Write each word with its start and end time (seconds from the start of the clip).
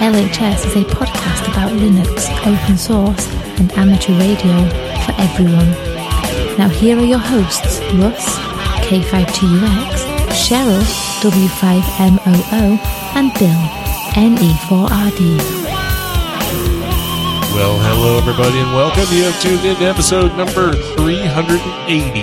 LHS 0.00 0.66
is 0.66 0.76
a 0.76 0.84
podcast 0.84 1.48
about 1.50 1.70
Linux, 1.72 2.28
open 2.46 2.76
source, 2.76 3.26
and 3.58 3.72
amateur 3.72 4.12
radio 4.18 4.68
for 5.04 5.14
everyone. 5.18 5.70
Now, 6.58 6.68
here 6.68 6.98
are 6.98 7.04
your 7.04 7.18
hosts 7.18 7.80
Russ, 7.94 8.36
K5TUX, 8.86 10.04
Cheryl, 10.34 10.82
W5MOO, 11.22 12.78
and 13.14 13.32
Bill, 13.34 13.62
NE4RD. 14.14 15.38
Well, 17.54 17.78
hello 17.78 18.18
everybody, 18.18 18.58
and 18.58 18.74
welcome. 18.74 19.06
You 19.16 19.24
have 19.24 19.40
tuned 19.40 19.64
in 19.64 19.76
to 19.76 19.84
episode 19.84 20.36
number 20.36 20.72
380 20.96 22.20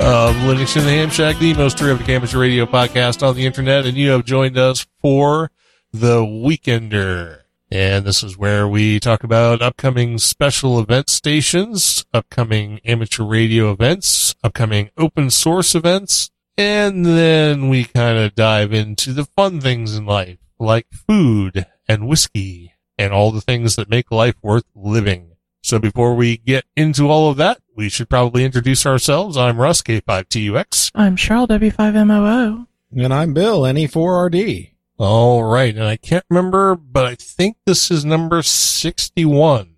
of 0.00 0.34
Linux 0.36 0.76
in 0.76 0.84
the 0.84 0.90
Ham 0.90 1.10
Shack, 1.10 1.38
the 1.38 1.54
most 1.54 1.76
terrific 1.78 2.08
amateur 2.08 2.40
radio 2.40 2.64
podcast 2.66 3.22
on 3.26 3.36
the 3.36 3.44
internet, 3.46 3.84
and 3.86 3.96
you 3.96 4.10
have 4.10 4.24
joined 4.24 4.56
us 4.56 4.86
for 5.02 5.50
the 5.92 6.20
Weekender. 6.20 7.40
And 7.70 8.04
this 8.04 8.22
is 8.22 8.36
where 8.36 8.66
we 8.66 8.98
talk 8.98 9.22
about 9.22 9.62
upcoming 9.62 10.18
special 10.18 10.80
event 10.80 11.08
stations, 11.08 12.04
upcoming 12.12 12.80
amateur 12.84 13.24
radio 13.24 13.70
events, 13.70 14.34
upcoming 14.42 14.90
open 14.96 15.30
source 15.30 15.74
events, 15.74 16.30
and 16.56 17.06
then 17.06 17.68
we 17.68 17.84
kind 17.84 18.18
of 18.18 18.34
dive 18.34 18.72
into 18.72 19.12
the 19.12 19.24
fun 19.24 19.60
things 19.60 19.96
in 19.96 20.04
life, 20.04 20.38
like 20.58 20.86
food 20.90 21.66
and 21.88 22.08
whiskey 22.08 22.74
and 22.98 23.12
all 23.12 23.30
the 23.30 23.40
things 23.40 23.76
that 23.76 23.88
make 23.88 24.10
life 24.10 24.34
worth 24.42 24.64
living. 24.74 25.32
So 25.62 25.78
before 25.78 26.14
we 26.14 26.38
get 26.38 26.64
into 26.76 27.08
all 27.08 27.30
of 27.30 27.36
that, 27.36 27.60
we 27.76 27.88
should 27.88 28.08
probably 28.08 28.44
introduce 28.44 28.84
ourselves. 28.84 29.36
I'm 29.36 29.60
Russ, 29.60 29.80
K5TUX. 29.82 30.90
I'm 30.94 31.16
Cheryl 31.16 31.46
W5MOO. 31.48 32.66
And 32.96 33.14
I'm 33.14 33.32
Bill, 33.32 33.66
E 33.66 33.72
NE4RD. 33.72 34.70
All 35.00 35.42
right. 35.42 35.74
And 35.74 35.84
I 35.84 35.96
can't 35.96 36.24
remember, 36.28 36.76
but 36.76 37.06
I 37.06 37.14
think 37.14 37.56
this 37.64 37.90
is 37.90 38.04
number 38.04 38.42
61. 38.42 39.76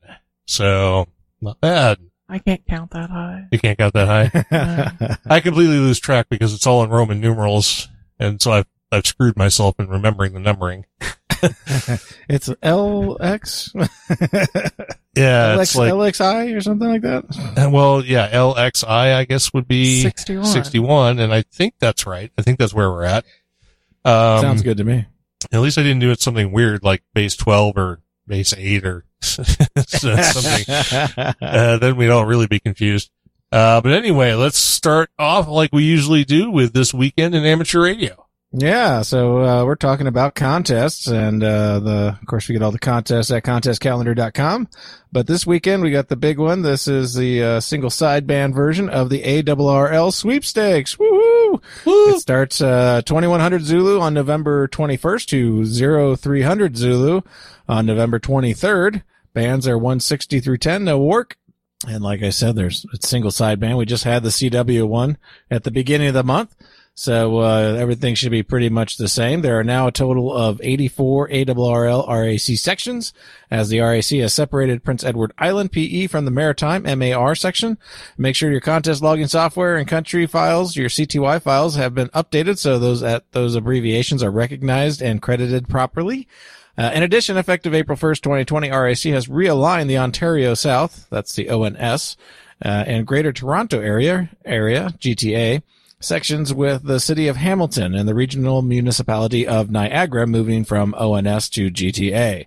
So 0.48 1.06
not 1.40 1.60
bad. 1.60 1.98
I 2.28 2.40
can't 2.40 2.66
count 2.66 2.90
that 2.90 3.08
high. 3.08 3.46
You 3.52 3.60
can't 3.60 3.78
count 3.78 3.94
that 3.94 4.08
high. 4.08 5.16
I 5.34 5.38
completely 5.38 5.78
lose 5.78 6.00
track 6.00 6.26
because 6.28 6.52
it's 6.52 6.66
all 6.66 6.82
in 6.82 6.90
Roman 6.90 7.20
numerals. 7.20 7.88
And 8.18 8.42
so 8.42 8.50
I've, 8.50 8.66
I've 8.90 9.06
screwed 9.06 9.36
myself 9.36 9.78
in 9.78 9.86
remembering 9.88 10.32
the 10.32 10.40
numbering. 10.40 10.86
it's 11.40 12.48
LX? 12.48 13.70
Yeah. 15.14 15.56
LX, 15.56 15.62
it's 15.62 15.76
like, 15.76 15.92
LXI 15.92 16.56
or 16.56 16.60
something 16.60 16.88
like 16.88 17.02
that? 17.02 17.24
Uh, 17.56 17.70
Well, 17.70 18.04
yeah, 18.04 18.28
LXI, 18.28 19.14
I 19.14 19.24
guess, 19.24 19.52
would 19.54 19.68
be 19.68 20.02
61. 20.02 20.46
61, 20.46 21.18
and 21.20 21.32
I 21.32 21.42
think 21.42 21.74
that's 21.78 22.06
right. 22.08 22.32
I 22.36 22.42
think 22.42 22.58
that's 22.58 22.74
where 22.74 22.90
we're 22.90 23.04
at. 23.04 23.24
Um, 24.04 24.40
Sounds 24.40 24.62
good 24.62 24.78
to 24.78 24.84
me. 24.84 25.06
At 25.52 25.60
least 25.60 25.78
I 25.78 25.82
didn't 25.82 26.00
do 26.00 26.10
it 26.10 26.20
something 26.20 26.52
weird 26.52 26.82
like 26.84 27.02
base 27.14 27.36
12 27.36 27.76
or 27.76 28.00
base 28.26 28.52
8 28.56 28.84
or 28.84 29.04
something. 29.22 30.74
Uh, 31.40 31.76
then 31.78 31.96
we'd 31.96 32.10
all 32.10 32.24
really 32.26 32.46
be 32.46 32.60
confused. 32.60 33.11
Uh, 33.50 33.80
but 33.80 33.92
anyway, 33.92 34.33
let's 34.33 34.58
start 34.58 35.11
off 35.18 35.46
like 35.48 35.70
we 35.72 35.84
usually 35.84 36.24
do 36.24 36.50
with 36.50 36.72
this 36.72 36.94
weekend 36.94 37.34
in 37.34 37.44
amateur 37.44 37.83
radio. 37.83 38.27
Yeah, 38.55 39.00
so 39.00 39.39
uh, 39.42 39.64
we're 39.64 39.77
talking 39.77 40.06
about 40.06 40.34
contests, 40.34 41.06
and 41.06 41.42
uh, 41.42 41.78
the 41.80 42.18
of 42.20 42.27
course 42.27 42.48
we 42.48 42.52
get 42.52 42.62
all 42.62 42.70
the 42.70 42.78
contests 42.78 43.30
at 43.30 43.44
contestcalendar.com. 43.44 44.68
But 45.11 45.27
this 45.27 45.46
weekend 45.46 45.83
we 45.83 45.90
got 45.90 46.08
the 46.08 46.17
big 46.17 46.38
one. 46.38 46.61
This 46.61 46.86
is 46.86 47.14
the 47.14 47.42
uh, 47.42 47.61
single 47.61 47.88
sideband 47.88 48.55
version 48.55 48.90
of 48.90 49.08
the 49.08 49.22
ARRL 49.22 50.12
sweepstakes. 50.12 50.96
Woohoo! 50.96 51.42
It 51.86 52.20
starts 52.20 52.61
uh, 52.61 53.02
2100 53.02 53.63
Zulu 53.63 54.01
on 54.01 54.14
November 54.14 54.68
21st 54.68 55.27
to 55.27 56.17
0300 56.17 56.77
Zulu 56.77 57.23
on 57.68 57.86
November 57.86 58.18
23rd. 58.18 59.02
Bands 59.35 59.67
are 59.67 59.79
160 59.79 60.41
through 60.41 60.58
10, 60.58 60.85
no 60.85 60.98
work. 60.98 61.36
And 61.86 62.02
like 62.02 62.23
I 62.23 62.30
said, 62.30 62.55
there's 62.55 62.86
a 62.92 63.05
single 63.05 63.30
sideband. 63.30 63.77
We 63.77 63.86
just 63.86 64.05
had 64.05 64.23
the 64.23 64.29
CW 64.29 64.86
one 64.86 65.18
at 65.51 65.64
the 65.64 65.70
beginning 65.70 66.08
of 66.08 66.14
the 66.14 66.23
month. 66.23 66.55
So 66.95 67.39
uh, 67.39 67.77
everything 67.79 68.14
should 68.14 68.30
be 68.30 68.42
pretty 68.42 68.69
much 68.69 68.98
the 68.98 69.08
same. 69.08 69.41
There 69.41 69.58
are 69.58 69.64
now 69.64 69.86
a 69.86 69.92
total 69.92 70.30
of 70.30 70.61
84 70.63 71.30
ARRL 71.30 72.07
RAC 72.07 72.58
sections, 72.58 73.14
as 73.51 73.70
the 73.70 73.80
RAC 73.80 74.05
has 74.05 74.35
separated 74.35 74.85
Prince 74.85 75.03
Edward 75.03 75.33
Island 75.39 75.73
PE 75.73 76.07
from 76.08 76.27
the 76.27 76.30
Maritime 76.30 76.83
MAR 76.98 77.35
section. 77.35 77.79
Make 78.19 78.36
sure 78.36 78.51
your 78.51 78.61
contest 78.61 79.03
logging 79.03 79.27
software 79.27 79.77
and 79.77 79.89
country 79.89 80.27
files, 80.27 80.77
your 80.77 80.91
CTY 80.91 81.41
files, 81.41 81.77
have 81.77 81.95
been 81.95 82.08
updated 82.11 82.58
so 82.58 82.79
those 82.79 83.03
at 83.03 83.30
those 83.33 83.55
abbreviations 83.55 84.23
are 84.23 84.30
recognized 84.30 85.01
and 85.01 85.23
credited 85.23 85.69
properly. 85.69 86.29
Uh, 86.77 86.91
in 86.95 87.03
addition, 87.03 87.36
effective 87.36 87.74
April 87.74 87.97
1st, 87.97 88.23
2020, 88.23 88.70
RAC 88.70 88.98
has 88.98 89.29
realigned 89.29 89.89
the 89.89 89.98
Ontario 89.98 90.55
South, 90.55 91.07
that's 91.11 91.35
the 91.35 91.51
ONS, 91.51 92.17
uh, 92.64 92.85
and 92.86 93.07
Greater 93.07 93.33
Toronto 93.33 93.80
area, 93.80 94.30
area, 94.45 94.95
GTA, 94.98 95.63
sections 96.02 96.52
with 96.52 96.83
the 96.85 97.01
city 97.01 97.29
of 97.29 97.36
Hamilton 97.36 97.95
and 97.95 98.08
the 98.08 98.14
regional 98.14 98.63
municipality 98.63 99.46
of 99.46 99.70
Niagara 99.70 100.27
moving 100.27 100.64
from 100.64 100.95
ONS 100.95 101.48
to 101.51 101.70
GTA. 101.70 102.46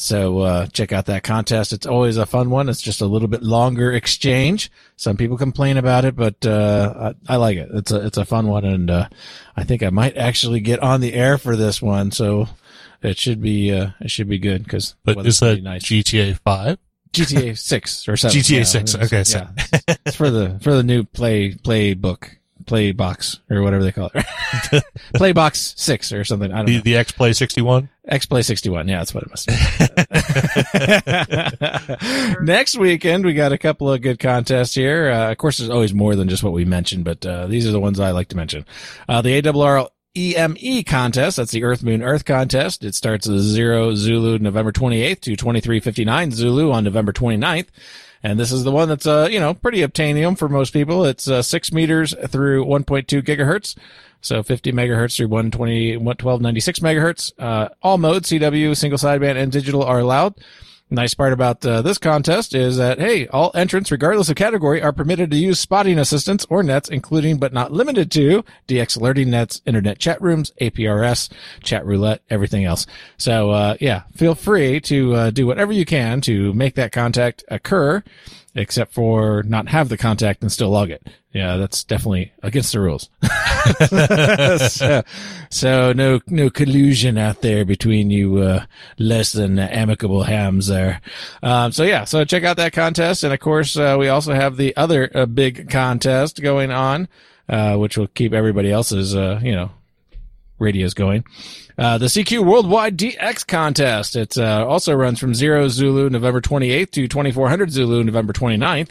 So, 0.00 0.40
uh, 0.40 0.66
check 0.68 0.92
out 0.92 1.06
that 1.06 1.24
contest. 1.24 1.72
It's 1.72 1.86
always 1.86 2.16
a 2.18 2.24
fun 2.26 2.50
one. 2.50 2.68
It's 2.68 2.80
just 2.80 3.00
a 3.00 3.06
little 3.06 3.26
bit 3.26 3.42
longer 3.42 3.90
exchange. 3.92 4.70
Some 4.94 5.16
people 5.16 5.36
complain 5.36 5.76
about 5.76 6.04
it, 6.04 6.14
but, 6.14 6.46
uh, 6.46 7.14
I, 7.28 7.34
I 7.34 7.36
like 7.36 7.56
it. 7.56 7.68
It's 7.72 7.90
a, 7.90 8.06
it's 8.06 8.16
a 8.16 8.24
fun 8.24 8.46
one. 8.46 8.64
And, 8.64 8.90
uh, 8.90 9.08
I 9.56 9.64
think 9.64 9.82
I 9.82 9.90
might 9.90 10.16
actually 10.16 10.60
get 10.60 10.78
on 10.78 11.00
the 11.00 11.14
air 11.14 11.36
for 11.36 11.56
this 11.56 11.82
one. 11.82 12.12
So 12.12 12.46
it 13.02 13.18
should 13.18 13.42
be, 13.42 13.72
uh, 13.72 13.90
it 14.00 14.12
should 14.12 14.28
be 14.28 14.38
good 14.38 14.62
because 14.62 14.94
But 15.04 15.26
is 15.26 15.40
that 15.40 15.58
GTA 15.64 16.38
5? 16.44 16.78
GTA 17.12 17.58
six 17.58 18.08
or 18.08 18.16
seven. 18.16 18.36
GTA 18.40 18.66
6, 18.66 18.94
okay, 18.96 19.24
so- 19.24 19.48
yeah. 19.66 19.96
it's 20.06 20.14
for 20.14 20.30
the 20.30 20.60
for 20.62 20.74
the 20.74 20.82
new 20.82 21.02
play 21.04 21.54
play 21.54 21.94
book 21.94 22.37
play 22.68 22.92
box 22.92 23.40
or 23.50 23.62
whatever 23.62 23.82
they 23.82 23.90
call 23.92 24.10
it. 24.14 24.84
play 25.14 25.32
box 25.32 25.74
six 25.76 26.12
or 26.12 26.22
something. 26.24 26.52
I 26.52 26.58
don't 26.58 26.66
The, 26.66 26.76
know. 26.76 26.82
the 26.82 26.96
X 26.96 27.10
Play 27.10 27.32
61? 27.32 27.88
X 28.06 28.24
Play 28.26 28.42
sixty 28.42 28.70
one. 28.70 28.88
Yeah, 28.88 28.98
that's 28.98 29.12
what 29.12 29.24
it 29.24 29.28
must 29.30 29.48
be. 29.48 29.54
Next 32.44 32.78
weekend 32.78 33.24
we 33.24 33.34
got 33.34 33.52
a 33.52 33.58
couple 33.58 33.92
of 33.92 34.00
good 34.00 34.18
contests 34.18 34.74
here. 34.74 35.10
Uh, 35.10 35.30
of 35.32 35.38
course, 35.38 35.58
there's 35.58 35.70
always 35.70 35.92
more 35.92 36.16
than 36.16 36.28
just 36.28 36.42
what 36.42 36.52
we 36.52 36.64
mentioned, 36.64 37.04
but 37.04 37.24
uh, 37.26 37.46
these 37.46 37.66
are 37.66 37.70
the 37.72 37.80
ones 37.80 38.00
I 38.00 38.12
like 38.12 38.28
to 38.28 38.36
mention. 38.36 38.64
Uh, 39.08 39.20
the 39.22 39.40
ARRL 39.42 39.88
EME 40.16 40.84
contest. 40.84 41.36
That's 41.36 41.52
the 41.52 41.64
Earth 41.64 41.82
Moon 41.82 42.02
Earth 42.02 42.24
contest. 42.24 42.82
It 42.84 42.94
starts 42.94 43.28
at 43.28 43.38
zero 43.38 43.94
Zulu 43.94 44.38
November 44.38 44.72
28th 44.72 45.20
to 45.20 45.36
2359 45.36 46.30
Zulu 46.32 46.72
on 46.72 46.84
November 46.84 47.12
29th. 47.12 47.66
And 48.22 48.38
this 48.38 48.50
is 48.50 48.64
the 48.64 48.72
one 48.72 48.88
that's, 48.88 49.06
uh, 49.06 49.28
you 49.30 49.38
know, 49.38 49.54
pretty 49.54 49.78
obtainium 49.78 50.36
for 50.36 50.48
most 50.48 50.72
people. 50.72 51.04
It's, 51.04 51.28
uh, 51.28 51.42
six 51.42 51.72
meters 51.72 52.14
through 52.28 52.64
1.2 52.64 53.22
gigahertz. 53.22 53.76
So 54.20 54.42
50 54.42 54.72
megahertz 54.72 55.16
through 55.16 55.28
120, 55.28 55.96
1296 55.96 56.80
megahertz. 56.80 57.32
Uh, 57.38 57.68
all 57.82 57.98
modes, 57.98 58.28
CW, 58.30 58.76
single 58.76 58.98
sideband 58.98 59.36
and 59.36 59.52
digital 59.52 59.82
are 59.82 60.00
allowed. 60.00 60.34
Nice 60.90 61.12
part 61.12 61.34
about 61.34 61.64
uh, 61.66 61.82
this 61.82 61.98
contest 61.98 62.54
is 62.54 62.78
that, 62.78 62.98
hey, 62.98 63.26
all 63.28 63.50
entrants, 63.54 63.90
regardless 63.90 64.30
of 64.30 64.36
category, 64.36 64.80
are 64.80 64.92
permitted 64.92 65.30
to 65.30 65.36
use 65.36 65.60
spotting 65.60 65.98
assistance 65.98 66.46
or 66.48 66.62
nets, 66.62 66.88
including 66.88 67.36
but 67.38 67.52
not 67.52 67.72
limited 67.72 68.10
to 68.12 68.42
DX 68.66 68.96
alerting 68.96 69.30
nets, 69.30 69.60
internet 69.66 69.98
chat 69.98 70.20
rooms, 70.22 70.50
APRS, 70.62 71.30
chat 71.62 71.84
roulette, 71.84 72.22
everything 72.30 72.64
else. 72.64 72.86
So, 73.18 73.50
uh, 73.50 73.76
yeah, 73.80 74.04
feel 74.14 74.34
free 74.34 74.80
to 74.82 75.14
uh, 75.14 75.30
do 75.30 75.46
whatever 75.46 75.72
you 75.72 75.84
can 75.84 76.22
to 76.22 76.54
make 76.54 76.74
that 76.76 76.90
contact 76.90 77.44
occur, 77.48 78.02
except 78.58 78.92
for 78.92 79.42
not 79.44 79.68
have 79.68 79.88
the 79.88 79.96
contact 79.96 80.42
and 80.42 80.50
still 80.50 80.70
log 80.70 80.90
it. 80.90 81.06
Yeah, 81.32 81.56
that's 81.56 81.84
definitely 81.84 82.32
against 82.42 82.72
the 82.72 82.80
rules. 82.80 83.08
so, 84.72 85.02
so 85.50 85.92
no 85.92 86.20
no 86.26 86.50
collusion 86.50 87.16
out 87.18 87.42
there 87.42 87.64
between 87.64 88.10
you 88.10 88.38
uh, 88.38 88.64
less 88.98 89.32
than 89.32 89.58
amicable 89.58 90.24
hams 90.24 90.66
there. 90.66 91.00
Um, 91.42 91.70
so 91.70 91.84
yeah, 91.84 92.04
so 92.04 92.24
check 92.24 92.44
out 92.44 92.56
that 92.56 92.72
contest, 92.72 93.22
and 93.22 93.32
of 93.32 93.40
course 93.40 93.76
uh, 93.76 93.96
we 93.98 94.08
also 94.08 94.34
have 94.34 94.56
the 94.56 94.76
other 94.76 95.10
uh, 95.14 95.26
big 95.26 95.70
contest 95.70 96.42
going 96.42 96.72
on, 96.72 97.08
uh, 97.48 97.76
which 97.76 97.96
will 97.96 98.08
keep 98.08 98.32
everybody 98.32 98.72
else's 98.72 99.14
uh, 99.14 99.38
you 99.42 99.52
know 99.52 99.70
radios 100.58 100.94
going. 100.94 101.24
Uh, 101.78 101.96
the 101.96 102.06
CQ 102.06 102.44
Worldwide 102.44 102.96
DX 102.96 103.46
contest. 103.46 104.16
It 104.16 104.36
uh, 104.36 104.66
also 104.68 104.94
runs 104.94 105.20
from 105.20 105.34
0 105.34 105.68
Zulu 105.68 106.10
November 106.10 106.40
28th 106.40 106.90
to 106.90 107.06
2400 107.06 107.70
Zulu 107.70 108.02
November 108.02 108.32
29th. 108.32 108.90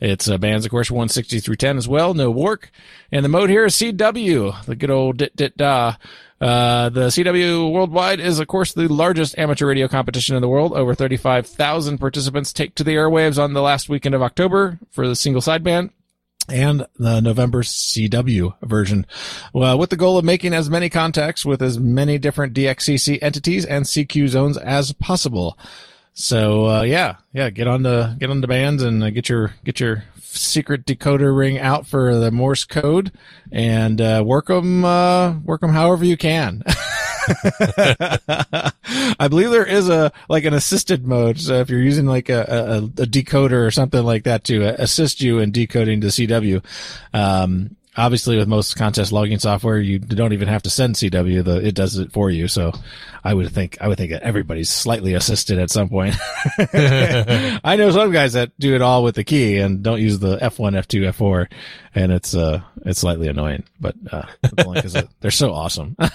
It's 0.00 0.28
uh, 0.28 0.36
bands, 0.36 0.66
of 0.66 0.70
course, 0.70 0.90
160 0.90 1.40
through 1.40 1.56
10 1.56 1.78
as 1.78 1.88
well. 1.88 2.12
No 2.12 2.30
work. 2.30 2.70
And 3.10 3.24
the 3.24 3.30
mode 3.30 3.48
here 3.48 3.64
is 3.64 3.74
CW, 3.76 4.64
the 4.66 4.76
good 4.76 4.90
old 4.90 5.16
dit 5.16 5.34
dit 5.34 5.56
da. 5.56 5.94
Uh, 6.38 6.90
the 6.90 7.06
CW 7.06 7.72
Worldwide 7.72 8.20
is, 8.20 8.38
of 8.38 8.46
course, 8.48 8.74
the 8.74 8.88
largest 8.88 9.38
amateur 9.38 9.66
radio 9.66 9.88
competition 9.88 10.36
in 10.36 10.42
the 10.42 10.48
world. 10.48 10.74
Over 10.74 10.94
35,000 10.94 11.96
participants 11.96 12.52
take 12.52 12.74
to 12.74 12.84
the 12.84 12.94
airwaves 12.94 13.42
on 13.42 13.54
the 13.54 13.62
last 13.62 13.88
weekend 13.88 14.14
of 14.14 14.22
October 14.22 14.78
for 14.90 15.08
the 15.08 15.16
single 15.16 15.40
sideband 15.40 15.90
and 16.48 16.86
the 16.98 17.20
November 17.20 17.62
CW 17.62 18.54
version, 18.62 19.06
well, 19.52 19.78
with 19.78 19.90
the 19.90 19.96
goal 19.96 20.18
of 20.18 20.24
making 20.24 20.54
as 20.54 20.70
many 20.70 20.88
contacts 20.88 21.44
with 21.44 21.62
as 21.62 21.78
many 21.78 22.18
different 22.18 22.54
DXCC 22.54 23.18
entities 23.22 23.64
and 23.64 23.84
CQ 23.84 24.28
zones 24.28 24.56
as 24.56 24.92
possible. 24.92 25.58
So 26.14 26.66
uh, 26.66 26.82
yeah, 26.82 27.16
yeah, 27.32 27.50
get 27.50 27.66
on 27.66 27.82
the 27.82 28.16
get 28.18 28.30
on 28.30 28.40
the 28.40 28.48
bands 28.48 28.82
and 28.82 29.04
uh, 29.04 29.10
get 29.10 29.28
your 29.28 29.54
get 29.64 29.80
your 29.80 30.04
secret 30.22 30.86
decoder 30.86 31.36
ring 31.36 31.58
out 31.58 31.86
for 31.86 32.16
the 32.16 32.30
Morse 32.30 32.64
code 32.64 33.12
and 33.52 34.00
uh, 34.00 34.22
work 34.24 34.46
them 34.46 34.84
uh, 34.84 35.38
work 35.40 35.60
them 35.60 35.72
however 35.72 36.04
you 36.04 36.16
can. 36.16 36.62
I 39.18 39.28
believe 39.28 39.50
there 39.50 39.66
is 39.66 39.88
a 39.88 40.12
like 40.28 40.44
an 40.44 40.54
assisted 40.54 41.06
mode. 41.06 41.38
So 41.38 41.54
if 41.54 41.70
you're 41.70 41.82
using 41.82 42.06
like 42.06 42.28
a, 42.28 42.40
a, 42.42 42.78
a 42.78 43.06
decoder 43.06 43.66
or 43.66 43.70
something 43.70 44.02
like 44.02 44.24
that 44.24 44.44
to 44.44 44.62
assist 44.80 45.20
you 45.20 45.38
in 45.38 45.50
decoding 45.50 46.00
the 46.00 46.08
CW, 46.08 46.64
um, 47.12 47.75
obviously 47.96 48.36
with 48.36 48.48
most 48.48 48.76
contest 48.76 49.12
logging 49.12 49.38
software, 49.38 49.78
you 49.78 49.98
don't 49.98 50.32
even 50.32 50.48
have 50.48 50.62
to 50.62 50.70
send 50.70 50.96
CW. 50.96 51.44
The 51.44 51.66
it 51.66 51.74
does 51.74 51.98
it 51.98 52.12
for 52.12 52.30
you. 52.30 52.48
So 52.48 52.72
I 53.24 53.34
would 53.34 53.50
think 53.52 53.78
I 53.80 53.88
would 53.88 53.98
think 53.98 54.12
that 54.12 54.22
everybody's 54.22 54.70
slightly 54.70 55.14
assisted 55.14 55.58
at 55.58 55.70
some 55.70 55.88
point. 55.88 56.14
I 56.58 57.76
know 57.76 57.90
some 57.90 58.12
guys 58.12 58.34
that 58.34 58.52
do 58.58 58.74
it 58.74 58.82
all 58.82 59.02
with 59.02 59.14
the 59.14 59.24
key 59.24 59.58
and 59.58 59.82
don't 59.82 60.00
use 60.00 60.18
the 60.18 60.36
F1, 60.38 60.78
F2, 60.78 61.12
F4, 61.12 61.50
and 61.94 62.12
it's 62.12 62.34
uh 62.34 62.60
it's 62.84 63.00
slightly 63.00 63.28
annoying. 63.28 63.64
But 63.80 63.96
uh, 64.12 64.26
they're 65.20 65.30
so 65.30 65.52
awesome. 65.52 65.96
but 65.98 66.10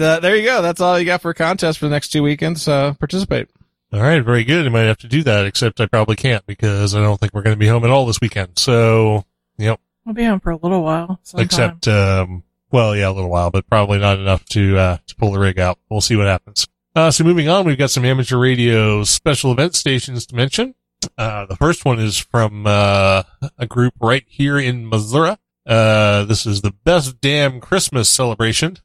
uh, 0.00 0.20
there 0.20 0.36
you 0.36 0.44
go. 0.44 0.62
That's 0.62 0.80
all 0.80 0.98
you 0.98 1.04
got 1.04 1.22
for 1.22 1.34
contest 1.34 1.78
for 1.78 1.86
the 1.86 1.90
next 1.90 2.08
two 2.08 2.22
weekends. 2.22 2.66
Uh, 2.66 2.94
participate. 2.94 3.48
All 3.90 4.02
right, 4.02 4.22
very 4.22 4.44
good. 4.44 4.66
I 4.66 4.68
might 4.68 4.82
have 4.82 4.98
to 4.98 5.08
do 5.08 5.22
that, 5.22 5.46
except 5.46 5.80
I 5.80 5.86
probably 5.86 6.16
can't 6.16 6.44
because 6.46 6.94
I 6.94 7.00
don't 7.00 7.18
think 7.18 7.32
we're 7.32 7.42
going 7.42 7.56
to 7.56 7.60
be 7.60 7.68
home 7.68 7.84
at 7.84 7.90
all 7.90 8.04
this 8.04 8.20
weekend. 8.20 8.58
So, 8.58 9.24
yep. 9.56 9.80
We'll 10.04 10.14
be 10.14 10.24
home 10.24 10.40
for 10.40 10.50
a 10.50 10.56
little 10.56 10.82
while. 10.82 11.20
Sometime. 11.22 11.44
Except, 11.44 11.88
um, 11.88 12.42
well, 12.70 12.94
yeah, 12.94 13.08
a 13.08 13.12
little 13.12 13.30
while, 13.30 13.50
but 13.50 13.68
probably 13.68 13.98
not 13.98 14.18
enough 14.18 14.44
to 14.46 14.76
uh, 14.76 14.98
to 15.06 15.16
pull 15.16 15.32
the 15.32 15.38
rig 15.38 15.58
out. 15.58 15.78
We'll 15.88 16.02
see 16.02 16.16
what 16.16 16.26
happens. 16.26 16.66
Uh, 16.94 17.10
so 17.10 17.24
moving 17.24 17.48
on, 17.48 17.64
we've 17.64 17.78
got 17.78 17.90
some 17.90 18.04
amateur 18.04 18.38
radio 18.38 19.04
special 19.04 19.52
event 19.52 19.74
stations 19.74 20.26
to 20.26 20.34
mention. 20.34 20.74
Uh, 21.16 21.46
the 21.46 21.56
first 21.56 21.84
one 21.84 21.98
is 21.98 22.18
from 22.18 22.66
uh, 22.66 23.22
a 23.56 23.66
group 23.66 23.94
right 24.00 24.24
here 24.26 24.58
in 24.58 24.88
Missouri. 24.88 25.36
Uh, 25.64 26.24
this 26.24 26.44
is 26.44 26.60
the 26.60 26.72
best 26.72 27.20
damn 27.20 27.60
Christmas 27.60 28.08
celebration. 28.08 28.78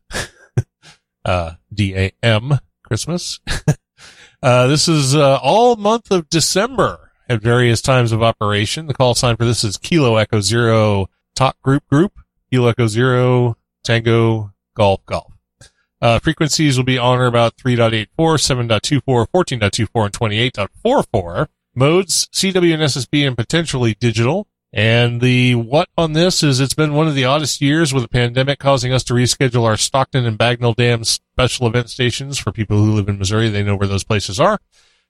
uh, 1.25 1.53
D 1.73 1.95
A 1.95 2.11
M 2.21 2.59
Christmas. 2.83 3.39
Uh, 4.43 4.67
this 4.67 4.89
is 4.89 5.15
uh, 5.15 5.39
all 5.41 5.77
month 5.77 6.11
of 6.11 6.29
December 6.29 7.11
at 7.29 7.41
various 7.41 7.81
times 7.81 8.11
of 8.11 8.21
operation. 8.21 8.87
The 8.87 8.93
call 8.93 9.15
sign 9.15 9.37
for 9.37 9.45
this 9.45 9.63
is 9.63 9.77
Kilo 9.77 10.17
Echo 10.17 10.41
Zero 10.41 11.07
Talk 11.33 11.61
Group 11.61 11.87
Group, 11.87 12.11
Kilo 12.51 12.67
Echo 12.67 12.87
Zero 12.87 13.55
Tango 13.85 14.51
Golf 14.75 14.99
Golf. 15.05 15.31
Uh, 16.01 16.19
frequencies 16.19 16.75
will 16.75 16.83
be 16.83 16.97
on 16.97 17.19
or 17.19 17.25
about 17.25 17.55
3.84, 17.55 18.07
7.24, 18.17 19.27
14.24, 19.33 20.05
and 20.05 20.51
28.44. 20.51 21.47
Modes, 21.73 22.27
CW 22.33 22.73
and 22.73 22.83
SSB 22.83 23.25
and 23.25 23.37
potentially 23.37 23.95
digital. 23.97 24.49
And 24.73 25.21
the 25.21 25.53
what 25.53 25.87
on 25.95 26.13
this 26.13 26.41
is 26.41 26.59
it's 26.59 26.73
been 26.73 26.95
one 26.95 27.07
of 27.07 27.13
the 27.13 27.25
oddest 27.25 27.61
years 27.61 27.93
with 27.93 28.01
the 28.01 28.09
pandemic 28.09 28.57
causing 28.57 28.91
us 28.91 29.03
to 29.03 29.13
reschedule 29.13 29.65
our 29.65 29.77
Stockton 29.77 30.25
and 30.25 30.37
Bagnell 30.37 30.75
Dam 30.75 31.03
special 31.03 31.67
event 31.67 31.91
stations 31.91 32.39
for 32.39 32.51
people 32.51 32.77
who 32.77 32.95
live 32.95 33.07
in 33.07 33.19
Missouri. 33.19 33.49
They 33.49 33.61
know 33.61 33.75
where 33.75 33.87
those 33.87 34.03
places 34.03 34.39
are 34.39 34.59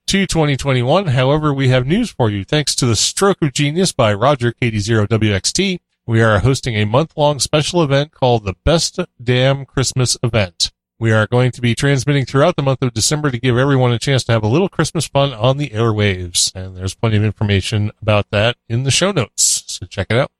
to 0.07 0.27
2021. 0.27 1.07
However, 1.07 1.53
we 1.53 1.69
have 1.69 1.87
news 1.87 2.11
for 2.11 2.29
you. 2.29 2.43
Thanks 2.43 2.75
to 2.75 2.85
the 2.85 2.97
stroke 2.97 3.41
of 3.41 3.53
genius 3.53 3.93
by 3.93 4.13
Roger 4.13 4.51
KD0WXT, 4.51 5.79
we 6.05 6.21
are 6.21 6.39
hosting 6.39 6.75
a 6.75 6.85
month 6.85 7.15
long 7.15 7.39
special 7.39 7.81
event 7.81 8.11
called 8.11 8.43
the 8.43 8.55
Best 8.65 8.99
Damn 9.23 9.65
Christmas 9.65 10.17
Event. 10.21 10.72
We 11.03 11.11
are 11.11 11.27
going 11.27 11.51
to 11.51 11.59
be 11.59 11.75
transmitting 11.75 12.23
throughout 12.23 12.55
the 12.55 12.61
month 12.61 12.81
of 12.81 12.93
December 12.93 13.29
to 13.29 13.37
give 13.37 13.57
everyone 13.57 13.91
a 13.91 13.99
chance 13.99 14.23
to 14.23 14.31
have 14.31 14.41
a 14.41 14.47
little 14.47 14.69
Christmas 14.69 15.05
fun 15.05 15.33
on 15.33 15.57
the 15.57 15.71
airwaves. 15.71 16.55
And 16.55 16.77
there's 16.77 16.95
plenty 16.95 17.17
of 17.17 17.25
information 17.25 17.91
about 18.01 18.29
that 18.29 18.55
in 18.69 18.83
the 18.83 18.89
show 18.89 19.11
notes. 19.11 19.65
So 19.67 19.85
check 19.85 20.07
it 20.09 20.15
out. 20.15 20.31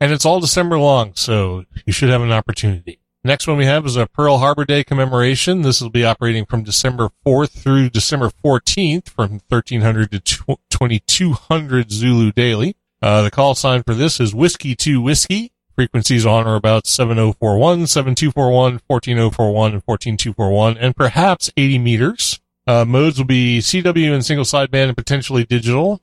And 0.00 0.10
it's 0.10 0.26
all 0.26 0.40
December 0.40 0.76
long, 0.76 1.12
so 1.14 1.66
you 1.84 1.92
should 1.92 2.08
have 2.08 2.22
an 2.22 2.32
opportunity. 2.32 2.98
Next 3.22 3.46
one 3.46 3.58
we 3.58 3.66
have 3.66 3.86
is 3.86 3.94
a 3.94 4.08
Pearl 4.08 4.38
Harbor 4.38 4.64
Day 4.64 4.82
commemoration. 4.82 5.62
This 5.62 5.80
will 5.80 5.90
be 5.90 6.04
operating 6.04 6.46
from 6.46 6.64
December 6.64 7.10
4th 7.24 7.50
through 7.50 7.90
December 7.90 8.32
14th 8.44 9.08
from 9.08 9.40
1300 9.48 10.10
to 10.10 10.18
2200 10.18 11.92
Zulu 11.92 12.32
daily. 12.32 12.74
Uh, 13.00 13.22
the 13.22 13.30
call 13.30 13.54
sign 13.54 13.84
for 13.84 13.94
this 13.94 14.18
is 14.18 14.34
Whiskey 14.34 14.74
2 14.74 15.00
Whiskey. 15.00 15.52
Frequencies 15.76 16.24
on 16.24 16.46
or 16.46 16.56
about 16.56 16.86
7041, 16.86 17.86
7241, 17.86 18.80
14041, 18.88 19.72
and 19.72 19.84
14241, 19.84 20.78
and 20.78 20.96
perhaps 20.96 21.52
80 21.54 21.78
meters. 21.78 22.40
Uh, 22.66 22.86
modes 22.86 23.18
will 23.18 23.26
be 23.26 23.58
CW 23.58 24.14
and 24.14 24.24
single 24.24 24.46
sideband 24.46 24.88
and 24.88 24.96
potentially 24.96 25.44
digital. 25.44 26.00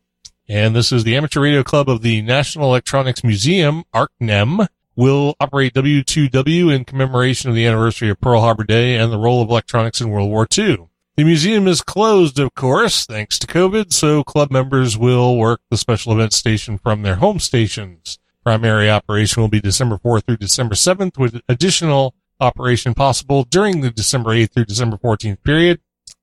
And 0.48 0.76
this 0.76 0.92
is 0.92 1.04
the 1.04 1.18
Amateur 1.18 1.42
Radio 1.42 1.64
Club 1.64 1.90
of 1.90 2.04
the 2.04 2.22
National 2.22 2.68
Electronics 2.68 3.24
Museum, 3.24 3.84
ARCNEM, 3.96 4.68
will 4.96 5.36
operate 5.40 5.74
W2W 5.74 6.72
in 6.72 6.86
commemoration 6.86 7.50
of 7.50 7.56
the 7.56 7.66
anniversary 7.66 8.12
of 8.12 8.22
Pearl 8.22 8.42
Harbor 8.42 8.64
Day 8.64 8.96
and 8.96 9.12
the 9.12 9.18
role 9.18 9.42
of 9.42 9.50
electronics 9.50 10.00
in 10.00 10.10
World 10.10 10.30
War 10.30 10.48
II. 10.56 10.88
The 11.16 11.24
museum 11.24 11.68
is 11.68 11.82
closed, 11.82 12.38
of 12.38 12.54
course, 12.54 13.06
thanks 13.06 13.40
to 13.40 13.48
COVID, 13.48 13.92
so 13.92 14.24
club 14.24 14.52
members 14.52 14.98
will 14.98 15.38
work 15.38 15.62
the 15.70 15.78
special 15.78 16.14
event 16.14 16.34
station 16.34 16.78
from 16.78 17.02
their 17.02 17.16
home 17.16 17.40
stations. 17.40 18.20
Primary 18.44 18.90
operation 18.90 19.42
will 19.42 19.50
be 19.50 19.62
December 19.62 19.98
4th 19.98 20.26
through 20.26 20.38
December 20.38 20.76
7th 20.76 21.18
with 21.18 21.42
additional 21.48 22.14
operation 22.40 22.94
possible 22.94 23.44
during 23.44 23.82
the 23.82 23.90
December 23.90 24.32
8th 24.32 24.52
through 24.52 24.66
December 24.66 24.98
14th 24.98 25.42
period 25.44 25.80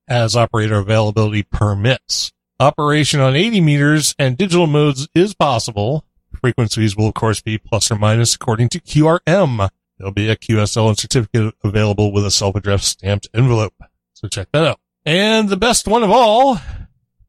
as 0.07 0.37
operator 0.37 0.77
availability 0.77 1.43
permits. 1.43 2.33
Operation 2.59 3.21
on 3.21 3.37
80 3.37 3.63
meters 3.63 4.15
and 4.19 4.37
digital 4.37 4.67
modes 4.67 5.09
is 5.15 5.35
possible. 5.35 6.05
Frequencies 6.39 6.95
will 6.95 7.09
of 7.09 7.15
course 7.15 7.41
be 7.41 7.57
plus 7.57 7.91
or 7.91 7.97
minus 7.97 8.35
according 8.35 8.69
to 8.71 8.81
QRM. 8.81 9.71
There'll 9.97 10.13
be 10.13 10.29
a 10.29 10.37
QSL 10.37 10.89
and 10.89 10.99
certificate 10.99 11.55
available 11.65 12.13
with 12.13 12.27
a 12.27 12.31
self-addressed 12.31 12.87
stamped 12.87 13.29
envelope. 13.33 13.75
So 14.13 14.29
check 14.29 14.49
that 14.53 14.65
out. 14.65 14.81
And 15.07 15.49
the 15.49 15.57
best 15.57 15.89
one 15.89 16.03
of 16.03 16.11
all, 16.11 16.59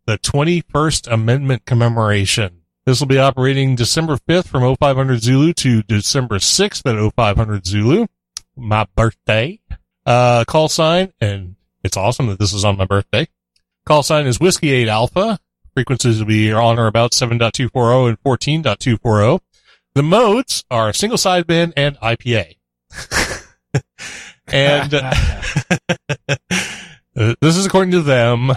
the 0.05 0.17
21st 0.17 1.09
Amendment 1.11 1.65
commemoration. 1.65 2.60
This 2.85 2.99
will 2.99 3.07
be 3.07 3.19
operating 3.19 3.75
December 3.75 4.17
5th 4.17 4.47
from 4.47 4.75
0500 4.75 5.21
Zulu 5.21 5.53
to 5.53 5.83
December 5.83 6.39
6th 6.39 6.81
at 6.85 7.13
0500 7.15 7.65
Zulu. 7.65 8.07
My 8.55 8.87
birthday. 8.95 9.59
Uh, 10.03 10.43
call 10.45 10.67
sign, 10.67 11.13
and 11.21 11.55
it's 11.83 11.95
awesome 11.95 12.27
that 12.27 12.39
this 12.39 12.53
is 12.53 12.65
on 12.65 12.77
my 12.77 12.85
birthday. 12.85 13.27
Call 13.85 14.01
sign 14.01 14.25
is 14.25 14.39
Whiskey 14.39 14.71
8 14.71 14.87
Alpha. 14.87 15.39
Frequencies 15.75 16.19
will 16.19 16.25
be 16.25 16.51
on 16.51 16.79
or 16.79 16.87
about 16.87 17.11
7.240 17.11 18.09
and 18.09 18.23
14.240. 18.23 19.39
The 19.93 20.03
modes 20.03 20.63
are 20.71 20.91
single 20.91 21.17
sideband 21.17 21.73
and 21.77 21.97
IPA. 21.99 22.57
and 24.47 24.93
uh, 24.93 25.13
this 27.41 27.57
is 27.57 27.65
according 27.65 27.91
to 27.91 28.01
them. 28.01 28.49
Uh, 28.51 28.55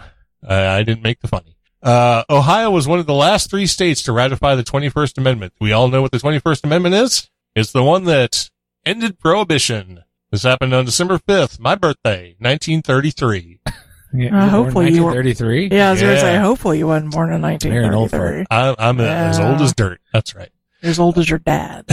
I 0.49 0.83
didn't 0.83 1.02
make 1.02 1.21
the 1.21 1.28
funny. 1.28 1.54
Uh, 1.85 2.25
Ohio 2.31 2.71
was 2.71 2.88
one 2.88 2.99
of 2.99 3.07
the 3.07 3.12
last 3.14 3.50
three 3.50 3.67
states 3.67 4.03
to 4.05 4.12
ratify 4.12 4.55
the 4.55 4.64
21st 4.64 5.19
Amendment. 5.19 5.53
We 5.61 5.73
all 5.73 5.88
know 5.88 6.00
what 6.00 6.12
the 6.12 6.19
21st 6.19 6.64
Amendment 6.64 6.95
is. 6.95 7.29
It's 7.55 7.73
the 7.73 7.85
one 7.85 8.05
that 8.05 8.49
ended 8.87 9.19
prohibition. 9.19 10.03
This 10.31 10.43
happened 10.45 10.73
on 10.73 10.87
December 10.87 11.19
5th, 11.19 11.61
my 11.61 11.75
birthday, 11.75 12.35
1933. 12.38 13.61
Uh, 14.14 14.49
hopefully 14.49 14.93
you 14.93 15.03
were- 15.03 15.11
1933. 15.11 15.76
Yeah, 15.76 15.88
I 15.88 15.91
was 15.91 16.00
going 16.00 16.14
to 16.14 16.21
say, 16.21 16.38
hopefully 16.38 16.79
you 16.79 16.87
weren't 16.87 17.11
born 17.11 17.33
in 17.33 17.41
You're 17.41 17.83
an 17.83 17.95
old 17.95 18.12
1933. 18.12 18.47
I, 18.49 18.75
I'm 18.79 19.00
uh, 19.00 19.03
as 19.03 19.41
old 19.41 19.61
as 19.61 19.75
dirt. 19.75 20.00
That's 20.12 20.37
right. 20.37 20.53
As 20.85 21.00
old 21.00 21.19
as 21.19 21.29
your 21.29 21.41
dad. 21.41 21.85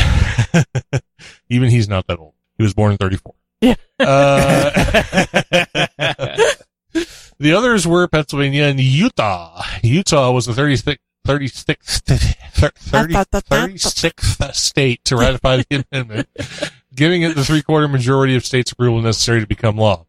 Even 1.50 1.71
he's 1.71 1.89
not 1.89 2.05
that 2.05 2.19
old. 2.19 2.36
He 2.60 2.63
was 2.63 2.75
born 2.75 2.91
in 2.91 3.00
34. 3.00 3.33
Yeah. 3.62 3.74
Uh, 4.00 4.69
the 7.41 7.53
others 7.53 7.88
were 7.88 8.07
Pennsylvania 8.07 8.65
and 8.65 8.79
Utah. 8.79 9.63
Utah 9.81 10.31
was 10.31 10.45
the 10.45 10.53
30th, 10.53 10.98
36th, 11.27 12.01
36th 13.50 14.55
state 14.55 15.03
to 15.05 15.17
ratify 15.17 15.57
the 15.57 15.86
amendment, 15.91 16.29
giving 16.93 17.24
it 17.24 17.36
the 17.36 17.43
three 17.43 17.63
quarter 17.63 17.88
majority 17.88 18.36
of 18.36 18.45
states' 18.45 18.71
approval 18.71 19.01
necessary 19.01 19.39
to 19.39 19.48
become 19.48 19.75
law. 19.75 20.05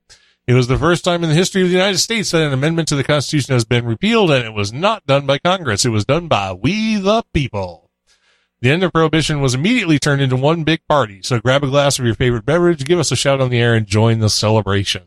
It 0.46 0.54
was 0.54 0.66
the 0.66 0.78
first 0.78 1.04
time 1.04 1.22
in 1.22 1.30
the 1.30 1.36
history 1.36 1.62
of 1.62 1.68
the 1.68 1.74
United 1.74 1.98
States 1.98 2.32
that 2.32 2.42
an 2.42 2.52
amendment 2.52 2.88
to 2.88 2.96
the 2.96 3.04
Constitution 3.04 3.54
has 3.54 3.64
been 3.64 3.86
repealed, 3.86 4.30
and 4.30 4.44
it 4.44 4.52
was 4.52 4.72
not 4.72 5.06
done 5.06 5.24
by 5.24 5.38
Congress. 5.38 5.84
It 5.84 5.90
was 5.90 6.04
done 6.04 6.28
by 6.28 6.52
we 6.52 6.96
the 6.96 7.22
people. 7.32 7.90
The 8.60 8.70
end 8.70 8.82
of 8.82 8.92
prohibition 8.92 9.40
was 9.40 9.54
immediately 9.54 9.98
turned 9.98 10.20
into 10.20 10.36
one 10.36 10.64
big 10.64 10.80
party. 10.88 11.20
So 11.22 11.40
grab 11.40 11.64
a 11.64 11.68
glass 11.68 11.98
of 11.98 12.04
your 12.04 12.14
favorite 12.14 12.44
beverage, 12.44 12.84
give 12.84 12.98
us 12.98 13.10
a 13.10 13.16
shout 13.16 13.40
on 13.40 13.50
the 13.50 13.58
air, 13.58 13.74
and 13.74 13.86
join 13.86 14.18
the 14.18 14.28
celebration. 14.28 15.04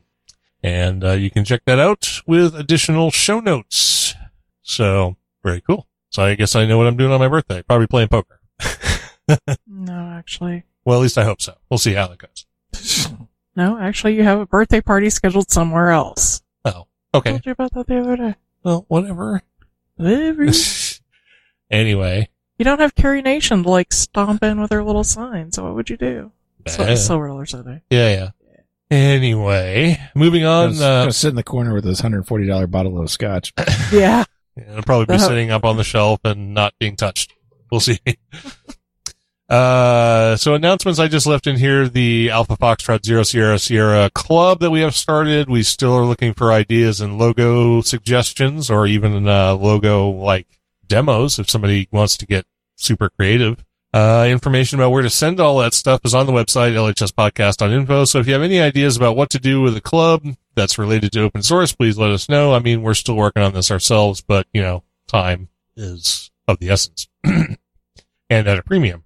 And 0.65 1.03
uh, 1.03 1.11
you 1.11 1.29
can 1.29 1.45
check 1.45 1.61
that 1.65 1.77
out 1.77 2.21
with 2.25 2.55
additional 2.55 3.11
show 3.11 3.39
notes. 3.39 4.15
So 4.63 5.15
very 5.43 5.61
cool. 5.61 5.87
So 6.09 6.23
I 6.23 6.33
guess 6.33 6.55
I 6.55 6.65
know 6.65 6.79
what 6.79 6.87
I'm 6.87 6.97
doing 6.97 7.11
on 7.11 7.19
my 7.19 7.27
birthday. 7.27 7.61
Probably 7.61 7.85
playing 7.85 8.07
poker. 8.07 8.39
no, 9.67 9.93
actually. 9.93 10.63
Well, 10.83 10.97
at 10.97 11.03
least 11.03 11.19
I 11.19 11.23
hope 11.23 11.39
so. 11.39 11.53
We'll 11.69 11.77
see 11.77 11.93
how 11.93 12.11
it 12.11 12.17
goes. 12.17 13.07
no, 13.55 13.77
actually, 13.77 14.15
you 14.15 14.23
have 14.23 14.39
a 14.39 14.47
birthday 14.47 14.81
party 14.81 15.11
scheduled 15.11 15.51
somewhere 15.51 15.91
else. 15.91 16.41
Oh, 16.63 16.87
okay. 17.13 17.29
I 17.29 17.33
told 17.33 17.45
you 17.45 17.51
about 17.51 17.73
that 17.73 17.85
the 17.85 17.99
other 17.99 18.17
day. 18.17 18.35
Well, 18.63 18.85
whatever. 18.87 19.43
Whatever. 19.97 20.47
anyway. 21.69 22.29
You 22.57 22.65
don't 22.65 22.79
have 22.79 22.95
Carrie 22.95 23.21
Nation 23.21 23.61
to 23.61 23.69
like 23.69 23.93
stomp 23.93 24.41
in 24.41 24.59
with 24.59 24.71
her 24.71 24.83
little 24.83 25.03
sign, 25.03 25.51
so 25.51 25.65
what 25.65 25.75
would 25.75 25.91
you 25.91 25.97
do? 25.97 26.31
So, 26.67 26.95
silver 26.95 27.27
dollars 27.27 27.53
are? 27.53 27.83
Yeah, 27.91 28.09
yeah. 28.09 28.29
Anyway, 28.91 29.99
moving 30.13 30.45
on. 30.45 30.73
Gonna, 30.73 30.85
uh, 30.85 31.01
gonna 31.01 31.13
sit 31.13 31.29
in 31.29 31.35
the 31.35 31.43
corner 31.43 31.73
with 31.73 31.83
this 31.83 31.99
hundred 31.99 32.27
forty 32.27 32.45
dollar 32.45 32.67
bottle 32.67 33.01
of 33.01 33.09
scotch. 33.09 33.51
yeah. 33.91 34.23
yeah. 34.55 34.63
It'll 34.71 34.83
probably 34.83 35.15
be 35.15 35.19
sitting 35.19 35.51
up 35.51 35.65
on 35.65 35.77
the 35.77 35.83
shelf 35.83 36.19
and 36.23 36.53
not 36.53 36.73
being 36.79 36.95
touched. 36.95 37.33
We'll 37.71 37.79
see. 37.79 37.99
uh, 39.49 40.35
so 40.35 40.53
announcements 40.53 40.99
I 40.99 41.07
just 41.07 41.25
left 41.25 41.47
in 41.47 41.55
here, 41.55 41.89
the 41.89 42.29
Alpha 42.29 42.57
Foxtrot 42.57 43.03
Zero 43.03 43.23
Sierra 43.23 43.57
Sierra 43.57 44.11
Club 44.11 44.59
that 44.59 44.69
we 44.69 44.81
have 44.81 44.95
started. 44.95 45.49
We 45.49 45.63
still 45.63 45.93
are 45.93 46.05
looking 46.05 46.35
for 46.35 46.51
ideas 46.51 47.01
and 47.01 47.17
logo 47.17 47.81
suggestions 47.81 48.69
or 48.69 48.85
even, 48.85 49.27
uh, 49.27 49.55
logo 49.55 50.09
like 50.09 50.47
demos 50.87 51.39
if 51.39 51.49
somebody 51.49 51.89
wants 51.91 52.17
to 52.17 52.27
get 52.27 52.45
super 52.75 53.09
creative. 53.09 53.65
Uh, 53.95 54.25
information 54.27 54.77
about 54.77 54.89
where 54.89 55.03
to 55.03 55.09
send 55.09 55.39
all 55.39 55.59
that 55.59 55.73
stuff 55.73 56.01
is 56.03 56.13
on 56.13 56.25
the 56.25 56.33
website, 56.33 56.73
lhspodcast.info. 56.73 58.03
So 58.03 58.19
if 58.19 58.27
you 58.27 58.33
have 58.33 58.41
any 58.41 58.59
ideas 58.59 58.97
about 58.97 59.15
what 59.15 59.29
to 59.29 59.39
do 59.39 59.61
with 59.61 59.77
a 59.77 59.81
club 59.81 60.35
that's 60.53 60.77
related 60.77 61.13
to 61.13 61.21
open 61.21 61.41
source, 61.41 61.71
please 61.71 61.97
let 61.97 62.11
us 62.11 62.27
know. 62.27 62.53
I 62.53 62.59
mean, 62.59 62.81
we're 62.81 62.93
still 62.93 63.15
working 63.15 63.41
on 63.41 63.53
this 63.53 63.71
ourselves, 63.71 64.19
but 64.19 64.47
you 64.53 64.61
know, 64.61 64.83
time 65.07 65.47
is 65.77 66.29
of 66.45 66.59
the 66.59 66.71
essence 66.71 67.07
and 67.23 67.57
at 68.29 68.59
a 68.59 68.63
premium. 68.63 69.05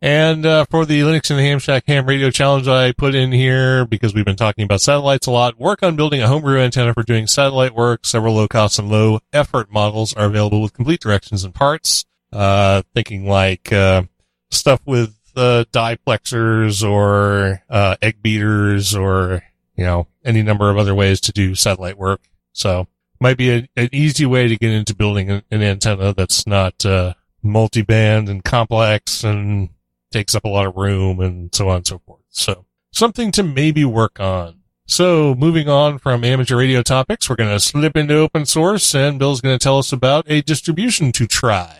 And, 0.00 0.46
uh, 0.46 0.64
for 0.70 0.86
the 0.86 1.00
Linux 1.00 1.30
and 1.30 1.38
the 1.40 1.42
Ham 1.42 1.58
Shack 1.58 1.82
Ham 1.88 2.06
Radio 2.06 2.30
Challenge 2.30 2.68
I 2.68 2.92
put 2.92 3.16
in 3.16 3.32
here 3.32 3.84
because 3.84 4.14
we've 4.14 4.24
been 4.24 4.36
talking 4.36 4.62
about 4.62 4.80
satellites 4.80 5.26
a 5.26 5.32
lot. 5.32 5.58
Work 5.58 5.82
on 5.82 5.96
building 5.96 6.22
a 6.22 6.28
homebrew 6.28 6.60
antenna 6.60 6.94
for 6.94 7.02
doing 7.02 7.26
satellite 7.26 7.74
work. 7.74 8.06
Several 8.06 8.36
low 8.36 8.46
cost 8.46 8.78
and 8.78 8.90
low 8.90 9.18
effort 9.32 9.72
models 9.72 10.14
are 10.14 10.26
available 10.26 10.62
with 10.62 10.72
complete 10.72 11.00
directions 11.00 11.42
and 11.42 11.52
parts. 11.52 12.04
Uh, 12.32 12.82
thinking 12.94 13.26
like, 13.26 13.72
uh, 13.72 14.04
stuff 14.50 14.80
with 14.84 15.16
uh, 15.36 15.64
diplexers 15.72 16.88
or 16.88 17.62
uh, 17.68 17.96
egg 18.02 18.22
beaters 18.22 18.94
or 18.94 19.42
you 19.76 19.84
know 19.84 20.06
any 20.24 20.42
number 20.42 20.70
of 20.70 20.76
other 20.76 20.94
ways 20.94 21.20
to 21.22 21.32
do 21.32 21.54
satellite 21.54 21.98
work. 21.98 22.20
So 22.52 22.86
might 23.20 23.36
be 23.36 23.50
a, 23.50 23.68
an 23.76 23.88
easy 23.92 24.26
way 24.26 24.48
to 24.48 24.56
get 24.56 24.72
into 24.72 24.94
building 24.94 25.30
an, 25.30 25.42
an 25.50 25.62
antenna 25.62 26.12
that's 26.12 26.46
not 26.46 26.84
uh, 26.84 27.14
multi-band 27.42 28.28
and 28.28 28.44
complex 28.44 29.24
and 29.24 29.70
takes 30.10 30.34
up 30.34 30.44
a 30.44 30.48
lot 30.48 30.66
of 30.66 30.76
room 30.76 31.20
and 31.20 31.54
so 31.54 31.68
on 31.68 31.76
and 31.76 31.86
so 31.86 31.98
forth. 31.98 32.22
So 32.30 32.64
something 32.92 33.30
to 33.32 33.42
maybe 33.42 33.84
work 33.84 34.18
on. 34.20 34.60
So 34.86 35.36
moving 35.36 35.68
on 35.68 35.98
from 35.98 36.24
amateur 36.24 36.56
radio 36.56 36.82
topics, 36.82 37.30
we're 37.30 37.36
going 37.36 37.50
to 37.50 37.60
slip 37.60 37.96
into 37.96 38.16
open 38.16 38.44
source 38.44 38.94
and 38.94 39.18
Bill's 39.20 39.40
going 39.40 39.56
to 39.56 39.62
tell 39.62 39.78
us 39.78 39.92
about 39.92 40.24
a 40.28 40.42
distribution 40.42 41.12
to 41.12 41.26
try. 41.28 41.79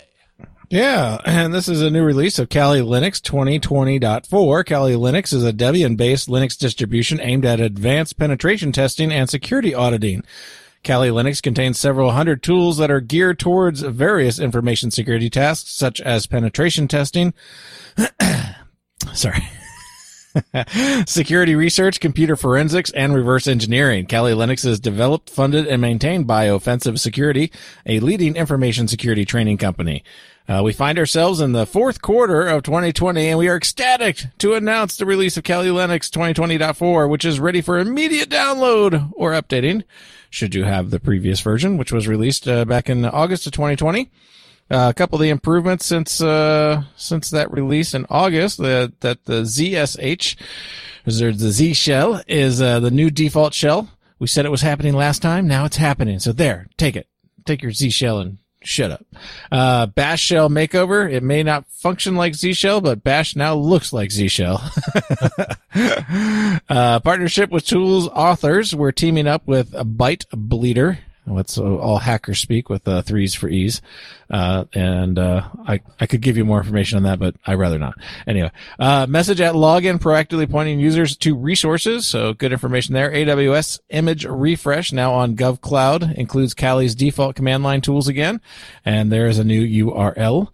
Yeah, 0.70 1.18
and 1.24 1.52
this 1.52 1.68
is 1.68 1.82
a 1.82 1.90
new 1.90 2.04
release 2.04 2.38
of 2.38 2.48
Kali 2.48 2.80
Linux 2.80 3.20
2020.4. 3.20 4.66
Kali 4.66 4.92
Linux 4.94 5.34
is 5.34 5.44
a 5.44 5.52
Debian-based 5.52 6.28
Linux 6.28 6.56
distribution 6.56 7.20
aimed 7.20 7.44
at 7.44 7.60
advanced 7.60 8.16
penetration 8.16 8.70
testing 8.70 9.10
and 9.10 9.28
security 9.28 9.74
auditing. 9.74 10.22
Kali 10.84 11.08
Linux 11.08 11.42
contains 11.42 11.78
several 11.78 12.12
hundred 12.12 12.42
tools 12.42 12.78
that 12.78 12.90
are 12.90 13.00
geared 13.00 13.38
towards 13.38 13.82
various 13.82 14.38
information 14.38 14.90
security 14.90 15.28
tasks, 15.28 15.70
such 15.70 16.00
as 16.00 16.26
penetration 16.26 16.88
testing. 16.88 17.34
Sorry. 19.12 19.42
security 21.06 21.54
research, 21.54 22.00
computer 22.00 22.36
forensics, 22.36 22.90
and 22.92 23.14
reverse 23.14 23.46
engineering. 23.46 24.06
Kali 24.06 24.32
Linux 24.32 24.64
is 24.64 24.80
developed, 24.80 25.30
funded, 25.30 25.66
and 25.66 25.80
maintained 25.80 26.26
by 26.26 26.44
Offensive 26.44 27.00
Security, 27.00 27.50
a 27.86 28.00
leading 28.00 28.36
information 28.36 28.88
security 28.88 29.24
training 29.24 29.58
company. 29.58 30.04
Uh, 30.48 30.62
we 30.64 30.72
find 30.72 30.98
ourselves 30.98 31.40
in 31.40 31.52
the 31.52 31.66
fourth 31.66 32.02
quarter 32.02 32.46
of 32.46 32.64
2020 32.64 33.28
and 33.28 33.38
we 33.38 33.48
are 33.48 33.56
ecstatic 33.56 34.24
to 34.38 34.54
announce 34.54 34.96
the 34.96 35.06
release 35.06 35.36
of 35.36 35.44
Kali 35.44 35.68
Linux 35.68 36.10
2020.4, 36.10 37.08
which 37.08 37.24
is 37.24 37.38
ready 37.38 37.60
for 37.60 37.78
immediate 37.78 38.28
download 38.28 39.12
or 39.14 39.30
updating 39.30 39.84
should 40.28 40.54
you 40.54 40.64
have 40.64 40.90
the 40.90 41.00
previous 41.00 41.40
version, 41.40 41.76
which 41.76 41.92
was 41.92 42.08
released 42.08 42.48
uh, 42.48 42.64
back 42.64 42.88
in 42.88 43.04
August 43.04 43.46
of 43.46 43.52
2020. 43.52 44.10
Uh, 44.70 44.88
a 44.88 44.94
couple 44.94 45.16
of 45.16 45.22
the 45.22 45.30
improvements 45.30 45.84
since 45.84 46.20
uh, 46.20 46.82
since 46.96 47.30
that 47.30 47.50
release 47.50 47.92
in 47.94 48.06
August, 48.08 48.58
that 48.58 49.00
that 49.00 49.24
the 49.24 49.42
ZSH, 49.42 50.36
the 51.04 51.32
Z 51.34 51.74
shell, 51.74 52.22
is 52.28 52.62
uh, 52.62 52.80
the 52.80 52.90
new 52.90 53.10
default 53.10 53.52
shell. 53.52 53.88
We 54.18 54.26
said 54.26 54.44
it 54.44 54.50
was 54.50 54.62
happening 54.62 54.94
last 54.94 55.22
time. 55.22 55.46
Now 55.46 55.64
it's 55.64 55.76
happening. 55.78 56.18
So 56.18 56.32
there, 56.32 56.68
take 56.76 56.94
it. 56.94 57.08
Take 57.46 57.62
your 57.62 57.72
Z 57.72 57.90
shell 57.90 58.18
and 58.18 58.38
Shut 58.62 58.90
up. 58.90 59.06
Uh, 59.50 59.86
Bash 59.86 60.20
Shell 60.20 60.50
makeover. 60.50 61.10
It 61.10 61.22
may 61.22 61.42
not 61.42 61.66
function 61.68 62.14
like 62.14 62.34
Z 62.34 62.52
Shell, 62.52 62.82
but 62.82 63.02
Bash 63.02 63.34
now 63.34 63.54
looks 63.54 63.90
like 63.90 64.10
Z 64.10 64.28
Shell. 64.28 64.62
uh, 66.68 67.00
partnership 67.00 67.50
with 67.50 67.64
tools 67.64 68.08
authors. 68.08 68.74
We're 68.74 68.92
teaming 68.92 69.26
up 69.26 69.46
with 69.46 69.72
a 69.74 69.84
byt3bl33d3r 69.84 70.98
What's 71.30 71.58
all 71.58 71.98
hacker 71.98 72.34
speak 72.34 72.68
with 72.68 72.86
uh, 72.86 73.02
threes 73.02 73.34
for 73.34 73.48
ease. 73.48 73.80
Uh, 74.28 74.64
and, 74.74 75.18
uh, 75.18 75.48
I, 75.66 75.80
I 75.98 76.06
could 76.06 76.20
give 76.20 76.36
you 76.36 76.44
more 76.44 76.58
information 76.58 76.96
on 76.96 77.02
that, 77.04 77.18
but 77.18 77.36
I'd 77.46 77.58
rather 77.58 77.78
not. 77.78 77.94
Anyway, 78.26 78.50
uh, 78.78 79.06
message 79.08 79.40
at 79.40 79.54
login 79.54 79.98
proactively 79.98 80.48
pointing 80.48 80.78
users 80.80 81.16
to 81.18 81.36
resources. 81.36 82.06
So 82.06 82.34
good 82.34 82.52
information 82.52 82.94
there. 82.94 83.10
AWS 83.10 83.80
image 83.90 84.24
refresh 84.24 84.92
now 84.92 85.12
on 85.12 85.36
GovCloud 85.36 86.14
includes 86.16 86.54
Kali's 86.54 86.94
default 86.94 87.36
command 87.36 87.64
line 87.64 87.80
tools 87.80 88.08
again. 88.08 88.40
And 88.84 89.10
there 89.10 89.26
is 89.26 89.38
a 89.38 89.44
new 89.44 89.86
URL. 89.86 90.48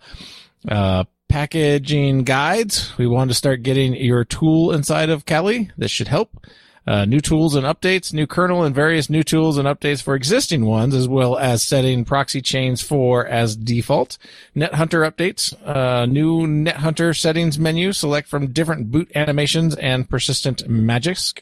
Uh, 0.68 1.04
packaging 1.28 2.24
guides. 2.24 2.96
We 2.98 3.06
want 3.06 3.30
to 3.30 3.34
start 3.34 3.62
getting 3.62 3.94
your 3.94 4.24
tool 4.24 4.72
inside 4.72 5.10
of 5.10 5.26
Kali. 5.26 5.70
This 5.76 5.90
should 5.90 6.08
help 6.08 6.46
uh, 6.86 7.04
new 7.04 7.20
tools 7.20 7.54
and 7.54 7.66
updates, 7.66 8.12
new 8.12 8.26
kernel 8.26 8.62
and 8.62 8.74
various 8.74 9.10
new 9.10 9.22
tools 9.22 9.58
and 9.58 9.66
updates 9.66 10.02
for 10.02 10.14
existing 10.14 10.64
ones, 10.64 10.94
as 10.94 11.08
well 11.08 11.36
as 11.36 11.62
setting 11.62 12.04
proxy 12.04 12.40
chains 12.40 12.80
for 12.82 13.26
as 13.26 13.56
default. 13.56 14.18
NetHunter 14.54 15.10
updates, 15.10 15.54
uh, 15.66 16.06
new 16.06 16.46
NetHunter 16.46 17.18
settings 17.18 17.58
menu, 17.58 17.92
select 17.92 18.28
from 18.28 18.52
different 18.52 18.90
boot 18.90 19.10
animations 19.14 19.74
and 19.76 20.08
persistent 20.08 20.66
Magisk. 20.68 21.40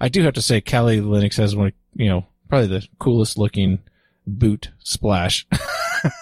I 0.00 0.08
do 0.08 0.22
have 0.22 0.34
to 0.34 0.42
say, 0.42 0.60
Kali 0.60 1.00
Linux 1.00 1.36
has 1.36 1.54
one, 1.54 1.72
you 1.94 2.08
know, 2.08 2.26
probably 2.48 2.66
the 2.66 2.86
coolest 2.98 3.38
looking 3.38 3.78
boot 4.26 4.70
splash, 4.78 5.46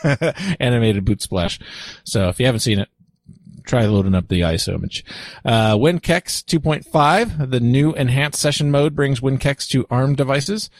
animated 0.60 1.04
boot 1.04 1.22
splash. 1.22 1.58
So 2.04 2.28
if 2.28 2.38
you 2.38 2.46
haven't 2.46 2.60
seen 2.60 2.80
it, 2.80 2.88
try 3.68 3.86
loading 3.86 4.14
up 4.14 4.28
the 4.28 4.40
ISO 4.40 4.74
image. 4.74 5.04
Uh, 5.44 5.74
WinKEX 5.76 6.42
2.5, 6.44 7.50
the 7.50 7.60
new 7.60 7.92
enhanced 7.92 8.40
session 8.40 8.70
mode 8.70 8.96
brings 8.96 9.20
WinKEX 9.20 9.68
to 9.68 9.86
ARM 9.90 10.16
devices. 10.16 10.70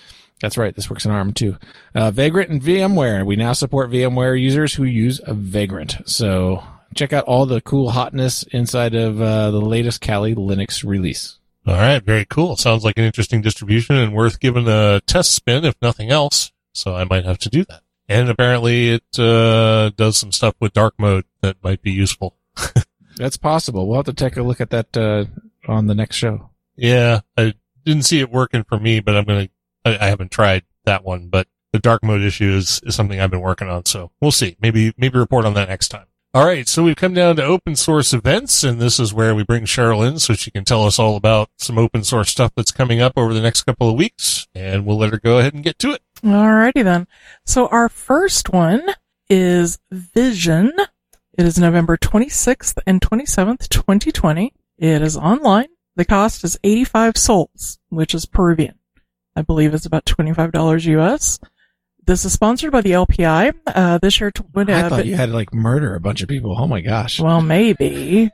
That's 0.41 0.57
right. 0.57 0.75
This 0.75 0.89
works 0.89 1.05
in 1.05 1.11
ARM 1.11 1.33
too. 1.33 1.57
Uh, 1.95 2.11
Vagrant 2.11 2.51
and 2.51 2.63
VMware. 2.63 3.27
We 3.27 3.37
now 3.37 3.53
support 3.53 3.91
VMware 3.91 4.41
users 4.41 4.75
who 4.75 4.85
use 4.85 5.21
Vagrant. 5.27 5.99
So 6.07 6.63
check 6.95 7.13
out 7.13 7.25
all 7.25 7.47
the 7.47 7.61
cool 7.61 7.91
hotness 7.91 8.45
inside 8.45 8.95
of 8.95 9.21
uh, 9.21 9.51
the 9.51 9.61
latest 9.61 10.01
Kali 10.01 10.35
Linux 10.35 10.85
release. 10.85 11.39
All 11.67 11.75
right. 11.75 12.03
Very 12.03 12.25
cool. 12.25 12.57
Sounds 12.57 12.85
like 12.85 12.99
an 12.99 13.05
interesting 13.05 13.43
distribution 13.43 13.97
and 13.97 14.15
worth 14.15 14.41
giving 14.41 14.69
a 14.69 15.01
test 15.07 15.33
spin, 15.33 15.65
if 15.65 15.75
nothing 15.83 16.11
else. 16.11 16.53
So 16.73 16.95
I 16.95 17.05
might 17.05 17.25
have 17.25 17.39
to 17.39 17.49
do 17.49 17.65
that. 17.65 17.83
And 18.09 18.31
apparently 18.31 18.91
it 18.91 19.19
uh, 19.19 19.91
does 19.91 20.17
some 20.17 20.33
stuff 20.33 20.55
with 20.61 20.73
dark 20.73 20.95
mode 20.99 21.25
that 21.43 21.57
might 21.63 21.83
be 21.83 21.91
useful. 21.91 22.38
That's 23.17 23.37
possible. 23.37 23.87
We'll 23.87 23.99
have 23.99 24.07
to 24.07 24.13
take 24.13 24.37
a 24.37 24.43
look 24.43 24.61
at 24.61 24.71
that 24.71 24.97
uh, 24.97 25.25
on 25.67 25.87
the 25.87 25.95
next 25.95 26.17
show. 26.17 26.51
Yeah, 26.77 27.21
I 27.37 27.55
didn't 27.85 28.05
see 28.05 28.21
it 28.21 28.31
working 28.31 28.65
for 28.65 28.79
me, 28.79 29.01
but 29.01 29.17
I'm 29.17 29.25
gonna. 29.25 29.49
I, 29.85 29.99
I 29.99 30.07
haven't 30.07 30.31
tried 30.31 30.65
that 30.85 31.05
one, 31.05 31.29
but 31.29 31.49
the 31.73 31.79
dark 31.79 32.03
mode 32.03 32.23
issue 32.23 32.53
is, 32.53 32.81
is 32.85 32.95
something 32.95 33.21
I've 33.21 33.31
been 33.31 33.41
working 33.41 33.69
on. 33.69 33.85
So 33.87 34.11
we'll 34.21 34.33
see. 34.33 34.57
Maybe, 34.61 34.93
maybe 34.97 35.19
report 35.19 35.45
on 35.45 35.55
that 35.55 35.69
next 35.69 35.89
time. 35.89 36.07
All 36.35 36.47
right. 36.47 36.69
So 36.69 36.83
we've 36.83 36.97
come 36.97 37.15
down 37.15 37.37
to 37.37 37.45
open 37.45 37.75
source 37.75 38.13
events 38.13 38.63
and 38.63 38.81
this 38.81 39.01
is 39.01 39.15
where 39.15 39.35
we 39.35 39.45
bring 39.45 39.65
Cheryl 39.65 40.07
in 40.07 40.19
so 40.19 40.35
she 40.35 40.51
can 40.51 40.65
tell 40.65 40.85
us 40.85 40.99
all 40.99 41.17
about 41.17 41.51
some 41.57 41.79
open 41.79 42.05
source 42.05 42.31
stuff 42.31 42.53
that's 42.55 42.71
coming 42.71 43.01
up 43.01 43.15
over 43.17 43.33
the 43.33 43.41
next 43.41 43.63
couple 43.63 43.89
of 43.89 43.97
weeks 43.97 44.47
and 44.55 44.85
we'll 44.85 44.99
let 44.99 45.11
her 45.11 45.19
go 45.19 45.39
ahead 45.39 45.55
and 45.55 45.65
get 45.65 45.79
to 45.81 45.93
it. 45.93 46.03
All 46.25 46.53
righty 46.53 46.83
then. 46.83 47.07
So 47.47 47.67
our 47.69 47.89
first 47.89 48.53
one 48.53 48.83
is 49.31 49.79
Vision. 49.91 50.73
It 51.39 51.47
is 51.47 51.57
November 51.57 51.97
26th 51.97 52.79
and 52.85 53.01
27th, 53.01 53.69
2020. 53.69 54.53
It 54.77 55.03
is 55.03 55.17
online. 55.17 55.69
The 55.95 56.05
cost 56.05 56.43
is 56.43 56.59
85 56.65 57.17
sols, 57.17 57.79
which 57.91 58.13
is 58.13 58.27
Peruvian. 58.27 58.75
I 59.37 59.43
believe 59.43 59.73
it's 59.73 59.87
about 59.87 60.05
$25 60.05 60.85
US. 60.99 61.39
This 62.05 62.25
is 62.25 62.33
sponsored 62.33 62.73
by 62.73 62.81
the 62.81 62.91
LPI. 62.91 63.53
Uh, 63.69 63.99
this 63.99 64.19
year, 64.19 64.33
uh, 64.37 64.63
I 64.65 64.89
thought 64.89 65.07
you 65.07 65.15
had 65.15 65.27
to 65.27 65.33
like 65.33 65.55
murder 65.55 65.95
a 65.95 66.01
bunch 66.01 66.23
of 66.23 66.29
people. 66.29 66.57
Oh 66.59 66.67
my 66.67 66.81
gosh. 66.81 67.21
Well, 67.21 67.41
maybe. 67.41 68.33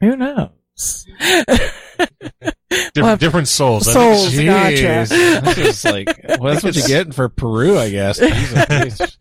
Who 0.00 0.14
knows? 0.16 1.04
different, 2.70 2.96
well, 2.96 3.16
different 3.16 3.48
souls. 3.48 3.90
Souls, 3.90 4.30
Jeez. 4.30 4.46
gotcha. 4.46 5.44
This 5.54 5.58
is 5.58 5.84
like, 5.84 6.06
well, 6.40 6.52
that's 6.52 6.64
what 6.64 6.76
you're 6.76 6.86
getting 6.86 7.12
for 7.12 7.28
Peru, 7.28 7.78
I 7.78 7.90
guess. 7.90 8.18
Just 8.18 9.18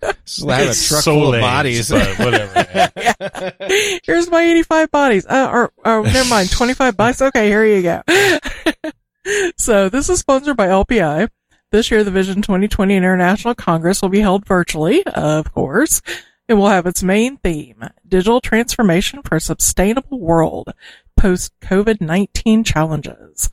have 0.48 0.70
a 0.70 0.74
truck 0.74 1.04
full 1.04 1.34
of 1.34 1.42
bodies. 1.42 1.90
But 1.90 2.18
whatever. 2.20 2.90
yeah. 2.98 3.52
Here's 4.04 4.30
my 4.30 4.44
85 4.44 4.92
bodies. 4.92 5.26
Uh, 5.26 5.50
or, 5.52 5.72
or, 5.86 6.04
never 6.04 6.30
mind, 6.30 6.52
25 6.52 6.98
bucks. 6.98 7.22
Okay, 7.22 7.48
here 7.48 7.66
you 7.66 7.82
go. 7.82 8.02
so 9.58 9.90
this 9.90 10.10
is 10.10 10.20
sponsored 10.20 10.58
by 10.58 10.68
LPI. 10.68 11.30
This 11.72 11.92
year, 11.92 12.04
the 12.04 12.12
Vision 12.12 12.42
2020 12.42 12.96
International 12.96 13.56
Congress 13.56 14.02
will 14.02 14.10
be 14.10 14.22
held 14.22 14.46
virtually, 14.46 15.06
of 15.08 15.52
course. 15.52 16.02
It 16.48 16.54
will 16.54 16.70
have 16.70 16.86
its 16.86 17.02
main 17.02 17.38
theme, 17.38 17.84
digital 18.08 18.40
transformation 18.40 19.24
for 19.24 19.36
a 19.36 19.42
sustainable 19.42 20.20
world, 20.20 20.74
post-COVID-19 21.18 22.66
challenges. 22.66 23.50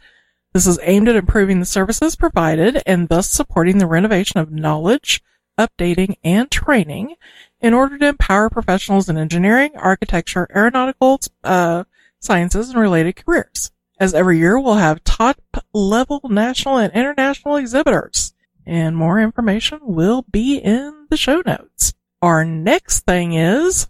This 0.52 0.66
is 0.66 0.78
aimed 0.82 1.08
at 1.08 1.16
improving 1.16 1.60
the 1.60 1.66
services 1.66 2.14
provided 2.14 2.82
and 2.84 3.08
thus 3.08 3.30
supporting 3.30 3.78
the 3.78 3.86
renovation 3.86 4.38
of 4.38 4.50
knowledge, 4.50 5.22
updating, 5.58 6.16
and 6.22 6.50
training 6.50 7.14
in 7.60 7.72
order 7.72 7.96
to 7.98 8.08
empower 8.08 8.50
professionals 8.50 9.08
in 9.08 9.16
engineering, 9.16 9.70
architecture, 9.76 10.48
aeronautical 10.54 11.20
uh, 11.44 11.84
sciences, 12.20 12.70
and 12.70 12.78
related 12.78 13.16
careers. 13.16 13.70
As 13.98 14.14
every 14.14 14.38
year, 14.38 14.58
we'll 14.58 14.74
have 14.74 15.04
top 15.04 15.40
level 15.72 16.20
national 16.24 16.78
and 16.78 16.92
international 16.92 17.56
exhibitors. 17.56 18.34
And 18.66 18.96
more 18.96 19.18
information 19.18 19.80
will 19.82 20.24
be 20.30 20.56
in 20.56 21.06
the 21.08 21.16
show 21.16 21.42
notes. 21.46 21.94
Our 22.20 22.44
next 22.44 23.00
thing 23.06 23.32
is, 23.32 23.88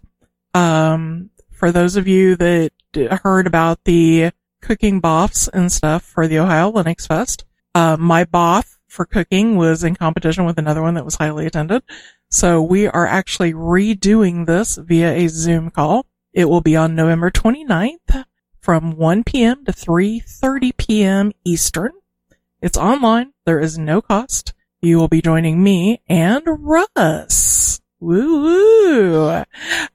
um, 0.53 1.29
for 1.51 1.71
those 1.71 1.95
of 1.95 2.07
you 2.07 2.35
that 2.37 2.71
heard 2.95 3.47
about 3.47 3.83
the 3.83 4.31
cooking 4.61 5.01
boffs 5.01 5.49
and 5.51 5.71
stuff 5.71 6.03
for 6.03 6.27
the 6.27 6.39
Ohio 6.39 6.71
Linux 6.71 7.07
Fest, 7.07 7.45
uh, 7.75 7.97
my 7.99 8.25
boff 8.25 8.77
for 8.87 9.05
cooking 9.05 9.55
was 9.55 9.83
in 9.83 9.95
competition 9.95 10.45
with 10.45 10.57
another 10.57 10.81
one 10.81 10.93
that 10.93 11.05
was 11.05 11.15
highly 11.15 11.45
attended. 11.45 11.83
So 12.29 12.61
we 12.61 12.87
are 12.87 13.07
actually 13.07 13.53
redoing 13.53 14.45
this 14.45 14.77
via 14.77 15.13
a 15.13 15.27
Zoom 15.27 15.71
call. 15.71 16.05
It 16.31 16.45
will 16.45 16.61
be 16.61 16.75
on 16.75 16.95
November 16.95 17.29
29th 17.29 18.25
from 18.59 18.95
1 18.95 19.23
p.m. 19.23 19.65
to 19.65 19.71
3.30 19.71 20.77
p.m. 20.77 21.31
Eastern. 21.43 21.91
It's 22.61 22.77
online. 22.77 23.33
There 23.45 23.59
is 23.59 23.77
no 23.77 24.01
cost. 24.01 24.53
You 24.81 24.97
will 24.97 25.09
be 25.09 25.21
joining 25.21 25.61
me 25.63 26.01
and 26.07 26.43
Russ. 26.45 27.82
Woo 28.03 28.43
woo. 28.43 29.43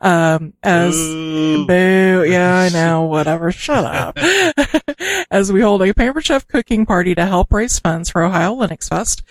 Um, 0.00 0.54
as, 0.62 0.94
boo. 0.96 1.66
boo. 1.66 2.24
Yeah, 2.26 2.56
I 2.56 2.68
know. 2.70 3.02
Whatever. 3.02 3.52
Shut 3.52 3.84
up. 3.84 4.18
as 5.30 5.52
we 5.52 5.60
hold 5.60 5.82
a 5.82 5.92
Pampered 5.92 6.24
Chef 6.24 6.46
cooking 6.48 6.86
party 6.86 7.14
to 7.14 7.26
help 7.26 7.52
raise 7.52 7.78
funds 7.78 8.08
for 8.08 8.22
Ohio 8.24 8.54
Linux 8.54 8.88
Fest. 8.88 9.22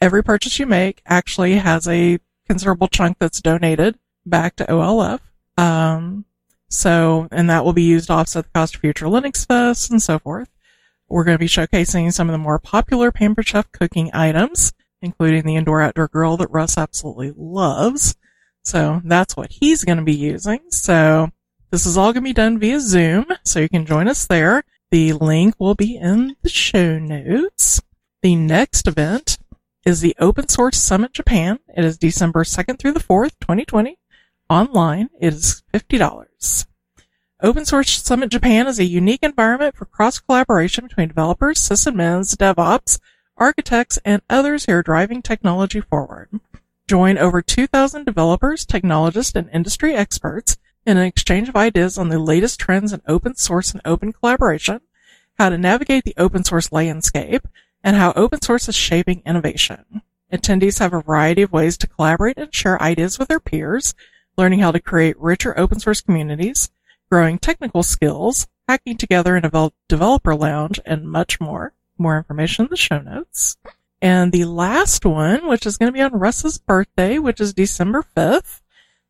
Every 0.00 0.24
purchase 0.24 0.58
you 0.58 0.66
make 0.66 1.02
actually 1.06 1.56
has 1.56 1.86
a 1.86 2.18
considerable 2.48 2.88
chunk 2.88 3.18
that's 3.18 3.42
donated 3.42 3.98
back 4.24 4.56
to 4.56 4.64
OLF. 4.64 5.20
Um, 5.58 6.24
so, 6.70 7.28
and 7.30 7.50
that 7.50 7.66
will 7.66 7.74
be 7.74 7.82
used 7.82 8.06
to 8.06 8.14
offset 8.14 8.44
the 8.44 8.50
cost 8.54 8.76
of 8.76 8.80
future 8.80 9.06
Linux 9.06 9.46
Fest 9.46 9.90
and 9.90 10.00
so 10.00 10.18
forth. 10.18 10.48
We're 11.06 11.24
going 11.24 11.36
to 11.36 11.38
be 11.38 11.46
showcasing 11.46 12.10
some 12.14 12.30
of 12.30 12.32
the 12.32 12.38
more 12.38 12.58
popular 12.58 13.12
Pampered 13.12 13.46
Chef 13.46 13.70
cooking 13.72 14.10
items, 14.14 14.72
including 15.02 15.44
the 15.44 15.56
indoor 15.56 15.82
outdoor 15.82 16.08
grill 16.08 16.38
that 16.38 16.50
Russ 16.50 16.78
absolutely 16.78 17.34
loves. 17.36 18.16
So 18.62 19.00
that's 19.04 19.36
what 19.36 19.50
he's 19.50 19.84
going 19.84 19.98
to 19.98 20.04
be 20.04 20.14
using. 20.14 20.60
So 20.70 21.30
this 21.70 21.86
is 21.86 21.96
all 21.96 22.12
going 22.12 22.22
to 22.22 22.28
be 22.28 22.32
done 22.32 22.58
via 22.58 22.80
Zoom, 22.80 23.26
so 23.44 23.60
you 23.60 23.68
can 23.68 23.86
join 23.86 24.08
us 24.08 24.26
there. 24.26 24.62
The 24.90 25.12
link 25.14 25.54
will 25.58 25.74
be 25.74 25.96
in 25.96 26.36
the 26.42 26.48
show 26.48 26.98
notes. 26.98 27.80
The 28.22 28.36
next 28.36 28.86
event 28.86 29.38
is 29.84 30.00
the 30.00 30.14
Open 30.20 30.48
Source 30.48 30.78
Summit 30.78 31.12
Japan. 31.12 31.58
It 31.76 31.84
is 31.84 31.98
December 31.98 32.44
2nd 32.44 32.78
through 32.78 32.92
the 32.92 33.00
4th, 33.00 33.32
2020. 33.40 33.98
Online, 34.48 35.08
it 35.18 35.34
is 35.34 35.62
$50. 35.72 36.66
Open 37.42 37.64
Source 37.64 38.02
Summit 38.02 38.30
Japan 38.30 38.68
is 38.68 38.78
a 38.78 38.84
unique 38.84 39.22
environment 39.22 39.74
for 39.74 39.86
cross 39.86 40.20
collaboration 40.20 40.86
between 40.86 41.08
developers, 41.08 41.58
sysadmins, 41.58 42.36
DevOps, 42.36 43.00
architects, 43.36 43.98
and 44.04 44.22
others 44.30 44.66
who 44.66 44.72
are 44.74 44.82
driving 44.82 45.22
technology 45.22 45.80
forward. 45.80 46.28
Join 46.88 47.16
over 47.16 47.40
2,000 47.40 48.04
developers, 48.04 48.66
technologists, 48.66 49.34
and 49.34 49.48
industry 49.50 49.94
experts 49.94 50.56
in 50.84 50.96
an 50.96 51.04
exchange 51.04 51.48
of 51.48 51.56
ideas 51.56 51.96
on 51.96 52.08
the 52.08 52.18
latest 52.18 52.58
trends 52.58 52.92
in 52.92 53.00
open 53.06 53.36
source 53.36 53.72
and 53.72 53.80
open 53.84 54.12
collaboration, 54.12 54.80
how 55.38 55.48
to 55.48 55.56
navigate 55.56 56.04
the 56.04 56.14
open 56.18 56.44
source 56.44 56.72
landscape, 56.72 57.46
and 57.84 57.96
how 57.96 58.12
open 58.14 58.42
source 58.42 58.68
is 58.68 58.74
shaping 58.74 59.22
innovation. 59.24 60.02
Attendees 60.32 60.78
have 60.78 60.92
a 60.92 61.02
variety 61.02 61.42
of 61.42 61.52
ways 61.52 61.76
to 61.78 61.86
collaborate 61.86 62.38
and 62.38 62.54
share 62.54 62.80
ideas 62.82 63.18
with 63.18 63.28
their 63.28 63.40
peers, 63.40 63.94
learning 64.36 64.60
how 64.60 64.72
to 64.72 64.80
create 64.80 65.18
richer 65.20 65.58
open 65.58 65.78
source 65.78 66.00
communities, 66.00 66.70
growing 67.10 67.38
technical 67.38 67.82
skills, 67.82 68.46
hacking 68.66 68.96
together 68.96 69.36
in 69.36 69.44
a 69.44 69.70
developer 69.88 70.34
lounge, 70.34 70.80
and 70.86 71.10
much 71.10 71.40
more. 71.40 71.74
More 71.98 72.16
information 72.16 72.64
in 72.64 72.70
the 72.70 72.76
show 72.76 72.98
notes. 73.00 73.56
And 74.02 74.32
the 74.32 74.46
last 74.46 75.06
one, 75.06 75.46
which 75.46 75.64
is 75.64 75.78
going 75.78 75.86
to 75.86 75.96
be 75.96 76.02
on 76.02 76.12
Russ's 76.12 76.58
birthday, 76.58 77.20
which 77.20 77.40
is 77.40 77.54
December 77.54 78.04
5th. 78.16 78.60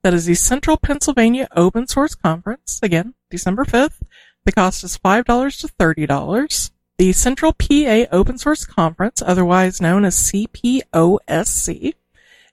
That 0.03 0.13
is 0.13 0.27
the 0.27 0.35
Central 0.35 0.77
Pennsylvania 0.77 1.49
Open 1.57 1.87
Source 1.87 2.15
Conference. 2.15 2.79
Again, 2.83 3.15
December 3.31 3.65
5th. 3.65 4.03
The 4.45 4.53
cost 4.53 4.85
is 4.85 4.99
$5 4.99 5.61
to 5.61 5.69
$30. 5.69 6.71
The 6.99 7.13
Central 7.13 7.55
PA 7.55 8.05
Open 8.13 8.37
Source 8.37 8.67
Conference, 8.67 9.23
otherwise 9.25 9.81
known 9.81 10.05
as 10.05 10.31
CPOSC, 10.31 11.95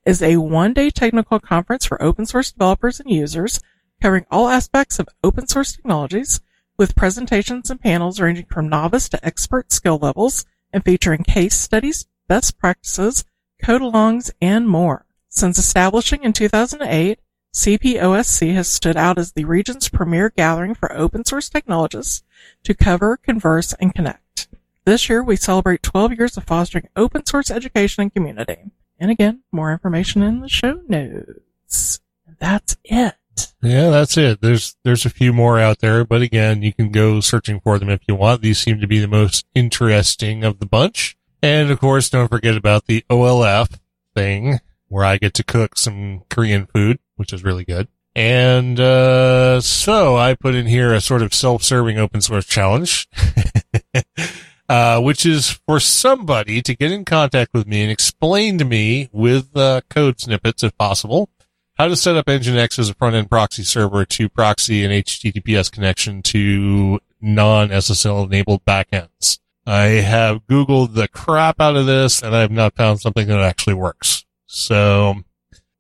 is 0.06 0.21
a 0.21 0.38
one-day 0.38 0.91
technical 0.91 1.41
conference 1.41 1.86
for 1.86 2.02
open 2.02 2.25
source 2.25 2.54
developers 2.54 3.02
and 3.02 3.12
users 3.12 3.60
covering 4.02 4.25
all 4.32 4.47
aspects 4.47 4.97
of 4.97 5.10
open 5.25 5.45
source 5.45 5.73
technologies 5.73 6.39
with 6.78 6.95
presentations 6.95 7.69
and 7.69 7.82
panels 7.82 8.21
ranging 8.21 8.45
from 8.45 8.69
novice 8.69 9.10
to 9.10 9.25
expert 9.25 9.73
skill 9.73 9.97
levels 9.97 10.45
and 10.71 10.86
featuring 10.86 11.23
case 11.23 11.56
studies, 11.56 12.06
best 12.30 12.58
practices, 12.58 13.26
code-alongs, 13.62 14.32
and 14.39 14.70
more. 14.70 15.06
Since 15.28 15.58
establishing 15.58 16.24
in 16.24 16.32
2008, 16.32 17.20
CPOSC 17.54 18.54
has 18.54 18.70
stood 18.70 18.96
out 18.96 19.18
as 19.18 19.34
the 19.34 19.44
region's 19.44 19.89
premier 19.89 20.30
gathering 20.30 20.76
for 20.76 20.96
open 20.96 21.26
source 21.26 21.50
technologists 21.50 22.24
to 22.63 22.74
cover, 22.74 23.18
converse, 23.18 23.74
and 23.74 23.94
connect. 23.94 24.48
This 24.86 25.10
year, 25.10 25.22
we 25.22 25.36
celebrate 25.36 25.84
12 25.84 26.13
years 26.18 26.38
of 26.38 26.46
fostering 26.46 26.88
open 26.96 27.26
source 27.26 27.52
education 27.52 28.04
and 28.04 28.13
community. 28.13 28.72
And 29.00 29.12
again, 29.12 29.42
more 29.52 29.72
information 29.72 30.22
in 30.22 30.42
the 30.42 30.50
show 30.50 30.82
notes. 30.88 32.00
That's 32.39 32.78
it. 32.84 33.15
Yeah, 33.62 33.89
that's 33.89 34.18
it. 34.18 34.42
There's 34.42 34.76
there's 34.84 35.06
a 35.06 35.10
few 35.10 35.32
more 35.34 35.60
out 35.60 35.80
there, 35.80 36.04
but 36.04 36.22
again, 36.22 36.62
you 36.62 36.74
can 36.74 36.92
go 36.92 37.20
searching 37.20 37.60
for 37.60 37.80
them 37.80 37.89
if 37.89 38.02
you 38.08 38.15
want. 38.15 38.42
These 38.42 38.60
seem 38.60 38.80
to 38.82 38.88
be 38.88 39.00
the 39.00 39.08
most 39.08 39.46
interesting 39.54 40.44
of 40.44 40.60
the 40.60 40.65
bunch. 40.65 41.18
And 41.41 41.71
of 41.71 41.80
course, 41.80 42.10
don't 42.10 42.28
forget 42.28 42.58
about 42.58 42.86
the 42.86 43.04
OLF 43.10 43.80
thing 44.13 44.60
where 44.88 45.06
I 45.06 45.17
get 45.17 45.34
to 45.36 45.43
cook 45.43 45.78
some 45.78 46.23
Korean 46.30 46.65
food, 46.65 46.99
which 47.15 47.32
is 47.32 47.43
really 47.43 47.63
good. 47.63 47.88
And 48.15 48.80
uh, 48.80 49.62
so 49.62 50.17
I 50.17 50.34
put 50.34 50.56
in 50.56 50.65
here 50.65 50.93
a 50.93 50.99
sort 50.99 51.21
of 51.21 51.34
self-serving 51.34 51.97
open 51.97 52.21
source 52.21 52.45
challenge. 52.45 53.08
uh, 54.69 55.02
which 55.02 55.25
is 55.25 55.49
for 55.49 55.80
somebody 55.80 56.62
to 56.62 56.75
get 56.75 56.91
in 56.91 57.04
contact 57.04 57.54
with 57.54 57.65
me 57.65 57.82
and 57.82 57.91
explain 57.91 58.58
to 58.60 58.65
me 58.65 59.10
with 59.12 59.56
uh, 59.58 59.82
code 59.89 60.19
snippets, 60.19 60.63
if 60.63 60.78
possible, 60.78 61.30
how 61.73 61.88
to 61.88 61.95
set 61.95 62.15
up 62.15 62.28
Nginx 62.28 62.78
as 62.78 62.89
a 62.89 62.93
front 62.93 63.15
end 63.15 63.30
proxy 63.30 63.63
server 63.63 64.06
to 64.06 64.30
proxy 64.30 64.86
an 64.86 64.91
HTTPS 64.91 65.71
connection 65.71 66.21
to 66.23 66.99
non 67.19 67.69
SSL 67.69 68.25
enabled 68.25 68.63
backends. 68.63 69.39
I 69.65 69.86
have 70.02 70.48
Googled 70.48 70.93
the 70.93 71.08
crap 71.08 71.60
out 71.60 71.76
of 71.76 71.86
this 71.86 72.22
and 72.22 72.36
I 72.36 72.41
have 72.41 72.52
not 72.52 72.76
found 72.76 73.02
something 73.02 73.28
that 73.28 73.39
actually 73.39 73.76
works. 73.76 74.26
So 74.45 75.15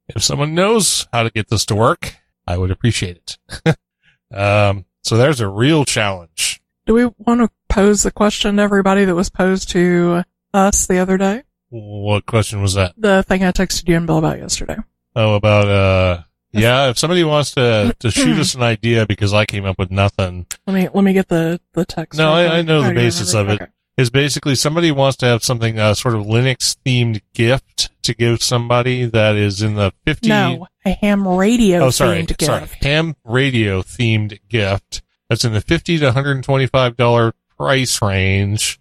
if 0.07 0.23
someone 0.23 0.53
knows 0.53 1.07
how 1.11 1.23
to 1.23 1.29
get 1.29 1.49
this 1.49 1.65
to 1.65 1.75
work, 1.75 2.15
I 2.45 2.57
would 2.57 2.71
appreciate 2.71 3.37
it. 3.65 3.77
um, 4.35 4.85
so 5.03 5.17
there's 5.17 5.41
a 5.41 5.47
real 5.47 5.85
challenge. 5.85 6.61
Do 6.85 6.93
we 6.93 7.05
want 7.17 7.41
to 7.41 7.49
pose 7.67 8.03
the 8.03 8.11
question 8.11 8.57
to 8.57 8.61
everybody 8.61 9.05
that 9.05 9.15
was 9.15 9.29
posed 9.29 9.69
to 9.69 10.23
us 10.53 10.87
the 10.87 10.97
other 10.97 11.17
day? 11.17 11.43
What 11.69 12.25
question 12.25 12.61
was 12.61 12.73
that? 12.73 12.93
The 12.97 13.23
thing 13.23 13.43
I 13.43 13.51
texted 13.51 13.87
you 13.87 13.95
and 13.95 14.07
Bill 14.07 14.17
about 14.17 14.39
yesterday. 14.39 14.77
Oh, 15.15 15.35
about, 15.35 15.67
uh, 15.67 16.23
yeah, 16.51 16.89
if 16.89 16.97
somebody 16.97 17.23
wants 17.23 17.51
to, 17.55 17.95
to 17.99 18.11
shoot 18.11 18.37
us 18.39 18.55
an 18.55 18.63
idea 18.63 19.05
because 19.05 19.33
I 19.33 19.45
came 19.45 19.65
up 19.65 19.77
with 19.77 19.91
nothing, 19.91 20.45
Let 20.67 20.73
me 20.73 20.89
let 20.93 21.03
me 21.03 21.13
get 21.13 21.27
the 21.27 21.59
the 21.73 21.85
text. 21.85 22.17
No, 22.17 22.35
real 22.37 22.51
I- 22.51 22.57
I 22.57 22.61
know 22.61 22.81
the 22.81 22.87
Oh, 22.87 22.89
you 22.91 22.95
basis 22.95 23.33
of 23.33 23.49
it. 23.49 23.61
Okay. 23.61 23.71
is 23.97 24.09
basically 24.09 24.55
somebody 24.55 24.91
wants 24.91 25.17
to 25.17 25.25
have 25.25 25.43
something, 25.43 25.77
uh, 25.77 25.93
sort 25.93 26.15
of 26.15 26.25
Linux 26.25 26.75
themed 26.85 27.21
gift 27.33 27.89
to 28.03 28.13
give 28.15 28.41
somebody 28.41 29.05
that 29.05 29.35
is 29.35 29.61
in 29.61 29.75
the 29.75 29.91
50, 30.05 30.29
No, 30.29 30.67
a 30.85 30.91
ham 30.91 31.27
radio 31.27 31.79
oh, 31.85 31.89
sorry, 31.89 32.23
themed 32.23 32.41
sorry, 32.45 32.67
ham 32.81 33.15
radio 33.25 33.81
themed 33.81 34.39
gift 34.47 35.01
that's 35.27 35.43
in 35.45 35.51
the 35.53 35.61
50 35.61 35.99
to 35.99 36.11
$125 36.11 37.33
price 37.57 38.01
range. 38.01 38.79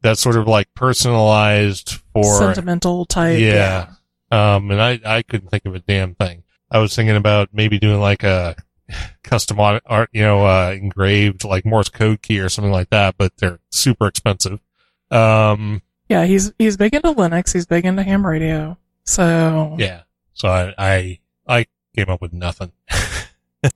That's 0.00 0.20
sort 0.20 0.36
of 0.36 0.46
like 0.48 0.68
personalized 0.74 2.00
for, 2.12 2.24
Sentimental 2.38 3.04
type. 3.04 3.38
yeah. 3.40 3.90
Um, 4.30 4.70
and 4.70 4.80
I, 4.80 4.98
I 5.04 5.22
couldn't 5.22 5.48
think 5.50 5.66
of 5.66 5.74
a 5.74 5.78
damn 5.80 6.14
thing. 6.14 6.41
I 6.72 6.78
was 6.78 6.96
thinking 6.96 7.16
about 7.16 7.50
maybe 7.52 7.78
doing 7.78 8.00
like 8.00 8.22
a 8.24 8.56
custom 9.22 9.60
art, 9.60 10.08
you 10.12 10.22
know, 10.22 10.44
uh, 10.46 10.74
engraved 10.76 11.44
like 11.44 11.64
Morse 11.64 11.88
code 11.90 12.22
key 12.22 12.40
or 12.40 12.48
something 12.48 12.72
like 12.72 12.90
that, 12.90 13.16
but 13.18 13.36
they're 13.36 13.60
super 13.70 14.06
expensive. 14.06 14.60
Um, 15.10 15.82
Yeah, 16.08 16.24
he's 16.24 16.52
he's 16.58 16.76
big 16.76 16.94
into 16.94 17.12
Linux. 17.12 17.52
He's 17.52 17.66
big 17.66 17.84
into 17.84 18.02
ham 18.02 18.26
radio. 18.26 18.76
So 19.04 19.76
yeah. 19.78 20.02
So 20.34 20.48
I, 20.48 20.74
I, 20.78 21.18
I 21.46 21.66
came 21.94 22.08
up 22.08 22.20
with 22.22 22.32
nothing. 22.32 22.72
so, 22.90 23.70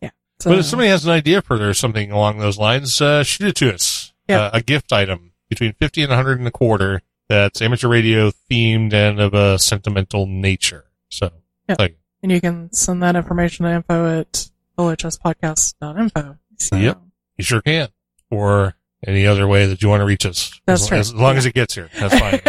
But 0.45 0.59
if 0.59 0.65
somebody 0.65 0.89
has 0.89 1.05
an 1.05 1.13
idea 1.13 1.43
for 1.43 1.57
or 1.69 1.75
something 1.75 2.11
along 2.11 2.39
those 2.39 2.59
lines, 2.59 3.01
uh, 3.01 3.23
shoot 3.23 3.49
it 3.49 3.57
to 3.57 3.75
us. 3.75 4.13
Yeah. 4.29 4.43
Uh, 4.43 4.51
a 4.55 4.63
gift 4.63 4.93
item 4.93 5.33
between 5.49 5.75
50 5.75 6.03
and 6.03 6.11
100 6.11 6.39
and 6.39 6.49
a 6.49 6.51
quarter 6.51 7.03
that's 7.29 7.61
amateur 7.61 7.89
radio 7.89 8.31
themed 8.51 8.93
and 8.93 9.21
of 9.21 9.35
a 9.35 9.59
sentimental 9.59 10.27
nature. 10.27 10.85
So, 11.11 11.31
Yeah. 11.69 11.77
like, 11.79 11.99
and 12.27 12.33
you 12.33 12.41
can 12.41 12.73
send 12.73 13.05
that 13.05 13.15
information 13.15 13.67
to 13.67 13.71
info 13.73 14.19
at 14.19 14.49
lhspodcast.info. 14.77 16.37
So, 16.59 16.77
Yep. 16.77 17.01
you 17.37 17.45
sure 17.45 17.63
can. 17.63 17.87
Or 18.31 18.75
any 19.07 19.29
other 19.29 19.47
way 19.47 19.67
that 19.67 19.81
you 19.81 19.89
want 19.89 20.01
to 20.01 20.05
reach 20.05 20.27
us. 20.27 20.61
That's 20.67 20.83
as, 20.83 20.89
true. 20.89 20.99
As 20.99 21.15
long 21.15 21.37
as 21.37 21.47
it 21.47 21.55
gets 21.55 21.77
here. 21.77 21.89
That's 21.97 22.19
fine. 22.19 22.41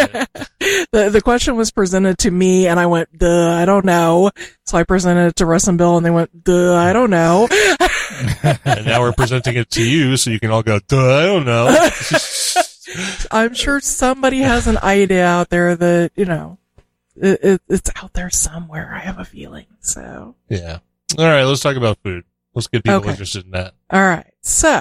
the 0.90 1.10
the 1.10 1.20
question 1.22 1.54
was 1.54 1.70
presented 1.70 2.18
to 2.18 2.30
me 2.32 2.66
and 2.66 2.80
I 2.80 2.86
went, 2.86 3.16
duh, 3.16 3.52
I 3.52 3.66
don't 3.66 3.84
know. 3.84 4.32
So 4.66 4.76
I 4.76 4.82
presented 4.82 5.28
it 5.28 5.36
to 5.36 5.46
Russ 5.46 5.68
and 5.68 5.78
Bill 5.78 5.96
and 5.96 6.04
they 6.04 6.10
went, 6.10 6.42
duh, 6.42 6.74
I 6.74 6.92
don't 6.92 7.10
know. 7.10 7.46
and 8.64 8.84
now 8.84 9.00
we're 9.00 9.12
presenting 9.12 9.54
it 9.54 9.70
to 9.70 9.88
you 9.88 10.16
so 10.16 10.30
you 10.30 10.40
can 10.40 10.50
all 10.50 10.64
go, 10.64 10.80
duh, 10.88 11.18
I 11.18 11.26
don't 11.26 11.44
know. 11.44 11.88
I'm 13.30 13.54
sure 13.54 13.78
somebody 13.78 14.38
has 14.38 14.66
an 14.66 14.78
idea 14.78 15.24
out 15.24 15.50
there 15.50 15.76
that, 15.76 16.10
you 16.16 16.24
know, 16.24 16.58
it, 17.22 17.40
it, 17.42 17.62
it's 17.68 17.90
out 18.02 18.12
there 18.14 18.30
somewhere. 18.30 18.92
I 18.94 18.98
have 19.00 19.18
a 19.18 19.24
feeling. 19.24 19.66
So, 19.80 20.34
yeah. 20.48 20.78
All 21.18 21.24
right. 21.24 21.44
Let's 21.44 21.60
talk 21.60 21.76
about 21.76 21.98
food. 22.02 22.24
Let's 22.54 22.66
get 22.68 22.82
people 22.84 22.98
Okay. 23.00 23.10
interested 23.10 23.44
in 23.44 23.52
that. 23.52 23.74
all 23.90 24.00
right. 24.00 24.26
So 24.40 24.80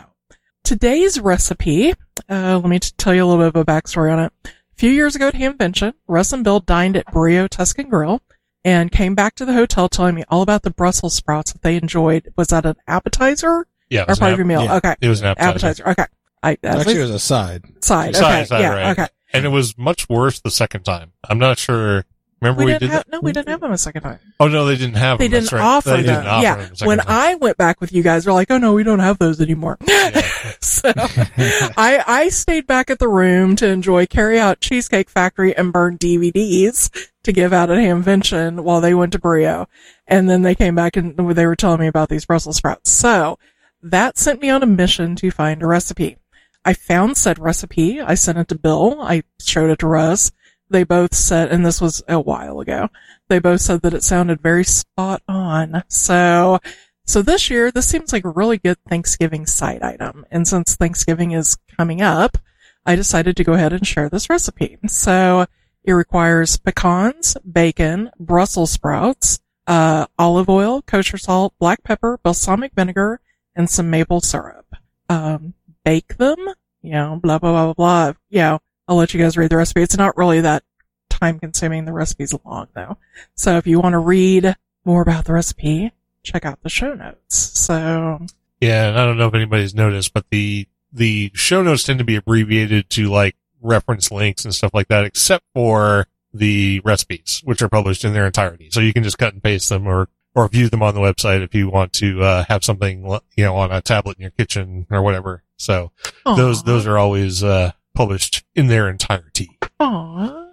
today's 0.63 1.19
recipe, 1.19 1.93
uh, 2.30 2.60
let 2.60 2.65
me 2.69 2.80
tell 2.80 3.13
you 3.13 3.23
a 3.23 3.28
little 3.28 3.43
bit 3.43 3.56
of 3.56 3.56
a 3.56 3.65
backstory 3.65 4.12
on 4.12 4.19
it. 4.19 4.34
A 4.45 4.50
few 4.76 4.89
years 4.91 5.15
ago 5.15 5.28
at 5.30 5.34
Hamvention, 5.36 5.93
Russ 6.08 6.32
and 6.34 6.43
Bill 6.43 6.60
dined 6.60 6.97
at 6.97 7.12
Brio 7.12 7.47
Tuscan 7.47 7.89
Grill 7.89 8.21
and 8.63 8.91
came 8.91 9.15
back 9.15 9.36
to 9.36 9.45
the 9.45 9.54
hotel 9.54 9.89
telling 9.89 10.15
me 10.15 10.23
all 10.30 10.41
about 10.41 10.63
the 10.63 10.69
Brussels 10.71 11.15
sprouts 11.15 11.54
that 11.54 11.62
they 11.62 11.76
enjoyed. 11.78 12.32
Was 12.36 12.47
that 12.47 12.65
an 12.65 12.76
appetizer 12.88 13.67
Yeah. 13.89 14.02
It 14.04 14.12
or 14.12 14.15
part 14.15 14.21
an, 14.30 14.34
of 14.34 14.38
your 14.39 14.45
meal? 14.45 14.63
yeah, 14.63 14.76
Okay. 14.78 14.95
it 15.02 15.08
was 15.10 15.21
an 15.21 15.28
appetizer. 15.28 15.84
Appetizer. 15.84 15.89
Okay. 15.89 16.06
I, 16.43 16.52
at 16.52 16.80
Actually, 16.80 16.95
it 16.97 17.02
was 17.02 17.10
a 17.12 17.19
side. 17.19 17.65
side. 17.84 18.10
Okay. 18.10 18.19
Side, 18.19 18.47
side, 18.47 18.62
yeah. 18.62 18.73
right. 18.73 19.00
Okay. 19.00 19.08
And 19.34 19.45
it 19.45 19.50
was 19.50 19.78
much 19.78 20.08
worse 20.08 20.39
the 20.39 20.52
second 20.52 20.84
time. 20.84 21.12
I'm 21.28 21.39
not 21.39 21.58
sure. 21.58 22.06
Remember 22.41 22.60
We, 22.60 22.65
we, 22.65 22.71
didn't 22.73 22.82
did 22.82 22.89
have, 22.91 23.06
that? 23.06 23.12
no, 23.12 23.19
we 23.21 23.32
didn't 23.32 23.50
have 23.50 23.62
them 23.62 23.71
a 23.71 23.78
second 23.78 24.04
time. 24.04 24.19
Oh 24.39 24.47
no, 24.47 24.65
they 24.65 24.76
didn't 24.76 24.95
have 24.95 25.17
They 25.17 25.28
them. 25.28 25.41
didn't 25.41 25.52
right. 25.54 25.62
offer 25.62 25.89
they 25.89 26.04
them. 26.04 26.15
Didn't 26.15 26.28
offer 26.28 26.43
yeah. 26.43 26.56
them 26.56 26.73
the 26.78 26.86
When 26.86 26.97
time. 27.00 27.08
I 27.10 27.36
went 27.36 27.58
back 27.58 27.82
with 27.82 27.91
you 27.91 28.04
guys, 28.04 28.26
they're 28.26 28.34
like, 28.34 28.52
oh 28.52 28.58
no, 28.60 28.73
we 28.73 28.84
don't 28.84 29.00
have 29.00 29.17
those 29.17 29.41
anymore. 29.41 29.78
Yeah. 29.88 30.21
so 30.62 30.91
I, 30.95 32.04
I 32.08 32.30
stayed 32.30 32.67
back 32.67 32.89
at 32.89 33.00
the 33.00 33.08
room 33.10 33.56
to 33.58 33.67
enjoy 33.67 34.06
carry 34.06 34.39
out 34.39 34.62
Cheesecake 34.62 35.10
Factory 35.10 35.56
and 35.56 35.73
burn 35.73 35.97
DVDs 35.97 36.89
to 37.23 37.32
give 37.34 37.52
out 37.54 37.69
at 37.69 37.78
Hamvention 37.78 38.62
while 38.62 38.80
they 38.82 38.93
went 38.93 39.12
to 39.13 39.19
Brio. 39.19 39.67
And 40.08 40.30
then 40.30 40.43
they 40.43 40.56
came 40.56 40.76
back 40.76 40.95
and 40.95 41.17
they 41.36 41.45
were 41.45 41.56
telling 41.56 41.80
me 41.82 41.88
about 41.88 42.10
these 42.10 42.26
Brussels 42.26 42.58
sprouts. 42.58 42.91
So 42.91 43.38
that 43.82 44.17
sent 44.17 44.41
me 44.41 44.50
on 44.50 44.63
a 44.63 44.67
mission 44.67 45.15
to 45.17 45.32
find 45.32 45.62
a 45.62 45.67
recipe. 45.67 46.17
I 46.63 46.73
found 46.73 47.17
said 47.17 47.39
recipe. 47.39 48.00
I 48.02 48.13
sent 48.15 48.38
it 48.38 48.47
to 48.50 48.56
Bill. 48.58 49.02
I 49.02 49.23
showed 49.41 49.69
it 49.71 49.80
to 49.80 49.88
Russ. 49.88 50.32
They 50.69 50.84
both 50.84 51.15
said, 51.15 51.51
and 51.51 51.65
this 51.65 51.80
was 51.80 52.03
a 52.08 52.19
while 52.19 52.60
ago, 52.60 52.89
they 53.30 53.39
both 53.39 53.62
said 53.62 53.82
that 53.82 53.93
it 53.93 54.03
sounded 54.03 54.41
very 54.41 54.63
spot 54.63 55.21
on. 55.27 55.84
So, 55.88 56.60
so 57.06 57.21
this 57.21 57.49
year, 57.49 57.71
this 57.71 57.88
seems 57.88 58.12
like 58.12 58.25
a 58.25 58.30
really 58.30 58.58
good 58.58 58.77
Thanksgiving 58.89 59.45
side 59.45 59.82
item. 59.82 60.25
And 60.30 60.47
since 60.47 60.75
Thanksgiving 60.75 61.32
is 61.32 61.58
coming 61.77 62.01
up, 62.01 62.38
I 62.86 62.95
decided 62.95 63.38
to 63.38 63.43
go 63.43 63.53
ahead 63.53 63.73
and 63.73 63.86
share 63.86 64.10
this 64.10 64.30
recipe. 64.30 64.77
So 64.88 65.45
it 65.84 65.93
requires 65.93 66.58
pecans, 66.58 67.38
bacon, 67.49 68.12
Brussels 68.19 68.71
sprouts, 68.71 69.39
uh, 69.67 70.06
olive 70.19 70.49
oil, 70.49 70.82
kosher 70.82 71.17
salt, 71.17 71.53
black 71.60 71.84
pepper, 71.84 72.19
balsamic 72.23 72.73
vinegar, 72.73 73.21
and 73.56 73.69
some 73.69 73.89
maple 73.89 74.21
syrup. 74.21 74.65
Um, 75.10 75.53
bake 75.86 76.17
them, 76.17 76.38
you 76.82 76.91
know, 76.91 77.19
blah, 77.21 77.39
blah, 77.39 77.51
blah, 77.51 77.73
blah, 77.73 77.73
blah. 77.73 78.13
You 78.30 78.39
know, 78.39 78.60
I'll 78.88 78.95
let 78.95 79.13
you 79.13 79.19
guys 79.21 79.38
read 79.38 79.52
the 79.52 79.58
recipe. 79.58 79.82
It's 79.82 79.97
not 79.97 80.17
really 80.17 80.41
that 80.41 80.63
time 81.10 81.39
consuming. 81.39 81.86
The 81.86 81.93
recipe's 81.93 82.34
long 82.45 82.67
though. 82.73 82.97
So 83.36 83.58
if 83.58 83.67
you 83.67 83.80
want 83.80 83.93
to 83.93 84.00
read 84.00 84.56
more 84.86 85.02
about 85.02 85.26
the 85.26 85.34
recipe, 85.34 85.91
check 86.23 86.45
out 86.45 86.62
the 86.63 86.69
show 86.69 86.93
notes. 86.93 87.36
So 87.36 88.19
Yeah, 88.62 88.89
and 88.89 89.00
I 89.00 89.06
don't 89.06 89.17
know 89.17 89.28
if 89.28 89.34
anybody's 89.34 89.76
noticed, 89.76 90.13
but 90.13 90.26
the 90.30 90.67
the 90.91 91.32
show 91.34 91.62
notes 91.62 91.84
tend 91.84 92.00
to 92.00 92.06
be 92.06 92.15
abbreviated 92.15 92.89
to 92.91 93.08
like 93.08 93.36
reference 93.62 94.12
links 94.12 94.45
and 94.45 94.54
stuff 94.54 94.73
like 94.73 94.88
that, 94.88 95.04
except 95.04 95.43
for 95.54 96.08
the 96.34 96.82
recipes, 96.86 97.41
which 97.43 97.62
are 97.62 97.69
published 97.69 98.06
in 98.06 98.13
their 98.13 98.26
entirety. 98.26 98.69
So 98.71 98.80
you 98.80 98.93
can 98.93 99.04
just 99.04 99.17
cut 99.17 99.34
and 99.34 99.43
paste 99.43 99.69
them 99.69 99.88
or 99.88 100.10
or 100.36 100.47
view 100.47 100.69
them 100.69 100.84
on 100.84 100.93
the 100.93 101.02
website 101.02 101.43
if 101.43 101.56
you 101.56 101.67
want 101.67 101.93
to 101.93 102.21
uh, 102.21 102.45
have 102.47 102.63
something 102.63 103.04
you 103.36 103.43
know 103.43 103.56
on 103.56 103.71
a 103.71 103.82
tablet 103.82 104.17
in 104.17 104.21
your 104.21 104.32
kitchen 104.32 104.86
or 104.89 105.02
whatever. 105.02 105.43
So 105.58 105.91
those 106.26 106.63
those 106.63 106.86
are 106.86 106.97
always 106.97 107.43
uh, 107.43 107.71
published 107.97 108.43
in 108.53 108.67
their 108.67 108.88
entirety. 108.88 109.57
Aw. 109.79 110.45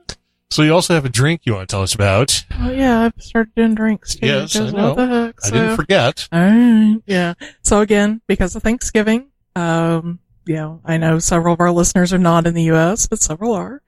So 0.50 0.62
you 0.62 0.72
also 0.72 0.94
have 0.94 1.04
a 1.04 1.10
drink 1.10 1.42
you 1.44 1.52
want 1.52 1.68
to 1.68 1.72
tell 1.74 1.82
us 1.82 1.94
about. 1.94 2.42
Oh 2.58 2.70
yeah, 2.70 3.02
I've 3.02 3.22
started 3.22 3.54
doing 3.54 3.74
drinks 3.74 4.14
too. 4.14 4.26
Yes, 4.26 4.56
I 4.56 4.70
know. 4.70 4.94
Heck? 4.94 5.36
I 5.44 5.50
didn't 5.50 5.76
forget. 5.76 6.26
Alright, 6.32 7.02
yeah. 7.06 7.34
So 7.62 7.80
again, 7.80 8.22
because 8.26 8.56
of 8.56 8.62
Thanksgiving, 8.62 9.28
um, 9.56 10.20
you 10.46 10.54
know, 10.54 10.80
I 10.86 10.96
know 10.96 11.18
several 11.18 11.52
of 11.52 11.60
our 11.60 11.70
listeners 11.70 12.14
are 12.14 12.18
not 12.18 12.46
in 12.46 12.54
the 12.54 12.62
U.S., 12.64 13.06
but 13.06 13.20
several 13.20 13.52
are. 13.52 13.82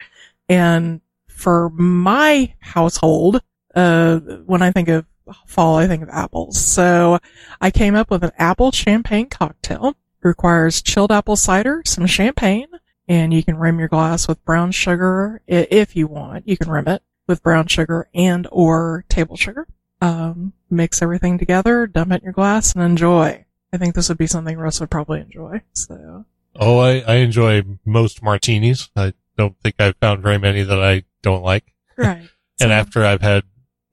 And 0.51 1.01
for 1.29 1.71
my 1.71 2.53
household, 2.61 3.40
uh, 3.75 4.19
when 4.45 4.61
I 4.61 4.71
think 4.71 4.88
of 4.88 5.07
fall, 5.47 5.77
I 5.77 5.87
think 5.87 6.03
of 6.03 6.11
apples. 6.11 6.61
So 6.61 7.21
I 7.61 7.71
came 7.71 7.95
up 7.95 8.11
with 8.11 8.23
an 8.23 8.33
apple 8.37 8.71
champagne 8.71 9.31
cocktail. 9.31 9.95
It 10.23 10.29
requires 10.29 10.83
chilled 10.83 11.12
apple 11.12 11.37
cider, 11.37 11.83
some 11.87 12.07
champagne, 12.07 12.66
and 13.09 13.33
you 13.33 13.42
can 13.45 13.57
rim 13.57 13.79
your 13.79 13.88
glass 13.88 14.27
with 14.29 14.45
brown 14.45 14.73
sugar 14.73 15.42
if 15.47 15.95
you 15.97 16.07
want. 16.07 16.47
You 16.49 16.57
can 16.57 16.71
rim 16.71 16.88
it 16.88 17.03
with 17.27 17.42
brown 17.42 17.66
sugar 17.66 18.09
and 18.14 18.47
or 18.53 19.05
table 19.09 19.37
sugar. 19.37 19.66
Um, 20.01 20.53
mix 20.71 21.01
everything 21.03 21.38
together, 21.38 21.87
dump 21.87 22.12
it 22.12 22.16
in 22.21 22.25
your 22.25 22.33
glass, 22.33 22.73
and 22.75 22.83
enjoy. 22.83 23.45
I 23.73 23.77
think 23.79 23.95
this 23.95 24.09
would 24.09 24.19
be 24.19 24.27
something 24.27 24.57
Russ 24.59 24.79
would 24.81 24.90
probably 24.90 25.21
enjoy. 25.21 25.62
So, 25.73 26.25
Oh, 26.59 26.79
I, 26.79 27.01
I 27.01 27.14
enjoy 27.16 27.62
most 27.85 28.23
martinis. 28.23 28.88
I 28.97 29.12
don't 29.37 29.57
think 29.62 29.75
I've 29.79 29.97
found 29.97 30.23
very 30.23 30.38
many 30.38 30.62
that 30.62 30.83
I 30.83 31.05
don't 31.23 31.42
like. 31.42 31.73
right. 31.97 32.29
And 32.61 32.71
So- 32.71 32.75
after 32.75 33.05
I've 33.05 33.21
had, 33.21 33.42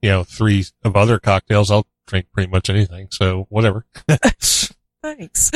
you 0.00 0.08
know, 0.10 0.24
three 0.24 0.64
of 0.84 0.96
other 0.96 1.18
cocktails, 1.18 1.70
I'll 1.70 1.86
drink 2.06 2.26
pretty 2.32 2.50
much 2.50 2.70
anything. 2.70 3.08
So 3.10 3.46
whatever. 3.50 3.84
Thanks. 5.02 5.50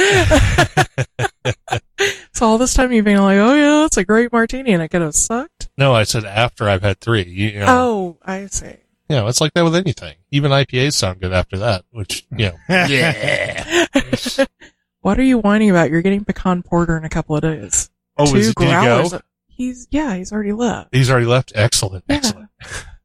So 2.39 2.47
all 2.47 2.57
this 2.59 2.73
time 2.73 2.93
you've 2.93 3.05
been 3.05 3.21
like, 3.21 3.37
oh 3.39 3.55
yeah, 3.55 3.83
that's 3.83 3.97
a 3.97 4.05
great 4.05 4.33
martini, 4.33 4.73
and 4.73 4.81
it 4.81 4.89
could 4.91 5.03
have 5.03 5.17
sucked. 5.17 5.69
No, 5.77 5.93
I 5.93 6.05
said 6.05 6.25
after 6.25 6.69
I've 6.69 6.83
had 6.83 7.01
three. 7.01 7.25
You, 7.25 7.49
you 7.49 7.59
know, 7.61 7.67
Oh, 7.69 8.19
I 8.25 8.47
see. 8.47 8.77
you 9.09 9.17
know, 9.17 9.27
it's 9.27 9.41
like 9.41 9.55
that 9.55 9.65
with 9.65 9.75
anything. 9.75 10.15
Even 10.31 10.53
IPAs 10.53 10.93
sound 10.93 11.21
good 11.21 11.33
after 11.33 11.59
that, 11.59 11.85
which, 11.91 12.25
you 12.31 12.47
know, 12.51 12.57
yeah. 12.69 13.87
what 15.01 15.19
are 15.19 15.25
you 15.25 15.39
whining 15.39 15.71
about? 15.71 15.91
You're 15.91 16.03
getting 16.03 16.25
pecan 16.25 16.63
porter 16.63 16.97
in 16.97 17.05
a 17.05 17.09
couple 17.09 17.35
of 17.35 17.43
days. 17.43 17.91
Oh, 18.17 18.31
Two 18.31 18.39
is 18.39 18.55
did 18.55 18.65
he 18.69 18.71
go? 18.71 19.21
He's 19.49 19.89
yeah, 19.91 20.15
he's 20.15 20.33
already 20.33 20.53
left. 20.53 20.95
He's 20.95 21.11
already 21.11 21.27
left. 21.27 21.51
Excellent. 21.57 22.05
Yeah. 22.09 22.17
Excellent. 22.17 22.49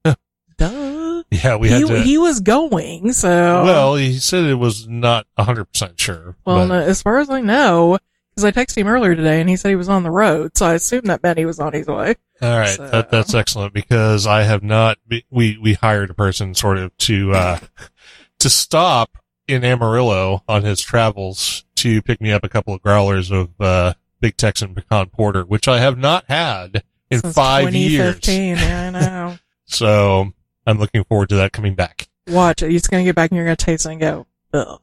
Duh. 0.58 1.24
Yeah, 1.32 1.56
we 1.56 1.70
had 1.70 1.82
he, 1.82 1.88
to. 1.88 2.02
he 2.02 2.18
was 2.20 2.40
going, 2.40 3.12
so. 3.14 3.64
well, 3.64 3.96
he 3.96 4.20
said 4.20 4.44
it 4.46 4.54
was 4.54 4.88
not 4.88 5.26
100% 5.40 6.00
sure. 6.00 6.36
Well, 6.46 6.58
but- 6.58 6.66
no, 6.68 6.76
as 6.76 7.02
far 7.02 7.18
as 7.18 7.32
I 7.32 7.42
know, 7.42 7.98
because 8.36 8.44
I 8.46 8.52
texted 8.52 8.78
him 8.78 8.88
earlier 8.88 9.16
today 9.16 9.40
and 9.40 9.50
he 9.50 9.56
said 9.56 9.70
he 9.70 9.76
was 9.76 9.90
on 9.90 10.04
the 10.04 10.12
road, 10.12 10.58
so 10.58 10.66
I 10.66 10.74
assumed 10.74 11.06
that 11.08 11.22
meant 11.24 11.38
he 11.38 11.46
was 11.46 11.60
on 11.60 11.74
his 11.74 11.88
way. 11.88 12.16
All 12.42 12.58
right, 12.58 12.76
So- 12.76 12.88
that, 12.90 13.10
that's 13.12 13.34
excellent 13.34 13.74
because 13.74 14.26
I 14.28 14.44
have 14.44 14.64
not. 14.64 14.98
We 15.32 15.58
we 15.62 15.74
hired 15.74 16.10
a 16.10 16.14
person 16.14 16.54
sort 16.56 16.78
of 16.78 16.96
to 17.00 17.32
uh, 17.34 17.60
to 18.40 18.50
stop 18.50 19.18
in 19.48 19.64
Amarillo 19.64 20.44
on 20.48 20.64
his 20.64 20.82
travels 20.82 21.66
to 21.76 22.02
pick 22.02 22.22
me 22.22 22.32
up 22.32 22.44
a 22.44 22.50
couple 22.50 22.74
of 22.74 22.82
growlers 22.82 23.30
of 23.32 23.50
uh, 23.60 23.94
Big 24.22 24.38
Texan 24.38 24.74
Pecan 24.74 25.08
Porter, 25.10 25.44
which 25.44 25.68
I 25.68 25.80
have 25.80 25.98
not 25.98 26.26
had 26.30 26.84
in 27.12 27.20
Since 27.20 27.36
five 27.36 27.74
years. 27.74 28.20
yeah, 28.28 28.88
I 28.88 28.90
know. 28.90 29.38
So 29.66 30.32
I'm 30.68 30.78
looking 30.78 31.04
forward 31.06 31.30
to 31.30 31.36
that 31.38 31.52
coming 31.52 31.74
back. 31.76 32.08
Watch 32.28 32.62
it. 32.62 32.72
You're 32.72 32.82
gonna 32.90 33.04
get 33.04 33.16
back 33.16 33.32
and 33.32 33.38
you're 33.38 33.46
gonna 33.46 33.56
taste 33.56 33.86
it 33.86 33.92
and 33.94 34.00
go, 34.02 34.28
ugh. 34.54 34.82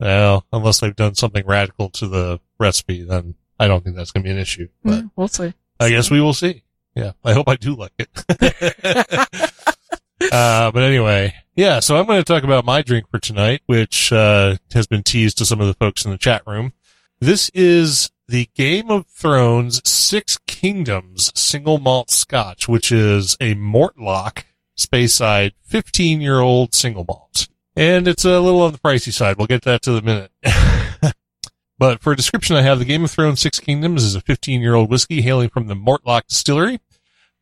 Well, 0.00 0.44
unless 0.52 0.80
they've 0.80 0.96
done 0.96 1.14
something 1.14 1.46
radical 1.46 1.90
to 1.90 2.08
the 2.08 2.40
recipe, 2.58 3.02
then 3.02 3.34
I 3.58 3.68
don't 3.68 3.82
think 3.84 3.96
that's 3.96 4.10
going 4.10 4.22
to 4.22 4.28
be 4.28 4.32
an 4.32 4.38
issue. 4.38 4.68
But 4.84 5.04
Mm, 5.04 5.10
we'll 5.16 5.28
see. 5.28 5.52
I 5.80 5.90
guess 5.90 6.10
we 6.10 6.20
will 6.20 6.34
see. 6.34 6.62
Yeah, 6.94 7.12
I 7.24 7.32
hope 7.34 7.48
I 7.48 7.56
do 7.56 7.74
like 7.76 7.92
it. 7.98 8.08
uh, 10.32 10.70
but 10.70 10.82
anyway, 10.82 11.34
yeah, 11.54 11.80
so 11.80 11.96
I'm 11.96 12.06
going 12.06 12.20
to 12.20 12.24
talk 12.24 12.42
about 12.42 12.64
my 12.64 12.82
drink 12.82 13.08
for 13.10 13.18
tonight, 13.18 13.62
which, 13.66 14.12
uh, 14.12 14.56
has 14.72 14.86
been 14.86 15.02
teased 15.02 15.38
to 15.38 15.46
some 15.46 15.60
of 15.60 15.66
the 15.66 15.74
folks 15.74 16.04
in 16.04 16.10
the 16.10 16.18
chat 16.18 16.42
room. 16.46 16.72
This 17.20 17.50
is 17.54 18.10
the 18.28 18.48
Game 18.54 18.90
of 18.90 19.06
Thrones 19.06 19.86
Six 19.88 20.38
Kingdoms 20.46 21.32
single 21.38 21.78
malt 21.78 22.10
scotch, 22.10 22.68
which 22.68 22.90
is 22.90 23.36
a 23.40 23.54
Mortlach 23.54 24.44
Speyside 24.76 25.52
15 25.64 26.20
year 26.20 26.40
old 26.40 26.74
single 26.74 27.04
malt. 27.06 27.48
And 27.76 28.08
it's 28.08 28.24
a 28.24 28.40
little 28.40 28.62
on 28.62 28.72
the 28.72 28.78
pricey 28.78 29.12
side. 29.12 29.36
We'll 29.36 29.46
get 29.46 29.62
that 29.62 29.82
to 29.82 29.92
the 29.92 30.02
minute. 30.02 30.32
But 31.78 32.00
for 32.00 32.12
a 32.12 32.16
description 32.16 32.56
I 32.56 32.62
have, 32.62 32.78
the 32.78 32.84
Game 32.84 33.04
of 33.04 33.10
Thrones 33.10 33.40
Six 33.40 33.60
Kingdoms 33.60 34.02
is 34.02 34.14
a 34.14 34.20
15 34.20 34.60
year 34.60 34.74
old 34.74 34.90
whiskey 34.90 35.22
hailing 35.22 35.50
from 35.50 35.66
the 35.66 35.74
Mortlach 35.74 36.26
distillery. 36.26 36.80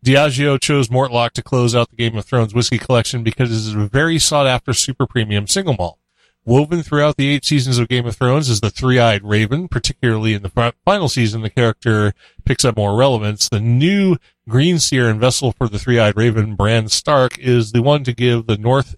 Diageo 0.05 0.61
chose 0.61 0.88
Mortlach 0.88 1.31
to 1.33 1.42
close 1.42 1.75
out 1.75 1.88
the 1.88 1.97
Game 1.97 2.16
of 2.16 2.25
Thrones 2.25 2.53
whiskey 2.53 2.79
collection 2.79 3.23
because 3.23 3.51
it 3.51 3.55
is 3.55 3.75
a 3.75 3.87
very 3.87 4.18
sought 4.18 4.47
after 4.47 4.73
super 4.75 5.07
premium 5.07 5.47
single 5.47 5.75
malt. 5.79 5.99
Woven 6.47 6.83
throughout 6.83 7.16
the 7.16 7.29
eight 7.29 7.44
seasons 7.44 7.79
of 7.79 7.88
Game 7.88 8.05
of 8.05 8.16
Thrones 8.16 8.51
is 8.51 8.61
the 8.61 8.68
three-eyed 8.68 9.25
raven, 9.25 9.66
particularly 9.66 10.35
in 10.35 10.42
the 10.42 10.75
final 10.85 11.09
season, 11.09 11.40
the 11.40 11.49
character 11.49 12.12
picks 12.44 12.66
up 12.66 12.77
more 12.77 12.94
relevance. 12.94 13.49
The 13.49 13.61
new 13.61 14.18
green 14.47 14.79
seer 14.79 15.09
and 15.09 15.18
vessel 15.18 15.53
for 15.53 15.68
the 15.68 15.79
three-eyed 15.79 16.18
raven, 16.18 16.55
Bran 16.55 16.88
Stark, 16.88 17.38
is 17.38 17.73
the 17.73 17.81
one 17.81 18.05
to 18.05 18.12
give 18.12 18.47
the 18.47 18.59
North 18.59 18.94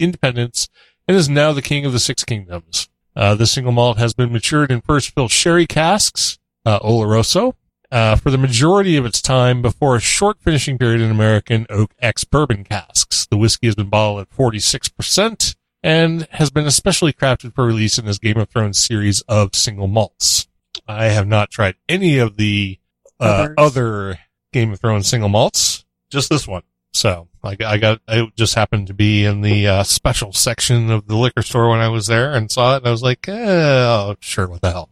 independence 0.00 0.68
and 1.06 1.16
is 1.16 1.28
now 1.28 1.52
the 1.52 1.62
king 1.62 1.86
of 1.86 1.92
the 1.92 2.00
Six 2.00 2.24
Kingdoms. 2.24 2.88
Uh, 3.18 3.34
this 3.34 3.50
single 3.50 3.72
malt 3.72 3.98
has 3.98 4.14
been 4.14 4.32
matured 4.32 4.70
in 4.70 4.80
first 4.80 5.12
fill 5.12 5.26
sherry 5.28 5.66
casks, 5.66 6.38
uh, 6.64 6.78
Oloroso, 6.78 7.54
uh, 7.90 8.14
for 8.14 8.30
the 8.30 8.38
majority 8.38 8.96
of 8.96 9.04
its 9.04 9.20
time 9.20 9.60
before 9.60 9.96
a 9.96 10.00
short 10.00 10.40
finishing 10.40 10.78
period 10.78 11.00
in 11.00 11.10
American 11.10 11.66
oak 11.68 11.90
ex 11.98 12.22
bourbon 12.22 12.62
casks. 12.62 13.26
The 13.26 13.36
whiskey 13.36 13.66
has 13.66 13.74
been 13.74 13.88
bottled 13.88 14.20
at 14.20 14.30
46% 14.30 15.56
and 15.82 16.28
has 16.30 16.50
been 16.50 16.66
especially 16.66 17.12
crafted 17.12 17.56
for 17.56 17.66
release 17.66 17.98
in 17.98 18.06
this 18.06 18.18
Game 18.18 18.36
of 18.36 18.50
Thrones 18.50 18.78
series 18.78 19.20
of 19.22 19.56
single 19.56 19.88
malts. 19.88 20.46
I 20.86 21.06
have 21.06 21.26
not 21.26 21.50
tried 21.50 21.74
any 21.88 22.18
of 22.18 22.36
the, 22.36 22.78
uh, 23.18 23.48
other 23.58 24.20
Game 24.52 24.72
of 24.72 24.78
Thrones 24.78 25.08
single 25.08 25.28
malts, 25.28 25.84
just 26.08 26.30
this 26.30 26.46
one. 26.46 26.62
So 26.98 27.28
I, 27.44 27.56
I 27.64 27.78
got, 27.78 28.00
I 28.08 28.28
just 28.34 28.56
happened 28.56 28.88
to 28.88 28.94
be 28.94 29.24
in 29.24 29.40
the 29.40 29.68
uh, 29.68 29.82
special 29.84 30.32
section 30.32 30.90
of 30.90 31.06
the 31.06 31.14
liquor 31.14 31.42
store 31.42 31.70
when 31.70 31.78
I 31.78 31.90
was 31.90 32.08
there 32.08 32.32
and 32.34 32.50
saw 32.50 32.74
it 32.74 32.78
and 32.78 32.88
I 32.88 32.90
was 32.90 33.04
like, 33.04 33.28
eh, 33.28 33.34
oh, 33.36 34.16
sure, 34.18 34.48
what 34.48 34.62
the 34.62 34.72
hell. 34.72 34.90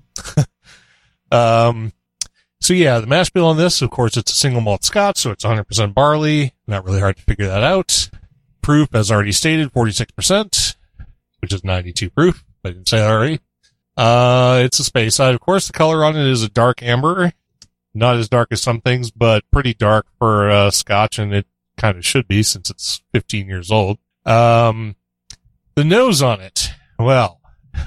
um, 1.33 1.93
so 2.61 2.75
yeah, 2.75 3.01
the 3.01 3.09
mash 3.09 3.31
bill 3.31 3.47
on 3.47 3.57
this, 3.57 3.83
of 3.83 3.91
course, 3.91 4.17
it's 4.17 4.31
a 4.31 4.37
single 4.37 4.61
malt 4.61 4.85
scotch, 4.85 5.19
so 5.19 5.33
it's 5.33 5.45
100% 5.45 5.95
barley. 5.95 6.55
Not 6.69 6.85
really 6.85 7.01
hard 7.01 7.17
to 7.17 7.23
figure 7.23 7.49
that 7.49 7.65
out. 7.65 8.09
Proof, 8.63 8.95
as 8.95 9.11
already 9.11 9.33
stated, 9.33 9.73
46%, 9.73 10.77
which 11.41 11.53
is 11.53 11.65
92 11.65 12.11
proof. 12.11 12.45
I 12.65 12.69
didn't 12.69 12.87
say 12.87 12.99
that 12.99 13.11
already. 13.11 13.41
Uh, 13.97 14.63
it's 14.65 14.79
a 14.79 14.85
Speyside. 14.85 15.35
Of 15.35 15.41
course, 15.41 15.67
the 15.67 15.73
color 15.73 16.05
on 16.05 16.15
it 16.15 16.27
is 16.29 16.45
a 16.45 16.49
dark 16.49 16.85
amber. 16.85 17.33
Not 17.95 18.15
as 18.15 18.29
dark 18.29 18.53
as 18.53 18.63
some 18.63 18.81
things, 18.81 19.11
but 19.11 19.43
pretty 19.51 19.75
dark 19.75 20.07
for 20.21 20.49
uh, 20.49 20.71
scotch, 20.71 21.19
and 21.19 21.35
it 21.35 21.47
kind 21.77 21.97
of 21.97 22.07
should 22.07 22.29
be 22.29 22.43
since 22.43 22.71
it's 22.71 23.03
15 23.13 23.49
years 23.49 23.71
old. 23.71 23.99
Um, 24.25 24.97
the 25.75 25.85
nose 25.85 26.23
on 26.23 26.41
it. 26.41 26.71
Well, 26.99 27.41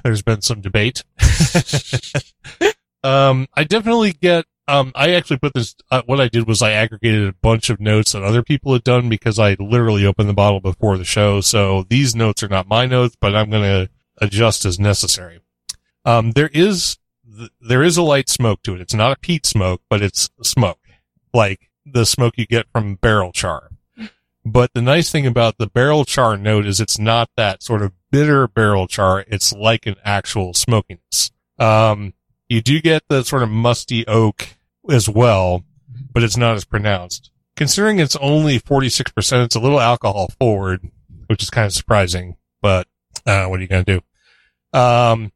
there's 0.03 0.21
been 0.21 0.41
some 0.41 0.61
debate. 0.61 1.03
um, 3.03 3.47
I 3.53 3.63
definitely 3.63 4.13
get, 4.13 4.45
um, 4.67 4.91
I 4.95 5.13
actually 5.15 5.37
put 5.37 5.53
this, 5.53 5.75
uh, 5.89 6.03
what 6.05 6.21
I 6.21 6.27
did 6.27 6.47
was 6.47 6.61
I 6.61 6.71
aggregated 6.71 7.27
a 7.27 7.33
bunch 7.33 7.69
of 7.69 7.79
notes 7.79 8.11
that 8.11 8.23
other 8.23 8.43
people 8.43 8.73
had 8.73 8.83
done 8.83 9.09
because 9.09 9.39
I 9.39 9.55
literally 9.59 10.05
opened 10.05 10.29
the 10.29 10.33
bottle 10.33 10.59
before 10.59 10.97
the 10.97 11.05
show. 11.05 11.41
So 11.41 11.85
these 11.89 12.15
notes 12.15 12.43
are 12.43 12.49
not 12.49 12.67
my 12.67 12.85
notes, 12.85 13.17
but 13.19 13.35
I'm 13.35 13.49
going 13.49 13.63
to 13.63 13.89
adjust 14.19 14.65
as 14.65 14.79
necessary. 14.79 15.39
Um, 16.05 16.31
there 16.31 16.49
is, 16.53 16.97
th- 17.37 17.51
there 17.59 17.83
is 17.83 17.97
a 17.97 18.03
light 18.03 18.29
smoke 18.29 18.61
to 18.63 18.75
it. 18.75 18.81
It's 18.81 18.93
not 18.93 19.11
a 19.11 19.19
peat 19.19 19.45
smoke, 19.45 19.81
but 19.89 20.01
it's 20.01 20.29
smoke. 20.43 20.79
Like 21.33 21.69
the 21.85 22.05
smoke 22.05 22.35
you 22.37 22.45
get 22.45 22.67
from 22.71 22.95
barrel 22.95 23.31
char. 23.31 23.69
But 24.51 24.73
the 24.73 24.81
nice 24.81 25.11
thing 25.11 25.27
about 25.27 25.59
the 25.59 25.67
barrel 25.67 26.05
char 26.05 26.35
note 26.35 26.65
is 26.65 26.79
it's 26.79 26.97
not 26.97 27.29
that 27.37 27.61
sort 27.61 27.83
of 27.83 27.93
bitter 28.09 28.47
barrel 28.47 28.87
char. 28.87 29.23
It's 29.27 29.53
like 29.53 29.85
an 29.85 29.95
actual 30.03 30.55
smokiness. 30.55 31.29
Um, 31.59 32.13
you 32.47 32.59
do 32.59 32.81
get 32.81 33.03
the 33.09 33.23
sort 33.23 33.43
of 33.43 33.49
musty 33.49 34.07
oak 34.07 34.55
as 34.89 35.07
well, 35.07 35.65
but 36.11 36.23
it's 36.23 36.35
not 36.35 36.55
as 36.55 36.65
pronounced. 36.65 37.29
Considering 37.55 37.99
it's 37.99 38.15
only 38.15 38.59
46%, 38.59 39.45
it's 39.45 39.55
a 39.55 39.59
little 39.59 39.79
alcohol 39.79 40.29
forward, 40.39 40.89
which 41.27 41.43
is 41.43 41.51
kind 41.51 41.67
of 41.67 41.73
surprising, 41.73 42.35
but, 42.59 42.87
uh, 43.27 43.45
what 43.45 43.59
are 43.59 43.61
you 43.61 43.67
going 43.67 43.85
to 43.85 43.99
do? 43.99 44.79
Um, 44.79 45.31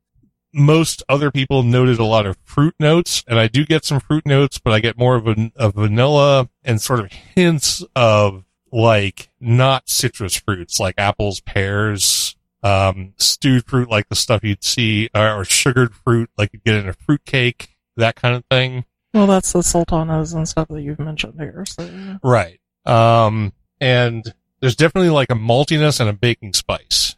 most 0.54 1.04
other 1.08 1.30
people 1.30 1.62
noted 1.62 2.00
a 2.00 2.06
lot 2.06 2.26
of 2.26 2.38
fruit 2.44 2.74
notes, 2.80 3.24
and 3.28 3.38
I 3.38 3.48
do 3.48 3.64
get 3.64 3.86
some 3.86 4.00
fruit 4.00 4.26
notes, 4.26 4.58
but 4.58 4.74
I 4.74 4.80
get 4.80 4.98
more 4.98 5.16
of 5.16 5.28
a, 5.28 5.52
of 5.56 5.76
vanilla 5.76 6.50
and 6.64 6.82
sort 6.82 7.00
of 7.00 7.12
hints 7.12 7.84
of 7.96 8.46
like 8.74 9.30
not 9.40 9.88
citrus 9.88 10.36
fruits 10.36 10.80
like 10.80 10.96
apples, 10.98 11.40
pears, 11.42 12.36
um, 12.64 13.14
stewed 13.18 13.66
fruit 13.66 13.90
like 13.90 14.10
the 14.10 14.16
stuff 14.16 14.44
you'd 14.44 14.64
see, 14.64 15.10
uh, 15.14 15.36
or 15.36 15.46
sugared 15.46 15.94
fruit 15.94 16.30
like 16.38 16.52
you 16.54 16.60
get 16.66 16.76
in 16.76 16.90
a 16.90 16.94
fruit 16.94 17.24
cake, 17.24 17.78
that 17.96 18.16
kind 18.16 18.36
of 18.36 18.44
thing. 18.50 18.86
Well, 19.14 19.28
that's 19.28 19.54
the 19.54 19.62
sultanas 19.62 20.34
and 20.34 20.48
stuff 20.48 20.70
that 20.70 20.82
you've 20.82 20.98
mentioned 20.98 21.36
here. 21.38 21.66
So. 21.68 22.18
Right. 22.24 22.60
Um, 22.86 23.54
and 23.80 24.34
there's 24.60 24.76
definitely 24.76 25.12
like 25.12 25.30
a 25.30 25.36
maltiness 25.36 26.00
and 26.00 26.10
a 26.10 26.14
baking 26.14 26.54
spice. 26.54 27.16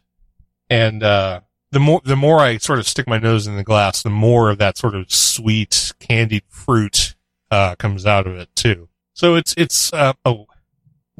And, 0.68 1.02
uh, 1.02 1.40
the 1.70 1.80
more, 1.80 2.00
the 2.04 2.16
more 2.16 2.40
I 2.40 2.58
sort 2.58 2.78
of 2.78 2.86
stick 2.86 3.08
my 3.08 3.18
nose 3.18 3.46
in 3.46 3.56
the 3.56 3.64
glass, 3.64 4.02
the 4.02 4.10
more 4.10 4.50
of 4.50 4.58
that 4.58 4.76
sort 4.76 4.94
of 4.94 5.10
sweet 5.10 5.94
candied 6.00 6.44
fruit, 6.48 7.14
uh, 7.50 7.76
comes 7.76 8.04
out 8.04 8.26
of 8.26 8.36
it 8.36 8.50
too. 8.54 8.88
So 9.14 9.36
it's, 9.36 9.54
it's, 9.56 9.92
uh, 9.92 10.12
oh, 10.24 10.46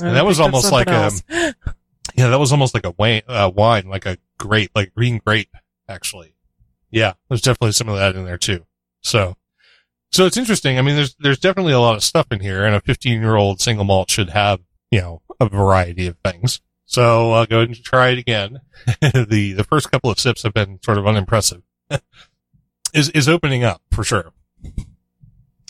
I 0.00 0.10
that 0.12 0.26
was 0.26 0.40
almost 0.40 0.70
like 0.72 0.88
something 0.88 1.24
a- 1.66 1.74
yeah, 2.16 2.28
that 2.28 2.38
was 2.38 2.52
almost 2.52 2.74
like 2.74 2.86
a 2.86 2.94
wine, 2.96 3.22
uh, 3.28 3.50
wine, 3.54 3.88
like 3.88 4.06
a 4.06 4.18
grape, 4.38 4.70
like 4.74 4.94
green 4.94 5.20
grape, 5.24 5.54
actually. 5.88 6.34
Yeah, 6.90 7.14
there's 7.28 7.42
definitely 7.42 7.72
some 7.72 7.88
of 7.88 7.96
that 7.96 8.16
in 8.16 8.24
there 8.24 8.38
too. 8.38 8.64
So, 9.02 9.36
so 10.10 10.24
it's 10.24 10.36
interesting. 10.36 10.78
I 10.78 10.82
mean, 10.82 10.96
there's, 10.96 11.14
there's 11.18 11.38
definitely 11.38 11.74
a 11.74 11.80
lot 11.80 11.96
of 11.96 12.04
stuff 12.04 12.28
in 12.30 12.40
here 12.40 12.64
and 12.64 12.74
a 12.74 12.80
15 12.80 13.20
year 13.20 13.36
old 13.36 13.60
single 13.60 13.84
malt 13.84 14.10
should 14.10 14.30
have, 14.30 14.60
you 14.90 15.00
know, 15.00 15.22
a 15.40 15.48
variety 15.48 16.06
of 16.06 16.16
things. 16.24 16.60
So 16.86 17.32
I'll 17.32 17.46
go 17.46 17.58
ahead 17.58 17.68
and 17.68 17.84
try 17.84 18.10
it 18.10 18.18
again. 18.18 18.60
the, 19.00 19.54
the 19.56 19.64
first 19.64 19.90
couple 19.90 20.10
of 20.10 20.18
sips 20.20 20.42
have 20.44 20.54
been 20.54 20.78
sort 20.82 20.98
of 20.98 21.06
unimpressive. 21.06 21.62
is, 22.94 23.10
is 23.10 23.28
opening 23.28 23.64
up 23.64 23.82
for 23.90 24.04
sure. 24.04 24.32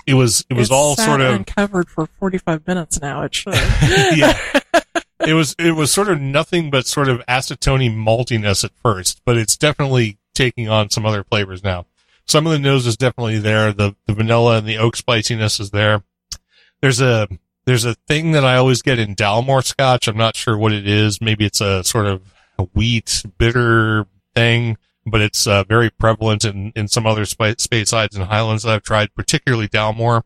It 0.07 0.15
was, 0.15 0.45
it 0.49 0.55
was 0.55 0.69
It's 0.69 0.73
all 0.73 0.97
sort 0.97 1.21
of, 1.21 1.35
uncovered 1.35 1.89
for 1.89 2.07
45 2.07 2.67
minutes 2.67 3.01
now. 3.01 3.23
It 3.23 3.35
should. 3.35 3.55
yeah. 4.15 4.39
It 5.27 5.33
was 5.33 5.57
it 5.59 5.73
was 5.73 5.91
sort 5.91 6.09
of 6.09 6.21
nothing 6.21 6.71
but 6.71 6.87
sort 6.87 7.09
of 7.09 7.25
acetone 7.27 7.97
maltiness 7.97 8.65
at 8.65 8.71
first, 8.83 9.23
but 9.25 9.37
it's 9.39 9.57
definitely 9.57 10.19
taking 10.35 10.69
on 10.69 10.91
some 10.91 11.07
other 11.07 11.25
flavors 11.25 11.65
now. 11.65 11.87
Some 12.27 12.47
of 12.47 12.53
the 12.53 12.59
nose 12.59 12.87
is 12.87 12.97
definitely 12.99 13.39
there. 13.39 13.73
The 13.73 13.97
the 14.07 14.13
vanilla 14.13 14.59
and 14.59 14.69
the 14.69 14.77
oak 14.77 14.95
spiciness 14.95 15.59
is 15.59 15.71
there. 15.71 16.05
There's 16.83 17.01
a 17.01 17.29
there's 17.65 17.87
a 17.87 17.95
thing 17.95 18.33
that 18.33 18.45
I 18.45 18.57
always 18.57 18.83
get 18.83 18.99
in 18.99 19.17
Dalmore 19.17 19.65
Scotch. 19.65 20.07
I'm 20.07 20.19
not 20.19 20.37
sure 20.37 20.57
what 20.57 20.73
it 20.73 20.87
is. 20.87 21.21
Maybe 21.21 21.47
it's 21.47 21.63
a 21.63 21.83
sort 21.83 22.07
of 22.07 22.23
a 22.59 22.65
wheat 22.65 23.25
bitter 23.39 24.07
thing, 24.35 24.77
but 25.07 25.21
it's 25.21 25.47
uh, 25.47 25.65
very 25.65 25.91
prevalent 25.91 26.45
in 26.45 26.73
in 26.75 26.89
some 26.89 27.07
other 27.07 27.25
sp- 27.25 27.57
Speysides 27.59 28.17
and 28.17 28.25
highlands 28.25 28.65
that 28.65 28.73
I've 28.73 28.83
tried, 28.83 29.15
particularly 29.15 29.69
Dalmore. 29.69 30.23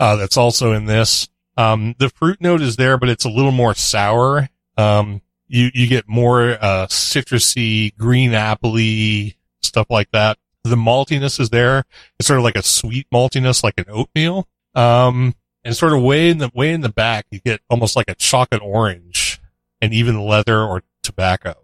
Uh, 0.00 0.16
that's 0.16 0.36
also 0.36 0.72
in 0.72 0.84
this. 0.86 1.28
Um, 1.56 1.96
the 1.98 2.08
fruit 2.08 2.40
note 2.40 2.62
is 2.62 2.76
there, 2.76 2.96
but 2.98 3.08
it's 3.08 3.24
a 3.24 3.30
little 3.30 3.50
more 3.50 3.74
sour. 3.74 4.48
Um, 4.76 5.22
you, 5.48 5.70
you 5.74 5.88
get 5.88 6.08
more, 6.08 6.52
uh, 6.60 6.86
citrusy, 6.86 7.96
green 7.96 8.30
appley, 8.30 9.34
stuff 9.60 9.88
like 9.90 10.10
that. 10.12 10.38
The 10.62 10.76
maltiness 10.76 11.40
is 11.40 11.50
there. 11.50 11.84
It's 12.18 12.28
sort 12.28 12.38
of 12.38 12.44
like 12.44 12.56
a 12.56 12.62
sweet 12.62 13.08
maltiness, 13.12 13.64
like 13.64 13.74
an 13.78 13.86
oatmeal. 13.88 14.46
Um, 14.74 15.34
and 15.64 15.76
sort 15.76 15.94
of 15.94 16.02
way 16.02 16.30
in 16.30 16.38
the, 16.38 16.50
way 16.54 16.72
in 16.72 16.82
the 16.82 16.88
back, 16.88 17.26
you 17.30 17.40
get 17.40 17.60
almost 17.68 17.96
like 17.96 18.08
a 18.08 18.14
chocolate 18.14 18.62
orange 18.62 19.40
and 19.80 19.92
even 19.92 20.24
leather 20.24 20.60
or 20.60 20.84
tobacco. 21.02 21.54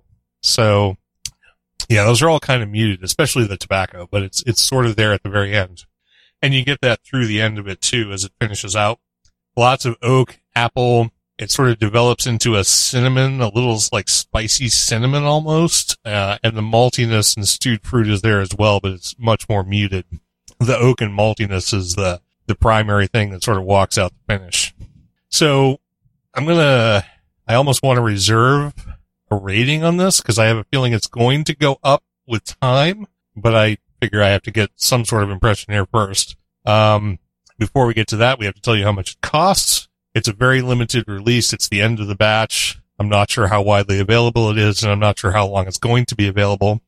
So 0.42 0.96
yeah, 1.88 2.04
those 2.04 2.22
are 2.22 2.28
all 2.28 2.40
kind 2.40 2.62
of 2.62 2.68
muted, 2.68 3.02
especially 3.02 3.46
the 3.46 3.56
tobacco, 3.56 4.08
but 4.10 4.22
it's, 4.22 4.42
it's 4.46 4.62
sort 4.62 4.86
of 4.86 4.96
there 4.96 5.12
at 5.12 5.22
the 5.22 5.30
very 5.30 5.54
end. 5.54 5.84
And 6.42 6.52
you 6.52 6.64
get 6.64 6.80
that 6.82 7.00
through 7.04 7.26
the 7.26 7.40
end 7.40 7.58
of 7.58 7.66
it 7.68 7.80
too 7.80 8.12
as 8.12 8.24
it 8.24 8.32
finishes 8.40 8.76
out. 8.76 9.00
Lots 9.56 9.84
of 9.84 9.96
oak, 10.02 10.40
apple. 10.54 11.10
It 11.38 11.50
sort 11.50 11.70
of 11.70 11.78
develops 11.78 12.26
into 12.26 12.54
a 12.54 12.64
cinnamon, 12.64 13.40
a 13.40 13.48
little 13.48 13.78
like 13.92 14.08
spicy 14.08 14.68
cinnamon 14.68 15.24
almost. 15.24 15.98
Uh, 16.04 16.38
and 16.44 16.56
the 16.56 16.62
maltiness 16.62 17.36
and 17.36 17.48
stewed 17.48 17.82
fruit 17.82 18.08
is 18.08 18.22
there 18.22 18.40
as 18.40 18.54
well, 18.56 18.78
but 18.80 18.92
it's 18.92 19.18
much 19.18 19.48
more 19.48 19.64
muted. 19.64 20.04
The 20.60 20.76
oak 20.76 21.00
and 21.00 21.16
maltiness 21.18 21.74
is 21.74 21.94
the, 21.94 22.20
the 22.46 22.54
primary 22.54 23.06
thing 23.06 23.30
that 23.30 23.42
sort 23.42 23.56
of 23.56 23.64
walks 23.64 23.98
out 23.98 24.12
the 24.12 24.38
finish. 24.38 24.74
So 25.30 25.80
I'm 26.34 26.46
to, 26.46 27.04
I 27.48 27.54
almost 27.54 27.82
want 27.82 27.96
to 27.96 28.02
reserve 28.02 28.74
a 29.30 29.36
rating 29.36 29.82
on 29.82 29.96
this 29.96 30.20
because 30.20 30.38
I 30.38 30.46
have 30.46 30.56
a 30.56 30.64
feeling 30.64 30.92
it's 30.92 31.06
going 31.06 31.44
to 31.44 31.54
go 31.54 31.78
up 31.82 32.02
with 32.26 32.58
time, 32.60 33.06
but 33.36 33.54
I 33.54 33.78
figure 34.00 34.22
I 34.22 34.28
have 34.28 34.42
to 34.42 34.50
get 34.50 34.70
some 34.76 35.04
sort 35.04 35.22
of 35.22 35.30
impression 35.30 35.72
here 35.72 35.86
first. 35.86 36.36
Um, 36.64 37.18
before 37.58 37.86
we 37.86 37.94
get 37.94 38.08
to 38.08 38.16
that, 38.16 38.38
we 38.38 38.46
have 38.46 38.54
to 38.54 38.60
tell 38.60 38.76
you 38.76 38.84
how 38.84 38.92
much 38.92 39.12
it 39.12 39.20
costs. 39.20 39.88
It's 40.14 40.28
a 40.28 40.32
very 40.32 40.62
limited 40.62 41.08
release. 41.08 41.52
It's 41.52 41.68
the 41.68 41.80
end 41.80 42.00
of 42.00 42.06
the 42.06 42.14
batch. 42.14 42.80
I'm 42.98 43.08
not 43.08 43.30
sure 43.30 43.48
how 43.48 43.62
widely 43.62 43.98
available 43.98 44.50
it 44.50 44.58
is, 44.58 44.82
and 44.82 44.92
I'm 44.92 45.00
not 45.00 45.18
sure 45.18 45.32
how 45.32 45.46
long 45.46 45.66
it's 45.66 45.78
going 45.78 46.06
to 46.06 46.14
be 46.14 46.28
available. 46.28 46.80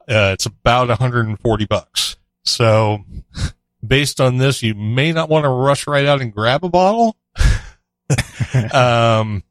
Uh, 0.00 0.32
it's 0.34 0.46
about 0.46 0.88
140 0.88 1.66
bucks. 1.66 2.16
So 2.44 2.98
based 3.86 4.20
on 4.20 4.36
this, 4.36 4.62
you 4.62 4.74
may 4.74 5.12
not 5.12 5.30
want 5.30 5.44
to 5.44 5.48
rush 5.48 5.86
right 5.86 6.04
out 6.04 6.20
and 6.20 6.32
grab 6.32 6.64
a 6.64 6.68
bottle. 6.68 7.16
um, 8.72 9.42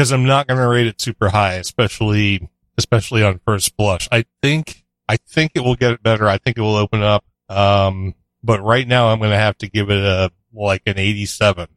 cause 0.00 0.12
I'm 0.12 0.24
not 0.24 0.46
going 0.46 0.58
to 0.58 0.66
rate 0.66 0.86
it 0.86 1.00
super 1.00 1.28
high, 1.28 1.54
especially, 1.54 2.48
especially 2.78 3.22
on 3.22 3.40
first 3.44 3.76
blush. 3.76 4.08
I 4.10 4.24
think, 4.42 4.84
I 5.08 5.16
think 5.18 5.52
it 5.54 5.60
will 5.60 5.74
get 5.76 6.02
better. 6.02 6.26
I 6.26 6.38
think 6.38 6.56
it 6.56 6.62
will 6.62 6.76
open 6.76 7.02
up. 7.02 7.24
Um, 7.48 8.14
but 8.42 8.62
right 8.62 8.88
now 8.88 9.08
I'm 9.08 9.18
going 9.18 9.30
to 9.32 9.36
have 9.36 9.58
to 9.58 9.68
give 9.68 9.90
it 9.90 10.02
a, 10.02 10.30
like 10.54 10.82
an 10.86 10.98
87. 10.98 11.68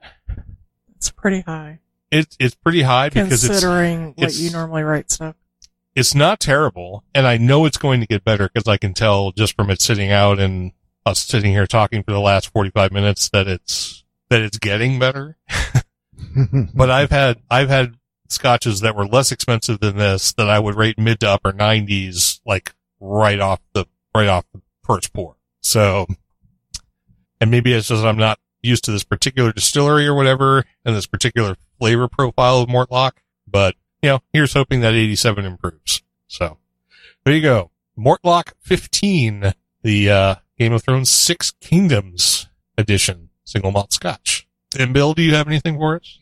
It's 0.95 1.12
pretty 1.12 1.41
high 1.41 1.79
It's, 2.12 2.38
it's 2.39 2.55
pretty 2.55 2.83
high 2.83 3.09
because 3.09 3.43
it's, 3.43 3.47
considering 3.47 4.13
what 4.15 4.29
it's- 4.29 4.39
you 4.39 4.51
normally 4.51 4.83
write 4.83 5.12
stuff. 5.12 5.36
it's 5.95 6.15
not 6.15 6.39
terrible, 6.39 7.03
and 7.13 7.27
I 7.27 7.36
know 7.38 7.65
it's 7.65 7.77
going 7.77 7.99
to 7.99 8.07
get 8.07 8.23
better 8.23 8.47
because 8.51 8.67
I 8.69 8.77
can 8.77 8.93
tell 8.93 9.31
just 9.33 9.55
from 9.55 9.69
it 9.69 9.81
sitting 9.81 10.12
out 10.12 10.39
and 10.39 10.71
us 11.05 11.19
sitting 11.19 11.51
here 11.51 11.67
talking 11.67 12.01
for 12.03 12.12
the 12.12 12.19
last 12.21 12.49
45 12.53 12.93
minutes 12.93 13.27
that 13.29 13.47
it's, 13.49 14.05
that 14.29 14.41
it's 14.41 14.57
getting 14.57 14.97
better. 14.99 15.38
But 16.73 16.89
I've 16.89 17.12
had, 17.12 17.41
I've 17.51 17.69
had 17.69 17.95
scotches 18.29 18.81
that 18.81 18.95
were 18.95 19.05
less 19.05 19.31
expensive 19.31 19.79
than 19.79 19.97
this 19.97 20.33
that 20.33 20.49
I 20.49 20.59
would 20.59 20.75
rate 20.75 20.97
mid 20.97 21.19
to 21.21 21.29
upper 21.29 21.51
90s, 21.51 22.39
like 22.45 22.73
right 22.99 23.39
off 23.39 23.59
the, 23.73 23.86
right 24.15 24.27
off 24.27 24.45
the 24.53 24.62
first 24.83 25.13
pour. 25.13 25.36
So, 25.62 26.07
and 27.39 27.51
maybe 27.51 27.73
it's 27.73 27.88
just 27.88 28.03
I'm 28.03 28.17
not 28.17 28.39
used 28.62 28.86
to 28.86 28.91
this 28.91 29.03
particular 29.03 29.51
distillery 29.51 30.07
or 30.07 30.15
whatever 30.15 30.65
and 30.86 30.95
this 30.95 31.05
particular 31.05 31.55
flavor 31.79 32.07
profile 32.07 32.59
of 32.59 32.69
Mortlach, 32.69 33.13
but 33.47 33.75
you 34.01 34.09
know, 34.09 34.19
here's 34.31 34.53
hoping 34.53 34.81
that 34.81 34.93
87 34.93 35.45
improves. 35.45 36.01
So 36.27 36.57
there 37.23 37.33
you 37.33 37.41
go. 37.41 37.71
Mortlach 37.97 38.53
15, 38.62 39.53
the, 39.83 40.09
uh, 40.09 40.36
Game 40.57 40.73
of 40.73 40.83
Thrones 40.83 41.12
Six 41.12 41.51
Kingdoms 41.59 42.47
edition 42.77 43.29
single 43.43 43.71
malt 43.71 43.91
scotch. 43.91 44.42
And 44.75 44.93
Bill, 44.93 45.13
do 45.13 45.21
you 45.21 45.36
have 45.36 45.47
anything 45.47 45.77
for 45.77 45.97
us? 45.97 46.19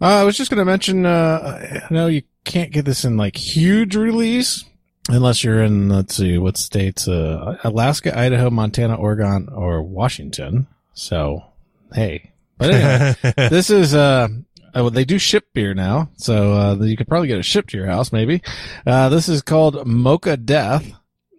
Uh, 0.00 0.20
I 0.20 0.24
was 0.24 0.36
just 0.36 0.50
going 0.50 0.58
to 0.58 0.64
mention, 0.64 1.06
uh, 1.06 1.82
I 1.88 1.92
know 1.92 2.06
you 2.06 2.22
can't 2.44 2.72
get 2.72 2.84
this 2.84 3.04
in 3.04 3.16
like 3.16 3.36
huge 3.36 3.96
release 3.96 4.64
unless 5.08 5.44
you're 5.44 5.62
in, 5.62 5.88
let's 5.88 6.16
see, 6.16 6.38
what 6.38 6.56
states, 6.56 7.08
uh, 7.08 7.56
Alaska, 7.64 8.16
Idaho, 8.18 8.50
Montana, 8.50 8.96
Oregon, 8.96 9.48
or 9.52 9.82
Washington. 9.82 10.66
So, 10.94 11.44
hey, 11.92 12.32
but 12.58 12.70
anyway, 12.70 13.34
this 13.48 13.70
is, 13.70 13.94
uh, 13.94 14.28
uh, 14.76 14.82
well, 14.82 14.90
they 14.90 15.04
do 15.04 15.18
ship 15.18 15.46
beer 15.54 15.74
now, 15.74 16.10
so 16.16 16.52
uh, 16.52 16.74
you 16.76 16.96
could 16.96 17.08
probably 17.08 17.28
get 17.28 17.38
it 17.38 17.44
shipped 17.44 17.70
to 17.70 17.76
your 17.76 17.86
house, 17.86 18.12
maybe. 18.12 18.42
Uh, 18.86 19.08
this 19.08 19.28
is 19.28 19.42
called 19.42 19.86
Mocha 19.86 20.36
Death, 20.36 20.90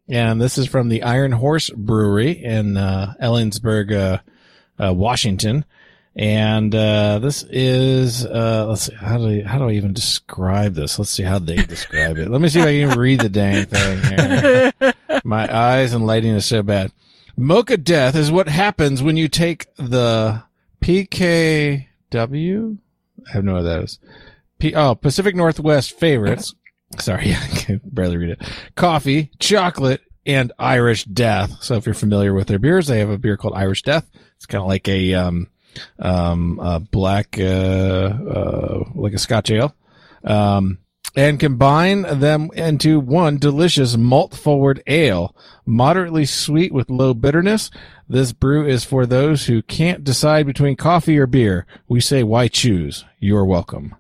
and 0.08 0.42
this 0.42 0.58
is 0.58 0.68
from 0.68 0.90
the 0.90 1.04
Iron 1.04 1.34
Horse 1.34 1.70
Brewery 1.70 2.32
in 2.32 2.78
uh, 2.78 3.14
Ellensburg, 3.22 3.94
uh, 3.94 4.84
uh, 4.84 4.94
Washington. 4.94 5.66
And 6.18 6.74
uh, 6.74 7.20
this 7.20 7.44
is 7.44 8.26
uh, 8.26 8.66
let's 8.68 8.88
see 8.88 8.96
how 8.96 9.20
do 9.20 9.28
I, 9.28 9.44
how 9.44 9.60
do 9.60 9.70
I 9.70 9.74
even 9.74 9.94
describe 9.94 10.74
this? 10.74 10.98
Let's 10.98 11.12
see 11.12 11.22
how 11.22 11.38
they 11.38 11.58
describe 11.58 12.18
it. 12.18 12.32
Let 12.32 12.42
me 12.42 12.50
see 12.50 12.60
if 12.60 12.66
I 12.66 12.90
can 12.90 13.00
read 13.00 13.20
the 13.20 13.30
dang 13.30 13.66
thing 13.68 14.02
here. 14.02 14.94
My 15.24 15.56
eyes 15.56 15.94
and 15.94 16.08
lighting 16.08 16.34
is 16.34 16.48
so 16.48 16.64
bad. 16.64 16.92
Mocha 17.38 17.78
Death 17.78 18.16
is 18.16 18.32
what 18.32 18.48
happens 18.48 19.04
when 19.04 19.16
you 19.16 19.28
take 19.28 19.68
the 19.76 20.42
PKW. 20.82 22.78
I 23.28 23.32
have 23.32 23.44
no 23.44 23.52
idea 23.52 23.54
what 23.54 23.62
that 23.62 23.84
is. 23.84 24.00
P- 24.58 24.74
oh, 24.74 24.96
Pacific 24.96 25.36
Northwest 25.36 26.00
favorites. 26.00 26.56
Sorry, 26.98 27.36
I 27.36 27.48
can 27.50 27.82
barely 27.84 28.18
read 28.18 28.32
it. 28.32 28.42
Coffee, 28.76 29.30
chocolate, 29.38 30.02
and 30.26 30.52
Irish 30.58 31.04
Death. 31.06 31.62
So 31.62 31.76
if 31.76 31.86
you're 31.86 31.94
familiar 31.94 32.34
with 32.34 32.48
their 32.48 32.58
beers, 32.58 32.88
they 32.88 32.98
have 32.98 33.12
a 33.12 33.20
beer 33.20 33.38
called 33.38 33.54
Irish 33.56 33.84
Death. 33.84 34.10
It's 34.36 34.48
kind 34.48 34.64
of 34.64 34.68
like 34.68 34.88
a 34.88 35.14
um, 35.14 35.48
um, 36.00 36.60
uh, 36.60 36.80
black, 36.80 37.40
uh, 37.40 38.84
like 38.96 39.14
a 39.14 39.20
Scotch 39.20 39.52
ale. 39.52 39.76
Um, 40.24 40.80
and 41.16 41.40
combine 41.40 42.04
them 42.04 42.52
into 42.54 43.00
one 43.00 43.38
delicious 43.38 43.98
malt 43.98 44.36
forward 44.36 44.84
ale, 44.86 45.36
moderately 45.66 46.26
sweet 46.26 46.72
with 46.72 46.92
low 46.92 47.14
bitterness. 47.16 47.72
This 48.08 48.34
brew 48.34 48.68
is 48.68 48.86
for 48.86 49.06
those 49.06 49.48
who 49.48 49.64
can't 49.64 50.04
decide 50.04 50.46
between 50.46 50.76
coffee 50.76 51.18
or 51.18 51.26
beer. 51.26 51.66
We 51.88 52.02
say, 52.02 52.22
why 52.22 52.48
choose? 52.48 53.04
You're 53.20 53.46
welcome. 53.46 53.96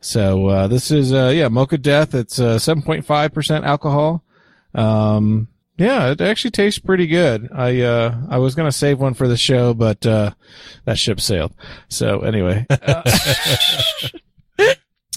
So, 0.00 0.48
uh, 0.48 0.66
this 0.66 0.90
is, 0.90 1.14
uh, 1.14 1.32
yeah, 1.34 1.48
Mocha 1.48 1.78
Death. 1.78 2.14
It's, 2.14 2.38
uh, 2.38 2.56
7.5% 2.56 3.64
alcohol. 3.64 4.22
Um, 4.74 5.48
yeah, 5.76 6.10
it 6.10 6.20
actually 6.20 6.50
tastes 6.52 6.78
pretty 6.78 7.06
good. 7.06 7.48
I, 7.54 7.80
uh, 7.82 8.16
I 8.28 8.38
was 8.38 8.54
going 8.54 8.68
to 8.70 8.76
save 8.76 9.00
one 9.00 9.14
for 9.14 9.28
the 9.28 9.36
show, 9.36 9.74
but, 9.74 10.04
uh, 10.06 10.32
that 10.84 10.98
ship 10.98 11.20
sailed. 11.20 11.52
So 11.88 12.20
anyway. 12.20 12.66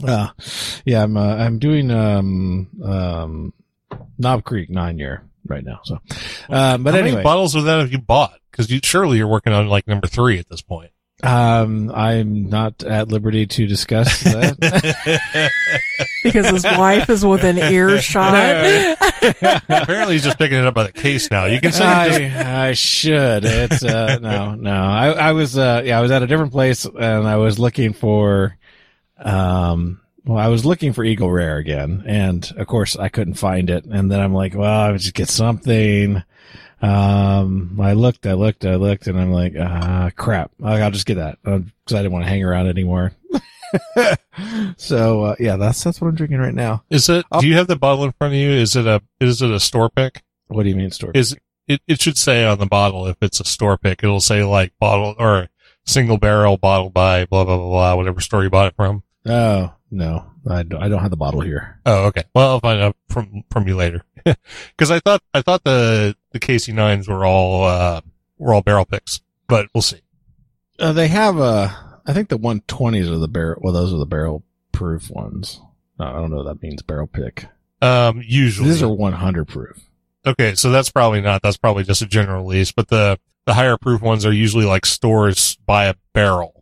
Uh, 0.06 0.28
yeah, 0.86 1.02
I'm, 1.02 1.18
uh, 1.18 1.36
I'm 1.38 1.58
doing, 1.58 1.90
um, 1.90 2.68
um, 2.84 3.54
Knob 4.20 4.44
Creek 4.44 4.70
nine 4.70 5.00
year 5.00 5.24
right 5.48 5.64
now. 5.64 5.80
So, 5.86 5.96
uh, 6.52 6.78
but 6.78 6.94
How 6.94 7.00
anyway. 7.00 7.12
many 7.14 7.24
bottles 7.24 7.56
of 7.56 7.64
that 7.66 7.80
have 7.80 7.92
you 7.92 7.98
bought? 7.98 8.40
Because 8.52 8.70
you 8.70 8.80
surely 8.84 9.18
you're 9.18 9.28
working 9.28 9.54
on 9.54 9.68
like 9.68 9.88
number 9.88 10.06
three 10.06 10.38
at 10.38 10.50
this 10.50 10.62
point. 10.62 10.92
Um, 11.24 11.92
I'm 11.92 12.50
not 12.50 12.84
at 12.84 13.08
liberty 13.08 13.48
to 13.48 13.66
discuss 13.66 14.22
that. 14.22 15.52
because 16.24 16.50
his 16.50 16.64
wife 16.64 17.10
is 17.10 17.26
within 17.26 17.58
earshot. 17.58 18.34
Apparently, 19.68 20.14
he's 20.14 20.24
just 20.24 20.38
picking 20.38 20.60
it 20.60 20.66
up 20.66 20.76
by 20.76 20.84
the 20.84 20.92
case 20.92 21.32
now. 21.32 21.46
You 21.46 21.60
can 21.60 21.72
say 21.72 21.80
just 21.80 22.46
I, 22.46 22.70
I 22.70 22.74
should. 22.74 23.46
It's 23.46 23.84
uh, 23.84 24.20
no, 24.20 24.54
no. 24.54 24.72
I, 24.72 25.10
I 25.10 25.32
was 25.32 25.58
uh, 25.58 25.82
yeah, 25.84 25.98
I 25.98 26.02
was 26.02 26.12
at 26.12 26.22
a 26.22 26.28
different 26.28 26.52
place 26.52 26.86
and 26.86 27.28
I 27.28 27.38
was 27.38 27.58
looking 27.58 27.94
for, 27.94 28.56
um, 29.18 30.00
well, 30.24 30.38
I 30.38 30.50
was 30.50 30.66
looking 30.66 30.94
for 30.94 31.04
Eagle 31.04 31.32
Rare 31.32 31.58
again, 31.58 32.04
and 32.06 32.52
of 32.58 32.68
course 32.68 32.96
I 32.96 33.10
couldn't 33.10 33.36
find 33.36 33.72
it. 33.72 33.86
And 33.86 34.12
then 34.12 34.20
I'm 34.20 34.34
like, 34.34 34.54
well, 34.54 34.82
I 34.82 34.92
would 34.92 35.02
just 35.02 35.16
get 35.16 35.30
something. 35.30 36.22
Um, 36.82 37.80
I 37.82 37.94
looked, 37.94 38.28
I 38.28 38.34
looked, 38.34 38.66
I 38.66 38.76
looked, 38.76 39.08
and 39.08 39.20
I'm 39.20 39.32
like, 39.32 39.54
ah, 39.60 40.12
crap. 40.16 40.52
I'll 40.64 40.92
just 40.92 41.06
get 41.06 41.16
that 41.16 41.40
because 41.44 41.96
I 41.96 41.98
didn't 41.98 42.12
want 42.12 42.26
to 42.26 42.30
hang 42.30 42.44
around 42.44 42.68
anymore. 42.68 43.14
so 44.78 45.24
uh, 45.24 45.36
yeah, 45.40 45.58
that's 45.58 45.84
that's 45.84 46.00
what 46.00 46.08
I'm 46.08 46.16
drinking 46.16 46.40
right 46.40 46.54
now. 46.54 46.84
is 46.90 47.10
it? 47.10 47.26
Do 47.40 47.48
you 47.48 47.56
have 47.56 47.68
the 47.68 47.76
bottle 47.76 48.06
in 48.06 48.12
front 48.14 48.34
of 48.34 48.40
you? 48.40 48.50
Is 48.50 48.76
it 48.76 48.86
a 48.86 49.02
is 49.20 49.42
it 49.42 49.52
a 49.52 49.60
store 49.60 49.90
pick? 49.90 50.24
What 50.48 50.64
do 50.64 50.70
you 50.70 50.76
mean 50.76 50.92
store? 50.92 51.12
Is 51.14 51.38
it? 51.68 51.82
It 51.86 52.02
should 52.02 52.18
say 52.18 52.46
on 52.46 52.60
the 52.60 52.66
bottle 52.66 53.08
if 53.08 53.18
it's 53.22 53.42
a 53.42 53.44
store 53.44 53.78
pick. 53.78 54.02
It'll 54.02 54.22
say 54.22 54.44
like 54.44 54.72
bottle 54.80 55.16
or 55.20 55.50
single 55.86 56.18
barrel 56.18 56.58
bottle 56.58 56.90
by 56.90 57.26
blah 57.26 57.44
blah 57.44 57.58
blah 57.58 57.68
blah 57.68 57.96
whatever 57.96 58.22
store 58.22 58.44
you 58.44 58.50
bought 58.50 58.68
it 58.68 58.76
from. 58.76 59.04
Oh 59.26 59.74
no, 59.92 60.32
I 60.50 60.64
don't, 60.64 60.82
I 60.82 60.88
don't 60.88 61.02
have 61.02 61.12
the 61.12 61.18
bottle 61.18 61.42
here. 61.42 61.80
Oh, 61.86 62.06
okay. 62.06 62.24
Well, 62.34 62.52
I'll 62.52 62.60
find 62.62 62.82
out 62.82 62.96
from 63.10 63.44
from 63.52 63.68
you 63.68 63.76
later. 63.76 64.04
Because 64.76 64.92
I 64.92 65.00
thought 65.00 65.22
I 65.34 65.42
thought 65.42 65.64
the 65.64 66.14
the 66.40 66.46
KC 66.46 66.74
nines 66.74 67.08
were 67.08 67.26
all 67.26 67.64
uh 67.66 68.02
were 68.38 68.54
all 68.54 68.62
barrel 68.62 68.86
picks, 68.86 69.22
but 69.48 69.68
we'll 69.74 69.82
see. 69.82 70.02
Uh, 70.80 70.94
they 70.94 71.08
have 71.08 71.40
uh 71.40 71.70
I 72.06 72.14
think 72.14 72.30
the 72.30 72.38
120s 72.40 73.10
are 73.12 73.18
the 73.18 73.28
barrel. 73.28 73.60
Well, 73.62 73.74
those 73.74 73.94
are 73.94 73.98
the 73.98 74.06
barrel 74.06 74.44
proof 74.72 75.10
ones. 75.10 75.60
No, 76.00 76.06
I 76.06 76.14
don't 76.14 76.30
know 76.30 76.38
what 76.38 76.46
that 76.46 76.62
means. 76.62 76.82
Barrel 76.82 77.08
pick. 77.08 77.46
Um, 77.82 78.22
usually 78.26 78.70
These 78.70 78.82
are 78.84 78.90
100 78.94 79.48
proof. 79.48 79.80
okay. 80.26 80.56
So 80.56 80.72
that's 80.72 80.90
probably 80.92 81.22
not. 81.22 81.42
That's 81.42 81.58
probably 81.58 81.84
just 81.84 82.02
a 82.02 82.06
general 82.06 82.44
release. 82.44 82.72
But 82.72 82.88
the 82.88 83.20
the 83.46 83.54
higher 83.56 83.78
proof 83.78 84.02
ones 84.02 84.26
are 84.26 84.32
usually 84.34 84.66
like 84.66 84.86
stores 84.86 85.58
buy 85.66 85.86
a 85.86 85.96
barrel 86.14 86.54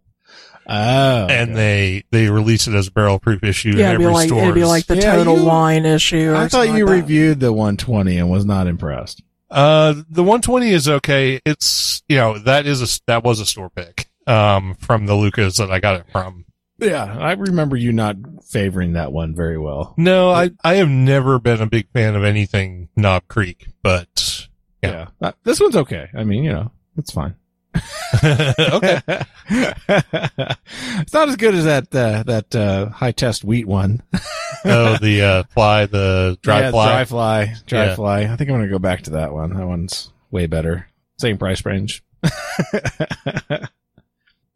Oh. 0.68 1.28
and 1.30 1.56
they 1.56 2.06
they 2.12 2.28
release 2.30 2.68
it 2.68 2.74
as 2.74 2.88
a 2.88 2.92
barrel 2.92 3.20
proof 3.20 3.44
issue 3.44 3.70
Yeah, 3.78 3.90
in 3.92 3.96
it'd 3.96 4.00
be 4.00 4.06
like 4.08 4.28
store. 4.30 4.42
it'd 4.44 4.56
be 4.56 4.64
like 4.66 4.88
the 4.88 4.96
Yeah, 4.98 5.16
total 5.18 5.38
you- 5.38 5.46
wine 5.46 5.86
issue. 5.86 6.32
Or 6.32 6.36
I 6.38 6.48
thought 6.48 6.70
you 6.70 6.86
like 6.86 6.86
that. 6.86 6.92
reviewed 7.02 7.40
the 7.40 7.54
120 7.54 8.18
and 8.18 8.30
was 8.32 8.46
not 8.46 8.66
impressed. 8.68 9.22
Uh, 9.50 9.94
the 10.10 10.24
120 10.24 10.70
is 10.70 10.88
okay. 10.90 11.40
It's, 11.46 12.04
you 12.10 12.18
know, 12.18 12.38
that 12.40 12.66
is 12.66 12.82
a, 12.82 13.02
that 13.08 13.24
was 13.24 13.40
a 13.40 13.46
store 13.46 13.70
pick, 13.70 14.08
um, 14.28 14.76
from 14.76 15.06
the 15.06 15.16
Lucas 15.16 15.58
that 15.58 15.72
I 15.72 15.80
got 15.80 16.00
it 16.00 16.06
from. 16.12 16.46
Yeah, 16.78 17.18
I 17.20 17.34
remember 17.34 17.78
you 17.78 17.94
not 17.94 18.18
favoring 18.44 18.94
that 18.94 19.14
one 19.14 19.34
very 19.34 19.58
well. 19.58 19.94
No, 19.98 20.32
I, 20.32 20.52
I 20.64 20.76
have 20.76 20.90
never 20.90 21.40
been 21.40 21.62
a 21.62 21.68
big 21.68 21.88
fan 21.94 22.16
of 22.16 22.24
anything 22.26 22.90
Knob 22.98 23.28
Creek, 23.30 23.68
but 23.82 24.48
Yeah. 24.84 25.08
Uh, 25.22 25.32
this 25.44 25.60
one's 25.62 25.76
okay. 25.78 26.10
I 26.14 26.24
mean, 26.26 26.44
you 26.44 26.52
know, 26.52 26.72
it's 26.98 27.12
fine. 27.12 27.36
okay. 28.24 29.02
it's 31.00 31.14
not 31.14 31.30
as 31.30 31.36
good 31.36 31.54
as 31.56 31.66
that 31.66 31.94
uh, 31.96 32.24
that 32.24 32.56
uh, 32.56 32.90
high 32.90 33.12
test 33.12 33.44
wheat 33.44 33.68
one. 33.68 34.02
Oh, 34.68 34.98
the, 34.98 35.22
uh, 35.22 35.44
fly, 35.44 35.86
the 35.86 36.40
dry 36.42 36.62
Yeah, 36.62 36.72
fly. 36.72 36.88
dry 36.88 37.06
fly, 37.06 37.56
dry 37.68 37.86
Yeah. 37.86 37.96
fly. 37.96 38.22
I 38.22 38.36
think 38.36 38.50
I'm 38.50 38.56
gonna 38.56 38.68
go 38.68 38.80
back 38.80 39.04
to 39.04 39.12
that 39.12 39.32
one. 39.32 39.54
That 39.54 39.68
one's 39.68 40.12
way 40.32 40.48
better. 40.48 40.88
Same 41.20 41.38
price 41.38 41.64
range. 41.64 42.04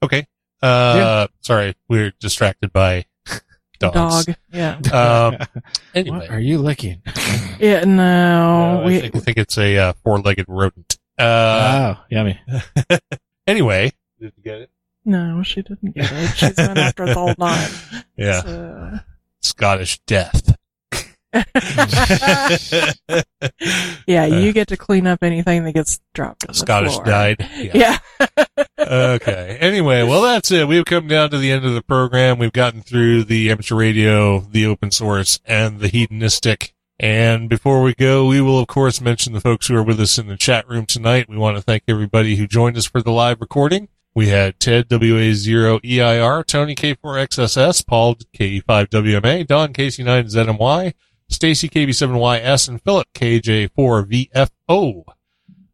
Okay. 0.01 0.25
Uh, 0.61 1.27
sorry, 1.41 1.75
we're 1.87 2.11
distracted 2.19 2.73
by 2.73 3.05
dogs. 3.79 4.25
dog. 4.25 4.35
Yeah. 4.51 4.79
Um, 4.91 5.37
what 5.37 5.49
anyway. 5.93 6.27
are 6.29 6.39
you 6.39 6.57
licking? 6.57 7.01
Yeah. 7.59 7.83
No. 7.85 8.81
Uh, 8.83 8.87
I, 8.87 8.99
think, 9.01 9.15
I 9.15 9.19
think 9.19 9.37
it's 9.37 9.57
a, 9.57 9.77
uh, 9.77 9.93
four-legged 10.03 10.45
rodent. 10.47 10.97
Uh, 11.19 11.95
oh, 11.97 12.03
yummy. 12.09 12.39
anyway. 13.47 13.91
Did 14.19 14.33
you 14.37 14.43
get 14.43 14.61
it? 14.61 14.69
No, 15.05 15.43
she 15.43 15.61
didn't 15.61 15.93
get 15.93 16.11
it. 16.11 16.27
She's 16.35 16.53
been 16.53 16.77
after 16.77 17.05
the 17.05 17.13
whole 17.13 17.33
night. 17.37 17.69
Yeah. 18.17 18.41
So. 18.41 18.99
Scottish 19.39 19.99
death. 19.99 20.57
yeah, 24.05 24.25
you 24.25 24.51
get 24.51 24.67
to 24.67 24.75
clean 24.75 25.07
up 25.07 25.23
anything 25.23 25.63
that 25.63 25.71
gets 25.73 26.01
dropped 26.13 26.43
on 26.43 26.47
the 26.49 26.53
Scottish 26.53 26.95
floor. 26.95 27.05
died. 27.05 27.49
Yeah. 27.57 27.97
okay. 28.77 29.57
Anyway, 29.61 30.03
well, 30.03 30.21
that's 30.21 30.51
it. 30.51 30.67
We've 30.67 30.83
come 30.83 31.07
down 31.07 31.29
to 31.29 31.37
the 31.37 31.49
end 31.49 31.63
of 31.63 31.73
the 31.73 31.81
program. 31.81 32.39
We've 32.39 32.51
gotten 32.51 32.81
through 32.81 33.23
the 33.23 33.49
amateur 33.51 33.75
radio, 33.75 34.39
the 34.41 34.65
open 34.65 34.91
source, 34.91 35.39
and 35.45 35.79
the 35.79 35.87
hedonistic. 35.87 36.73
And 36.99 37.47
before 37.47 37.81
we 37.81 37.93
go, 37.93 38.25
we 38.25 38.41
will, 38.41 38.59
of 38.59 38.67
course, 38.67 38.99
mention 38.99 39.31
the 39.31 39.39
folks 39.39 39.67
who 39.67 39.75
are 39.75 39.83
with 39.83 40.01
us 40.01 40.17
in 40.17 40.27
the 40.27 40.35
chat 40.35 40.67
room 40.67 40.85
tonight. 40.85 41.29
We 41.29 41.37
want 41.37 41.55
to 41.55 41.63
thank 41.63 41.83
everybody 41.87 42.35
who 42.35 42.45
joined 42.45 42.75
us 42.75 42.85
for 42.85 43.01
the 43.01 43.11
live 43.11 43.39
recording. 43.39 43.87
We 44.13 44.27
had 44.27 44.59
Ted 44.59 44.89
WA0EIR, 44.89 46.45
Tony 46.45 46.75
K4XSS, 46.75 47.87
Paul 47.87 48.15
K5WMA, 48.15 49.47
Don 49.47 49.71
KC9ZMY, 49.71 50.93
Stacy 51.29 51.69
KB7YS, 51.69 52.67
and 52.67 52.81
Philip 52.81 53.07
KJ4VFO. 53.13 55.03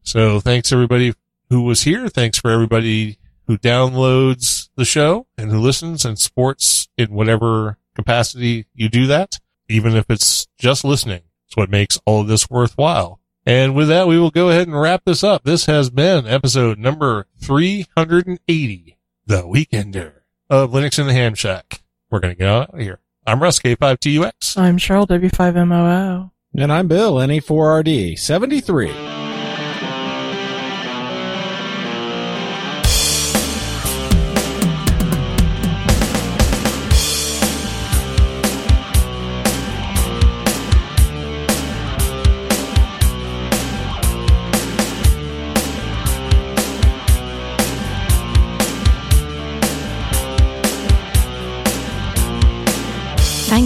So 0.03 0.39
thanks 0.39 0.71
everybody 0.71 1.15
who 1.49 1.63
was 1.63 1.81
here. 1.83 2.07
Thanks 2.07 2.37
for 2.37 2.51
everybody 2.51 3.17
who 3.47 3.57
downloads 3.57 4.69
the 4.75 4.85
show 4.85 5.25
and 5.39 5.49
who 5.49 5.59
listens 5.59 6.05
and 6.05 6.19
supports 6.19 6.87
in 6.97 7.13
whatever 7.13 7.79
capacity 7.95 8.67
you 8.75 8.89
do 8.89 9.07
that, 9.07 9.39
even 9.67 9.95
if 9.95 10.05
it's 10.09 10.47
just 10.57 10.83
listening. 10.83 11.21
It's 11.47 11.57
what 11.57 11.69
makes 11.69 11.99
all 12.05 12.21
of 12.21 12.27
this 12.27 12.49
worthwhile. 12.49 13.19
And 13.45 13.75
with 13.75 13.87
that, 13.89 14.07
we 14.07 14.17
will 14.17 14.31
go 14.31 14.49
ahead 14.49 14.67
and 14.67 14.79
wrap 14.79 15.03
this 15.05 15.23
up. 15.23 15.43
This 15.43 15.67
has 15.67 15.89
been 15.89 16.25
episode 16.25 16.79
number 16.79 17.27
380, 17.39 18.97
The 19.27 19.43
Weekender 19.43 20.13
of 20.49 20.71
Linux 20.71 20.97
in 20.97 21.07
the 21.07 21.13
Ham 21.13 21.35
Shack. 21.35 21.83
We're 22.09 22.19
going 22.19 22.33
to 22.33 22.39
get 22.39 22.47
out 22.47 22.73
of 22.73 22.79
here. 22.79 22.99
I'm 23.27 23.41
Russ, 23.41 23.59
K5TUX. 23.59 24.57
I'm 24.57 24.77
Cheryl, 24.77 25.07
W5MOO. 25.07 26.31
And 26.57 26.71
I'm 26.71 26.87
Bill, 26.87 27.15
N4RD73. 27.15 29.24